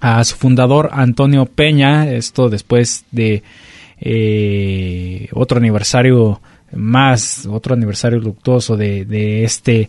a 0.00 0.24
su 0.24 0.36
fundador 0.36 0.90
Antonio 0.92 1.46
Peña, 1.46 2.10
esto 2.10 2.48
después 2.48 3.04
de 3.10 3.42
eh, 4.00 5.28
otro 5.32 5.58
aniversario 5.58 6.40
más, 6.72 7.46
otro 7.46 7.74
aniversario 7.74 8.18
luctuoso 8.18 8.76
de, 8.76 9.04
de 9.04 9.44
este 9.44 9.80
eh, 9.80 9.88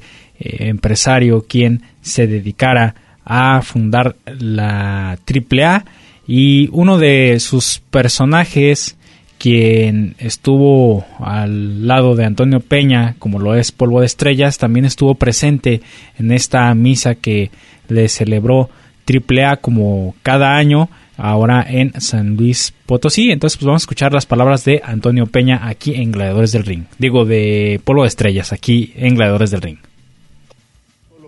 empresario 0.67 1.45
quien 1.47 1.83
se 2.01 2.27
dedicara 2.27 2.95
a 3.23 3.61
fundar 3.61 4.15
la 4.25 5.17
AAA 5.25 5.85
y 6.27 6.69
uno 6.71 6.97
de 6.97 7.39
sus 7.39 7.81
personajes 7.89 8.97
quien 9.37 10.15
estuvo 10.19 11.03
al 11.19 11.87
lado 11.87 12.15
de 12.15 12.25
Antonio 12.25 12.59
Peña, 12.59 13.15
como 13.17 13.39
lo 13.39 13.55
es 13.55 13.71
Polvo 13.71 14.01
de 14.01 14.05
Estrellas, 14.05 14.59
también 14.59 14.85
estuvo 14.85 15.15
presente 15.15 15.81
en 16.19 16.31
esta 16.31 16.71
misa 16.75 17.15
que 17.15 17.49
le 17.87 18.07
celebró 18.07 18.69
AAA 19.05 19.57
como 19.57 20.15
cada 20.23 20.55
año, 20.55 20.89
ahora 21.17 21.65
en 21.67 21.99
San 22.01 22.35
Luis 22.35 22.73
Potosí. 22.85 23.31
Entonces, 23.31 23.57
pues 23.57 23.65
vamos 23.65 23.81
a 23.81 23.85
escuchar 23.85 24.13
las 24.13 24.25
palabras 24.25 24.65
de 24.65 24.81
Antonio 24.83 25.27
Peña 25.27 25.67
aquí 25.67 25.95
en 25.95 26.11
Gladiadores 26.11 26.51
del 26.51 26.65
Ring. 26.65 26.85
Digo, 26.97 27.25
de 27.25 27.79
Polvo 27.83 28.03
de 28.03 28.09
Estrellas, 28.09 28.53
aquí 28.53 28.93
en 28.95 29.15
Gladiadores 29.15 29.51
del 29.51 29.61
Ring. 29.61 29.77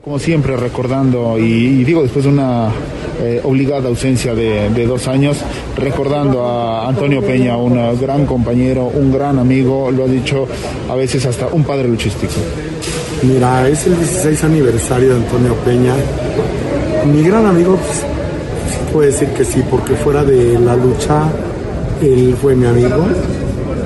Como 0.04 0.20
siempre, 0.20 0.58
recordando, 0.58 1.40
y, 1.40 1.86
digo 1.86 2.04
después 2.04 2.26
de 2.26 2.32
una 2.32 2.68
eh, 3.22 3.40
obligada 3.42 3.88
ausencia 3.88 4.36
de, 4.36 4.86
dos 4.86 5.08
años, 5.08 5.38
recordando 5.78 6.44
a 6.44 6.90
Antonio 6.90 7.22
Peña, 7.22 7.56
un 7.56 7.98
gran 8.02 8.26
compañero, 8.26 8.88
un 8.88 9.14
gran 9.14 9.40
amigo, 9.40 9.90
lo 9.92 10.04
ha 10.04 10.08
dicho 10.08 10.46
a 10.90 10.96
veces 10.96 11.26
hasta 11.26 11.48
un 11.48 11.64
padre 11.64 11.88
luchístico. 11.88 12.34
Mira, 13.22 13.70
es 13.70 13.88
el 13.88 13.96
16 13.96 14.44
aniversario 14.44 15.12
de 15.12 15.16
Antonio 15.16 15.56
Peña. 15.64 15.96
Mi 17.06 17.24
gran 17.24 17.46
amigo, 17.46 17.76
pues, 17.76 18.94
puede 18.94 19.12
decir 19.12 19.30
que 19.30 19.44
sí, 19.44 19.64
porque 19.70 19.96
fuera 19.96 20.24
de 20.24 20.60
la 20.60 20.76
lucha, 20.76 21.24
él 22.02 22.36
fue 22.42 22.56
mi 22.56 22.66
amigo. 22.66 23.06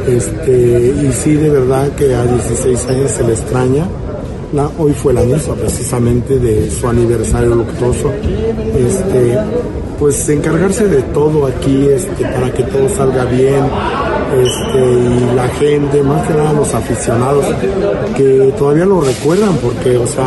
Este, 0.07 0.51
y 0.51 1.11
sí, 1.11 1.35
de 1.35 1.49
verdad 1.49 1.89
que 1.95 2.15
a 2.15 2.23
16 2.23 2.87
años 2.87 3.11
se 3.11 3.23
le 3.23 3.33
extraña 3.33 3.87
hoy 4.77 4.93
fue 4.93 5.13
la 5.13 5.21
misa 5.21 5.53
precisamente 5.53 6.39
de 6.39 6.69
su 6.71 6.87
aniversario 6.87 7.55
luctuoso. 7.55 8.11
Este, 8.75 9.37
pues 9.99 10.29
encargarse 10.29 10.87
de 10.87 11.01
todo 11.01 11.47
aquí 11.47 11.87
este, 11.87 12.23
para 12.23 12.51
que 12.51 12.63
todo 12.63 12.87
salga 12.89 13.25
bien. 13.25 13.65
Y 14.73 15.35
la 15.35 15.47
gente, 15.59 16.03
más 16.03 16.27
que 16.27 16.33
nada 16.33 16.53
los 16.53 16.73
aficionados, 16.73 17.45
que 18.15 18.53
todavía 18.57 18.85
lo 18.85 19.01
recuerdan 19.01 19.55
porque, 19.57 19.97
o 19.97 20.05
sea, 20.05 20.25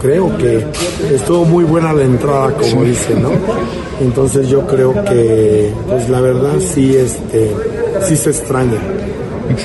creo 0.00 0.36
que 0.36 0.64
estuvo 1.14 1.44
muy 1.44 1.64
buena 1.64 1.92
la 1.92 2.02
entrada, 2.02 2.52
como 2.52 2.84
dicen, 2.84 3.22
¿no? 3.22 3.30
Entonces 4.00 4.48
yo 4.48 4.66
creo 4.66 4.92
que, 5.04 5.72
pues 5.86 6.08
la 6.08 6.20
verdad 6.20 6.54
sí, 6.58 6.96
este, 6.96 7.50
sí 8.02 8.16
se 8.16 8.30
extraña, 8.30 8.78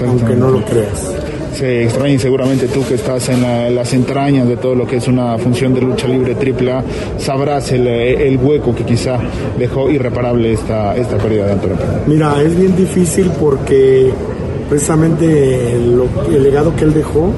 aunque 0.06 0.36
no 0.36 0.52
lo 0.52 0.64
creas. 0.66 1.12
Se 1.54 1.84
extraña 1.86 2.20
seguramente 2.20 2.68
tú 2.68 2.86
que 2.86 2.96
estás 2.96 3.30
en, 3.30 3.74
las 3.74 3.94
entrañas 3.94 4.46
de 4.46 4.58
todo 4.58 4.76
lo 4.76 4.86
que 4.86 4.98
es 4.98 5.08
una 5.08 5.38
función 5.38 5.74
de 5.74 5.82
lucha 5.82 6.06
libre 6.06 6.36
triple 6.36 6.74
A, 6.74 6.84
sabrás 7.18 7.72
el, 7.72 8.38
hueco 8.38 8.76
que 8.76 8.84
quizá 8.84 9.18
dejó 9.58 9.90
irreparable 9.90 10.52
esta, 10.52 10.98
esta 10.98 11.18
pérdida 11.18 11.46
de 11.46 11.52
Antonio 11.54 11.78
Mira, 12.08 12.42
es 12.42 12.60
bien 12.60 12.76
difícil 12.76 13.32
porque 13.40 14.12
precisamente 14.70 15.74
el, 15.74 16.44
legado 16.44 16.76
que 16.76 16.86
él 16.86 16.94
dejó, 16.94 17.32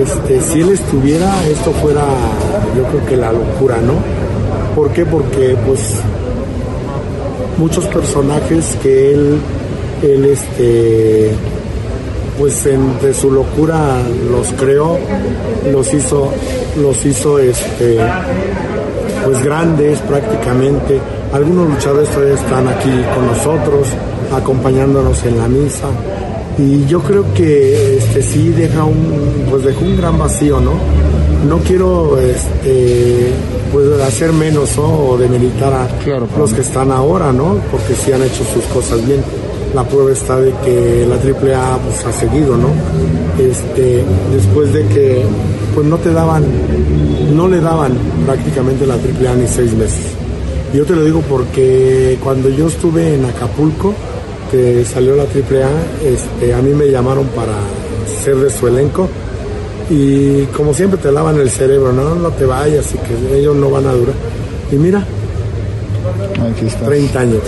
este, 0.00 0.40
si 0.40 0.60
él 0.60 0.70
estuviera, 0.70 1.32
esto 1.46 1.72
fuera 1.72 2.04
yo 2.76 2.84
creo 2.84 3.06
que 3.06 3.16
la 3.16 3.32
locura, 3.32 3.78
¿no? 3.78 3.94
¿Por 4.74 4.90
qué? 4.90 5.04
Porque 5.04 5.56
pues 5.66 6.00
muchos 7.58 7.86
personajes 7.86 8.76
que 8.82 9.12
él, 9.12 9.38
él 10.02 10.24
este, 10.24 11.32
pues 12.38 12.64
entre 12.66 13.12
su 13.12 13.30
locura 13.30 13.96
los 14.30 14.48
creó, 14.52 14.98
los 15.70 15.92
hizo, 15.92 16.32
los 16.80 17.04
hizo 17.04 17.38
este, 17.38 17.98
pues 19.24 19.44
grandes 19.44 19.98
prácticamente. 20.00 20.98
Algunos 21.32 21.68
luchadores 21.68 22.08
todavía 22.08 22.34
están 22.34 22.66
aquí 22.68 22.90
con 23.14 23.26
nosotros, 23.26 23.88
acompañándonos 24.34 25.22
en 25.24 25.38
la 25.38 25.48
misa. 25.48 25.88
Y 26.58 26.86
yo 26.86 27.00
creo 27.00 27.24
que 27.34 27.96
este 27.96 28.22
sí 28.22 28.48
deja 28.50 28.84
un, 28.84 29.46
pues 29.50 29.64
dejó 29.64 29.84
un 29.84 29.96
gran 29.96 30.18
vacío, 30.18 30.60
¿no? 30.60 30.72
No 31.48 31.58
quiero 31.58 32.18
este 32.18 33.32
pues 33.72 34.00
hacer 34.00 34.32
menos 34.32 34.76
o 34.76 35.16
demilitar 35.16 35.72
a 35.72 35.88
los 36.38 36.52
que 36.52 36.60
están 36.60 36.90
ahora, 36.90 37.32
¿no? 37.32 37.56
Porque 37.70 37.94
sí 37.94 38.12
han 38.12 38.22
hecho 38.22 38.44
sus 38.52 38.64
cosas 38.64 39.06
bien 39.06 39.22
la 39.74 39.84
prueba 39.84 40.10
está 40.10 40.40
de 40.40 40.52
que 40.64 41.06
la 41.06 41.16
AAA 41.16 41.78
pues, 41.78 42.04
ha 42.04 42.12
seguido, 42.12 42.56
¿no? 42.56 42.68
Este, 43.38 44.04
después 44.32 44.72
de 44.72 44.86
que 44.86 45.22
pues 45.74 45.86
no 45.86 45.96
te 45.98 46.12
daban, 46.12 46.44
no 47.34 47.48
le 47.48 47.60
daban 47.60 47.92
prácticamente 48.26 48.86
la 48.86 48.94
AAA 48.94 49.36
ni 49.36 49.46
seis 49.46 49.72
meses. 49.74 50.12
Yo 50.74 50.84
te 50.84 50.94
lo 50.94 51.04
digo 51.04 51.22
porque 51.28 52.18
cuando 52.22 52.48
yo 52.48 52.68
estuve 52.68 53.14
en 53.14 53.24
Acapulco, 53.24 53.94
salió 54.84 55.16
la 55.16 55.24
AAA, 55.24 55.70
este, 56.04 56.54
a 56.54 56.58
mí 56.62 56.70
me 56.74 56.90
llamaron 56.90 57.26
para 57.28 57.54
ser 58.24 58.36
de 58.36 58.50
su 58.50 58.66
elenco 58.68 59.08
y 59.88 60.44
como 60.56 60.74
siempre 60.74 60.98
te 61.00 61.10
lavan 61.10 61.38
el 61.38 61.50
cerebro, 61.50 61.92
no, 61.92 62.14
no 62.14 62.30
te 62.30 62.44
vayas 62.44 62.86
y 62.94 62.98
que 62.98 63.38
ellos 63.38 63.56
no 63.56 63.70
van 63.70 63.86
a 63.86 63.92
durar. 63.92 64.14
Y 64.72 64.76
mira, 64.76 65.04
Aquí 66.48 66.66
30 66.66 67.20
años. 67.20 67.42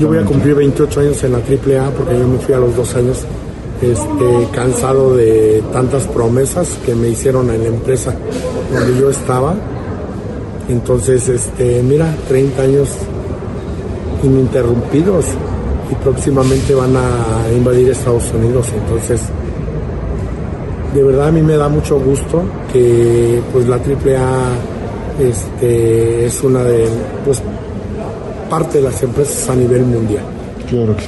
Yo 0.00 0.08
voy 0.08 0.18
a 0.18 0.24
cumplir 0.24 0.54
28 0.54 1.00
años 1.00 1.24
en 1.24 1.32
la 1.32 1.38
AAA 1.38 1.90
porque 1.90 2.18
yo 2.18 2.26
me 2.26 2.38
fui 2.38 2.54
a 2.54 2.58
los 2.58 2.74
dos 2.74 2.94
años 2.94 3.18
este, 3.82 4.48
cansado 4.52 5.14
de 5.14 5.62
tantas 5.72 6.04
promesas 6.04 6.68
que 6.84 6.94
me 6.94 7.08
hicieron 7.08 7.50
en 7.50 7.62
la 7.62 7.68
empresa 7.68 8.14
donde 8.72 8.98
yo 8.98 9.10
estaba. 9.10 9.54
Entonces, 10.68 11.28
este, 11.28 11.82
mira, 11.82 12.14
30 12.28 12.62
años 12.62 12.88
ininterrumpidos 14.22 15.26
y 15.90 15.94
próximamente 15.96 16.74
van 16.74 16.96
a 16.96 17.52
invadir 17.56 17.90
Estados 17.90 18.24
Unidos. 18.32 18.66
Entonces, 18.74 19.22
de 20.94 21.02
verdad 21.02 21.28
a 21.28 21.32
mí 21.32 21.42
me 21.42 21.56
da 21.56 21.68
mucho 21.68 21.98
gusto 22.00 22.42
que 22.72 23.40
pues 23.52 23.68
la 23.68 23.76
AAA 23.76 24.52
este, 25.20 26.26
es 26.26 26.42
una 26.42 26.62
de, 26.62 26.86
pues 27.24 27.42
parte 28.48 28.78
de 28.78 28.84
las 28.84 29.02
empresas 29.02 29.48
a 29.50 29.54
nivel 29.54 29.82
mundial. 29.82 30.24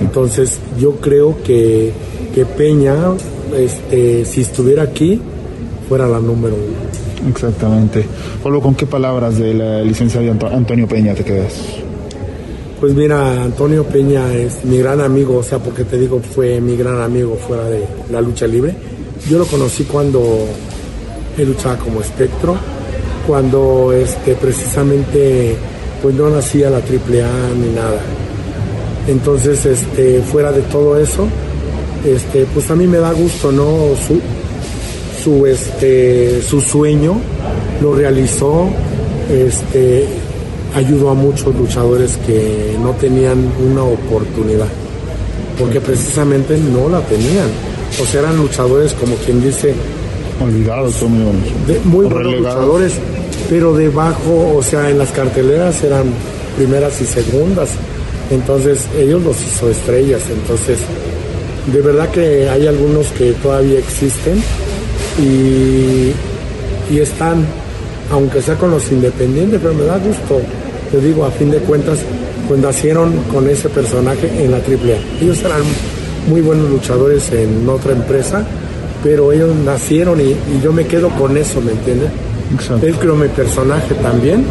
Entonces 0.00 0.58
yo 0.78 0.96
creo 0.96 1.36
que, 1.42 1.92
que 2.34 2.46
Peña, 2.46 2.94
este, 3.56 4.24
si 4.24 4.40
estuviera 4.40 4.84
aquí, 4.84 5.20
fuera 5.88 6.08
la 6.08 6.18
número 6.18 6.54
uno. 6.54 7.30
Exactamente. 7.30 8.04
Pablo, 8.42 8.62
¿con 8.62 8.74
qué 8.74 8.86
palabras 8.86 9.38
del 9.38 9.86
licenciado 9.86 10.30
Antonio 10.50 10.88
Peña 10.88 11.14
te 11.14 11.24
quedas? 11.24 11.80
Pues 12.80 12.94
mira, 12.94 13.44
Antonio 13.44 13.84
Peña 13.84 14.32
es 14.32 14.64
mi 14.64 14.78
gran 14.78 15.02
amigo, 15.02 15.36
o 15.36 15.42
sea, 15.42 15.58
porque 15.58 15.84
te 15.84 15.98
digo, 15.98 16.18
fue 16.18 16.62
mi 16.62 16.78
gran 16.78 16.98
amigo 17.02 17.36
fuera 17.36 17.64
de 17.64 17.84
la 18.10 18.22
lucha 18.22 18.46
libre. 18.46 18.74
Yo 19.28 19.36
lo 19.38 19.44
conocí 19.44 19.84
cuando 19.84 20.46
él 21.36 21.48
luchaba 21.48 21.76
como 21.76 22.00
espectro, 22.00 22.56
cuando 23.26 23.92
este, 23.92 24.34
precisamente 24.34 25.56
pues 26.00 26.14
no 26.14 26.30
nacía 26.30 26.70
la 26.70 26.78
AAA 26.78 27.54
ni 27.54 27.74
nada. 27.74 28.00
Entonces, 29.06 29.66
este, 29.66 30.22
fuera 30.22 30.50
de 30.50 30.62
todo 30.62 30.98
eso, 30.98 31.26
este, 32.06 32.46
pues 32.54 32.70
a 32.70 32.76
mí 32.76 32.86
me 32.86 32.96
da 32.96 33.12
gusto, 33.12 33.52
¿no? 33.52 33.90
Su, 34.06 34.20
su, 35.22 35.44
este, 35.44 36.40
su 36.40 36.62
sueño 36.62 37.18
lo 37.82 37.94
realizó, 37.94 38.70
este, 39.30 40.06
ayudó 40.74 41.10
a 41.10 41.14
muchos 41.14 41.54
luchadores 41.54 42.16
que 42.26 42.76
no 42.80 42.90
tenían 42.92 43.50
una 43.70 43.84
oportunidad, 43.84 44.68
porque 45.58 45.80
precisamente 45.80 46.56
no 46.58 46.88
la 46.88 47.00
tenían. 47.00 47.48
O 48.00 48.06
sea, 48.06 48.20
eran 48.20 48.36
luchadores 48.36 48.92
como 48.94 49.14
quien 49.16 49.42
dice... 49.42 49.74
Olvidados, 50.40 51.02
muy 51.84 52.06
buenos 52.06 52.32
luchadores 52.34 52.94
pero 53.50 53.74
debajo, 53.74 54.54
o 54.56 54.62
sea, 54.62 54.88
en 54.90 54.98
las 54.98 55.10
carteleras 55.10 55.82
eran 55.82 56.04
primeras 56.56 57.00
y 57.00 57.04
segundas. 57.04 57.70
Entonces 58.30 58.86
ellos 58.96 59.22
los 59.24 59.36
hizo 59.40 59.68
estrellas. 59.68 60.22
Entonces, 60.30 60.78
de 61.72 61.80
verdad 61.80 62.08
que 62.10 62.48
hay 62.48 62.68
algunos 62.68 63.08
que 63.08 63.32
todavía 63.32 63.80
existen 63.80 64.40
y, 65.18 66.12
y 66.94 67.00
están, 67.00 67.44
aunque 68.12 68.40
sea 68.40 68.54
con 68.56 68.70
los 68.70 68.90
independientes, 68.92 69.58
pero 69.60 69.74
me 69.74 69.84
da 69.84 69.98
gusto. 69.98 70.40
Te 70.90 71.00
digo, 71.00 71.24
a 71.24 71.30
fin 71.30 71.50
de 71.50 71.58
cuentas, 71.58 71.98
pues 72.48 72.60
nacieron 72.60 73.12
con 73.32 73.48
ese 73.48 73.68
personaje 73.68 74.28
en 74.44 74.50
la 74.50 74.58
AAA. 74.58 75.22
Ellos 75.22 75.40
eran 75.44 75.62
muy 76.28 76.40
buenos 76.40 76.68
luchadores 76.68 77.30
en 77.32 77.68
otra 77.68 77.92
empresa, 77.92 78.44
pero 79.02 79.32
ellos 79.32 79.54
nacieron 79.64 80.20
y, 80.20 80.30
y 80.30 80.60
yo 80.62 80.72
me 80.72 80.86
quedo 80.86 81.08
con 81.10 81.36
eso, 81.36 81.60
¿me 81.60 81.72
entiendes? 81.72 82.10
Él 82.82 82.94
creó 82.96 83.14
mi 83.14 83.28
personaje 83.28 83.94
también 83.94 84.44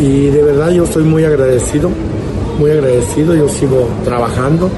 y 0.00 0.26
de 0.26 0.42
verdad 0.42 0.70
yo 0.70 0.84
estoy 0.84 1.02
muy 1.02 1.24
agradecido, 1.24 1.90
muy 2.60 2.70
agradecido, 2.70 3.34
yo 3.34 3.48
sigo 3.48 3.88
trabajando, 4.04 4.70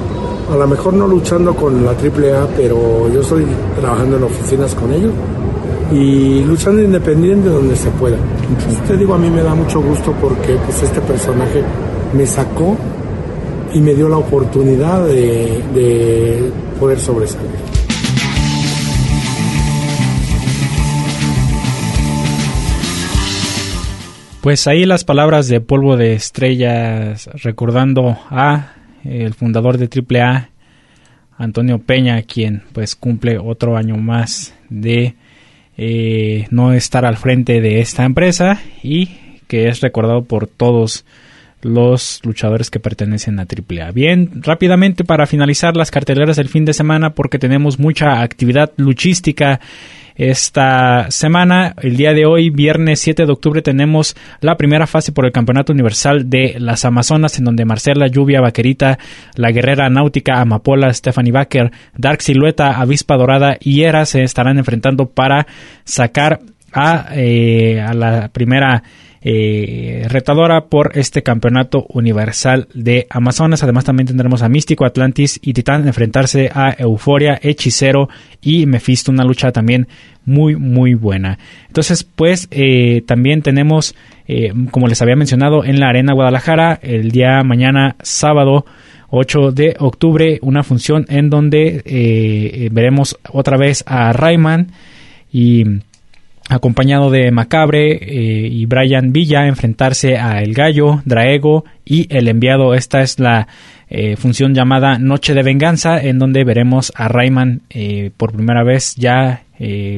a 0.50 0.56
lo 0.56 0.66
mejor 0.66 0.94
no 0.94 1.06
luchando 1.06 1.54
con 1.54 1.84
la 1.84 1.90
AAA, 1.90 2.48
pero 2.56 3.12
yo 3.12 3.20
estoy 3.20 3.44
trabajando 3.78 4.16
en 4.16 4.22
oficinas 4.22 4.74
con 4.74 4.92
ellos 4.92 5.12
y 5.90 6.44
luchando 6.44 6.82
independiente 6.82 7.48
donde 7.48 7.74
se 7.76 7.90
pueda. 7.90 8.16
te 8.86 8.96
digo, 8.96 9.14
a 9.14 9.18
mí 9.18 9.30
me 9.30 9.42
da 9.42 9.54
mucho 9.54 9.80
gusto 9.80 10.12
porque 10.20 10.56
pues 10.64 10.82
este 10.82 11.00
personaje 11.00 11.62
me 12.12 12.26
sacó 12.26 12.76
y 13.72 13.80
me 13.80 13.94
dio 13.94 14.08
la 14.08 14.18
oportunidad 14.18 15.06
de, 15.06 15.62
de 15.74 16.50
poder 16.78 16.98
sobresalir. 16.98 17.50
Pues 24.40 24.66
ahí 24.66 24.86
las 24.86 25.04
palabras 25.04 25.48
de 25.48 25.60
Polvo 25.60 25.96
de 25.96 26.14
Estrellas 26.14 27.28
recordando 27.42 28.16
a 28.30 28.72
el 29.04 29.34
fundador 29.34 29.78
de 29.78 29.88
AAA, 29.88 30.50
Antonio 31.36 31.78
Peña, 31.78 32.22
quien 32.22 32.62
pues 32.72 32.94
cumple 32.94 33.38
otro 33.38 33.76
año 33.76 33.96
más 33.96 34.54
de 34.70 35.16
eh, 35.78 36.46
no 36.50 36.72
estar 36.72 37.04
al 37.04 37.16
frente 37.16 37.60
de 37.60 37.80
esta 37.80 38.04
empresa 38.04 38.60
y 38.82 39.10
que 39.46 39.68
es 39.68 39.80
recordado 39.80 40.24
por 40.24 40.48
todos 40.48 41.06
los 41.62 42.20
luchadores 42.24 42.70
que 42.70 42.80
pertenecen 42.80 43.38
a 43.38 43.46
AAA. 43.46 43.92
Bien, 43.92 44.42
rápidamente 44.42 45.04
para 45.04 45.26
finalizar 45.26 45.76
las 45.76 45.90
carteleras 45.90 46.36
del 46.36 46.48
fin 46.48 46.64
de 46.64 46.72
semana 46.72 47.10
porque 47.10 47.38
tenemos 47.38 47.78
mucha 47.78 48.20
actividad 48.22 48.72
luchística 48.76 49.60
esta 50.18 51.10
semana. 51.10 51.74
El 51.80 51.96
día 51.96 52.12
de 52.12 52.26
hoy, 52.26 52.50
viernes 52.50 53.00
7 53.00 53.24
de 53.24 53.32
octubre, 53.32 53.62
tenemos 53.62 54.16
la 54.40 54.56
primera 54.56 54.86
fase 54.86 55.12
por 55.12 55.24
el 55.24 55.32
Campeonato 55.32 55.72
Universal 55.72 56.28
de 56.28 56.56
las 56.58 56.84
Amazonas, 56.84 57.38
en 57.38 57.44
donde 57.44 57.64
Marcela 57.64 58.08
Lluvia 58.08 58.40
Vaquerita, 58.40 58.98
la 59.36 59.52
guerrera 59.52 59.88
náutica 59.88 60.40
Amapola, 60.40 60.92
Stephanie 60.92 61.32
Baker, 61.32 61.70
Dark 61.96 62.20
Silueta, 62.20 62.78
Avispa 62.80 63.16
Dorada 63.16 63.56
y 63.60 63.82
Era 63.82 64.04
se 64.04 64.22
estarán 64.24 64.58
enfrentando 64.58 65.06
para 65.06 65.46
sacar 65.84 66.40
a, 66.72 67.08
eh, 67.14 67.80
a 67.80 67.94
la 67.94 68.28
primera 68.28 68.82
eh, 69.20 70.06
retadora 70.08 70.66
por 70.66 70.92
este 70.94 71.22
campeonato 71.22 71.86
universal 71.88 72.68
de 72.72 73.06
Amazonas. 73.10 73.62
Además 73.62 73.84
también 73.84 74.06
tendremos 74.06 74.42
a 74.42 74.48
Místico, 74.48 74.84
Atlantis 74.84 75.40
y 75.42 75.52
Titán 75.54 75.86
enfrentarse 75.86 76.50
a 76.54 76.74
Euforia, 76.78 77.38
Hechicero 77.42 78.08
y 78.40 78.66
Mephisto, 78.66 79.10
una 79.10 79.24
lucha 79.24 79.50
también 79.50 79.88
muy 80.24 80.56
muy 80.56 80.94
buena. 80.94 81.38
Entonces 81.66 82.04
pues 82.04 82.46
eh, 82.50 83.02
también 83.06 83.42
tenemos, 83.42 83.94
como 84.70 84.86
les 84.86 85.02
había 85.02 85.16
mencionado, 85.16 85.64
en 85.64 85.80
la 85.80 85.88
Arena 85.88 86.12
Guadalajara 86.12 86.78
el 86.80 87.10
día 87.10 87.42
mañana 87.42 87.96
sábado 88.02 88.66
8 89.10 89.52
de 89.52 89.74
octubre 89.78 90.38
una 90.42 90.62
función 90.62 91.06
en 91.08 91.30
donde 91.30 92.68
veremos 92.70 93.18
otra 93.32 93.56
vez 93.56 93.82
a 93.86 94.12
Rayman 94.12 94.70
y 95.32 95.64
acompañado 96.48 97.10
de 97.10 97.30
Macabre 97.30 97.92
eh, 97.92 98.48
y 98.48 98.66
Brian 98.66 99.12
Villa 99.12 99.46
enfrentarse 99.46 100.16
a 100.16 100.42
El 100.42 100.54
Gallo, 100.54 101.02
Draego 101.04 101.64
y 101.84 102.06
El 102.14 102.28
Enviado. 102.28 102.74
Esta 102.74 103.02
es 103.02 103.18
la 103.18 103.48
eh, 103.90 104.16
función 104.16 104.54
llamada 104.54 104.98
Noche 104.98 105.34
de 105.34 105.42
Venganza 105.42 106.00
en 106.00 106.18
donde 106.18 106.44
veremos 106.44 106.92
a 106.96 107.08
Rayman 107.08 107.62
eh, 107.70 108.10
por 108.16 108.32
primera 108.32 108.62
vez 108.62 108.94
ya 108.96 109.42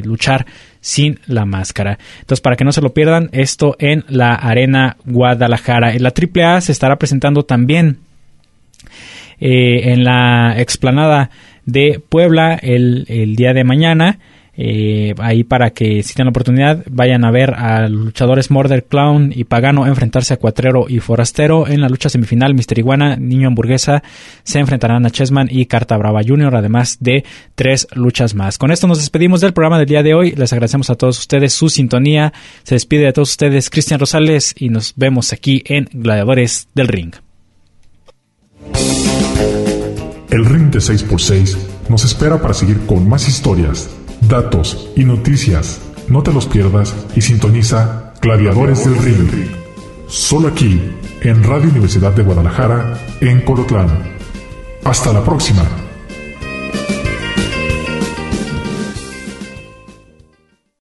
luchar 0.05 0.46
sin 0.80 1.20
la 1.26 1.44
máscara. 1.44 1.98
Entonces 2.20 2.40
para 2.40 2.57
que 2.57 2.64
no 2.64 2.72
se 2.72 2.80
lo 2.80 2.94
pierdan 2.94 3.28
esto 3.32 3.76
en 3.78 4.07
la 4.09 4.34
Arena 4.34 4.96
Guadalajara. 5.05 5.92
En 5.92 6.03
la 6.03 6.14
AAA 6.14 6.62
se 6.62 6.72
estará 6.72 6.96
presentando 6.96 7.42
también 7.42 7.98
en 9.38 10.03
la 10.03 10.55
explanada 10.57 11.28
de 11.66 12.01
Puebla 12.09 12.55
el, 12.55 13.05
el 13.09 13.36
día 13.36 13.53
de 13.53 13.64
mañana. 13.64 14.18
Eh, 14.57 15.14
ahí 15.18 15.44
para 15.44 15.70
que 15.70 16.03
si 16.03 16.14
tienen 16.14 16.26
la 16.26 16.30
oportunidad 16.30 16.84
vayan 16.90 17.24
a 17.24 17.30
ver 17.30 17.55
a 17.55 17.88
luchadores 17.88 18.51
Murder 18.51 18.84
Clown 18.84 19.32
y 19.34 19.44
Pagano 19.44 19.86
enfrentarse 19.86 20.34
a 20.34 20.38
Cuatrero 20.38 20.86
y 20.88 20.98
Forastero 20.98 21.68
en 21.68 21.80
la 21.80 21.88
lucha 21.88 22.09
semifinal 22.09 22.55
Mister 22.55 22.78
Iguana, 22.78 23.16
Niño 23.16 23.48
Hamburguesa 23.48 24.03
se 24.42 24.59
enfrentarán 24.59 25.07
a 25.07 25.11
Chessman 25.11 25.48
y 25.51 25.66
Carta 25.66 25.96
Brava 25.96 26.20
Jr. 26.26 26.57
además 26.57 26.98
de 27.01 27.24
tres 27.55 27.86
luchas 27.94 28.34
más. 28.34 28.59
Con 28.59 28.70
esto 28.70 28.86
nos 28.86 28.98
despedimos 28.98 29.40
del 29.40 29.53
programa 29.53 29.78
del 29.78 29.86
día 29.86 30.03
de 30.03 30.14
hoy. 30.14 30.32
Les 30.32 30.53
agradecemos 30.53 30.90
a 30.90 30.96
todos 30.96 31.18
ustedes 31.18 31.53
su 31.53 31.68
sintonía. 31.68 32.32
Se 32.62 32.74
despide 32.74 33.05
de 33.05 33.12
todos 33.12 33.30
ustedes 33.30 33.70
Cristian 33.70 34.01
Rosales 34.01 34.55
y 34.59 34.68
nos 34.68 34.94
vemos 34.96 35.32
aquí 35.32 35.62
en 35.66 35.88
Gladiadores 35.92 36.68
del 36.74 36.88
Ring. 36.88 37.14
El 40.30 40.44
Ring 40.44 40.70
de 40.70 40.78
6x6 40.78 41.57
nos 41.88 42.05
espera 42.05 42.40
para 42.40 42.55
seguir 42.55 42.78
con 42.86 43.09
más 43.09 43.28
historias 43.28 43.90
datos 44.21 44.91
y 44.97 45.05
noticias. 45.05 45.81
No 46.09 46.23
te 46.23 46.33
los 46.33 46.47
pierdas 46.47 46.95
y 47.14 47.21
sintoniza 47.21 48.12
Gladiadores 48.21 48.85
del 48.85 48.97
Ring. 48.97 49.51
Solo 50.09 50.49
aquí, 50.49 50.81
en 51.23 51.43
Radio 51.45 51.71
Universidad 51.71 52.12
de 52.12 52.23
Guadalajara, 52.23 52.99
en 53.21 53.41
Colotlán. 53.43 53.89
Hasta 54.85 55.12
la 55.12 55.25
próxima. 55.25 55.62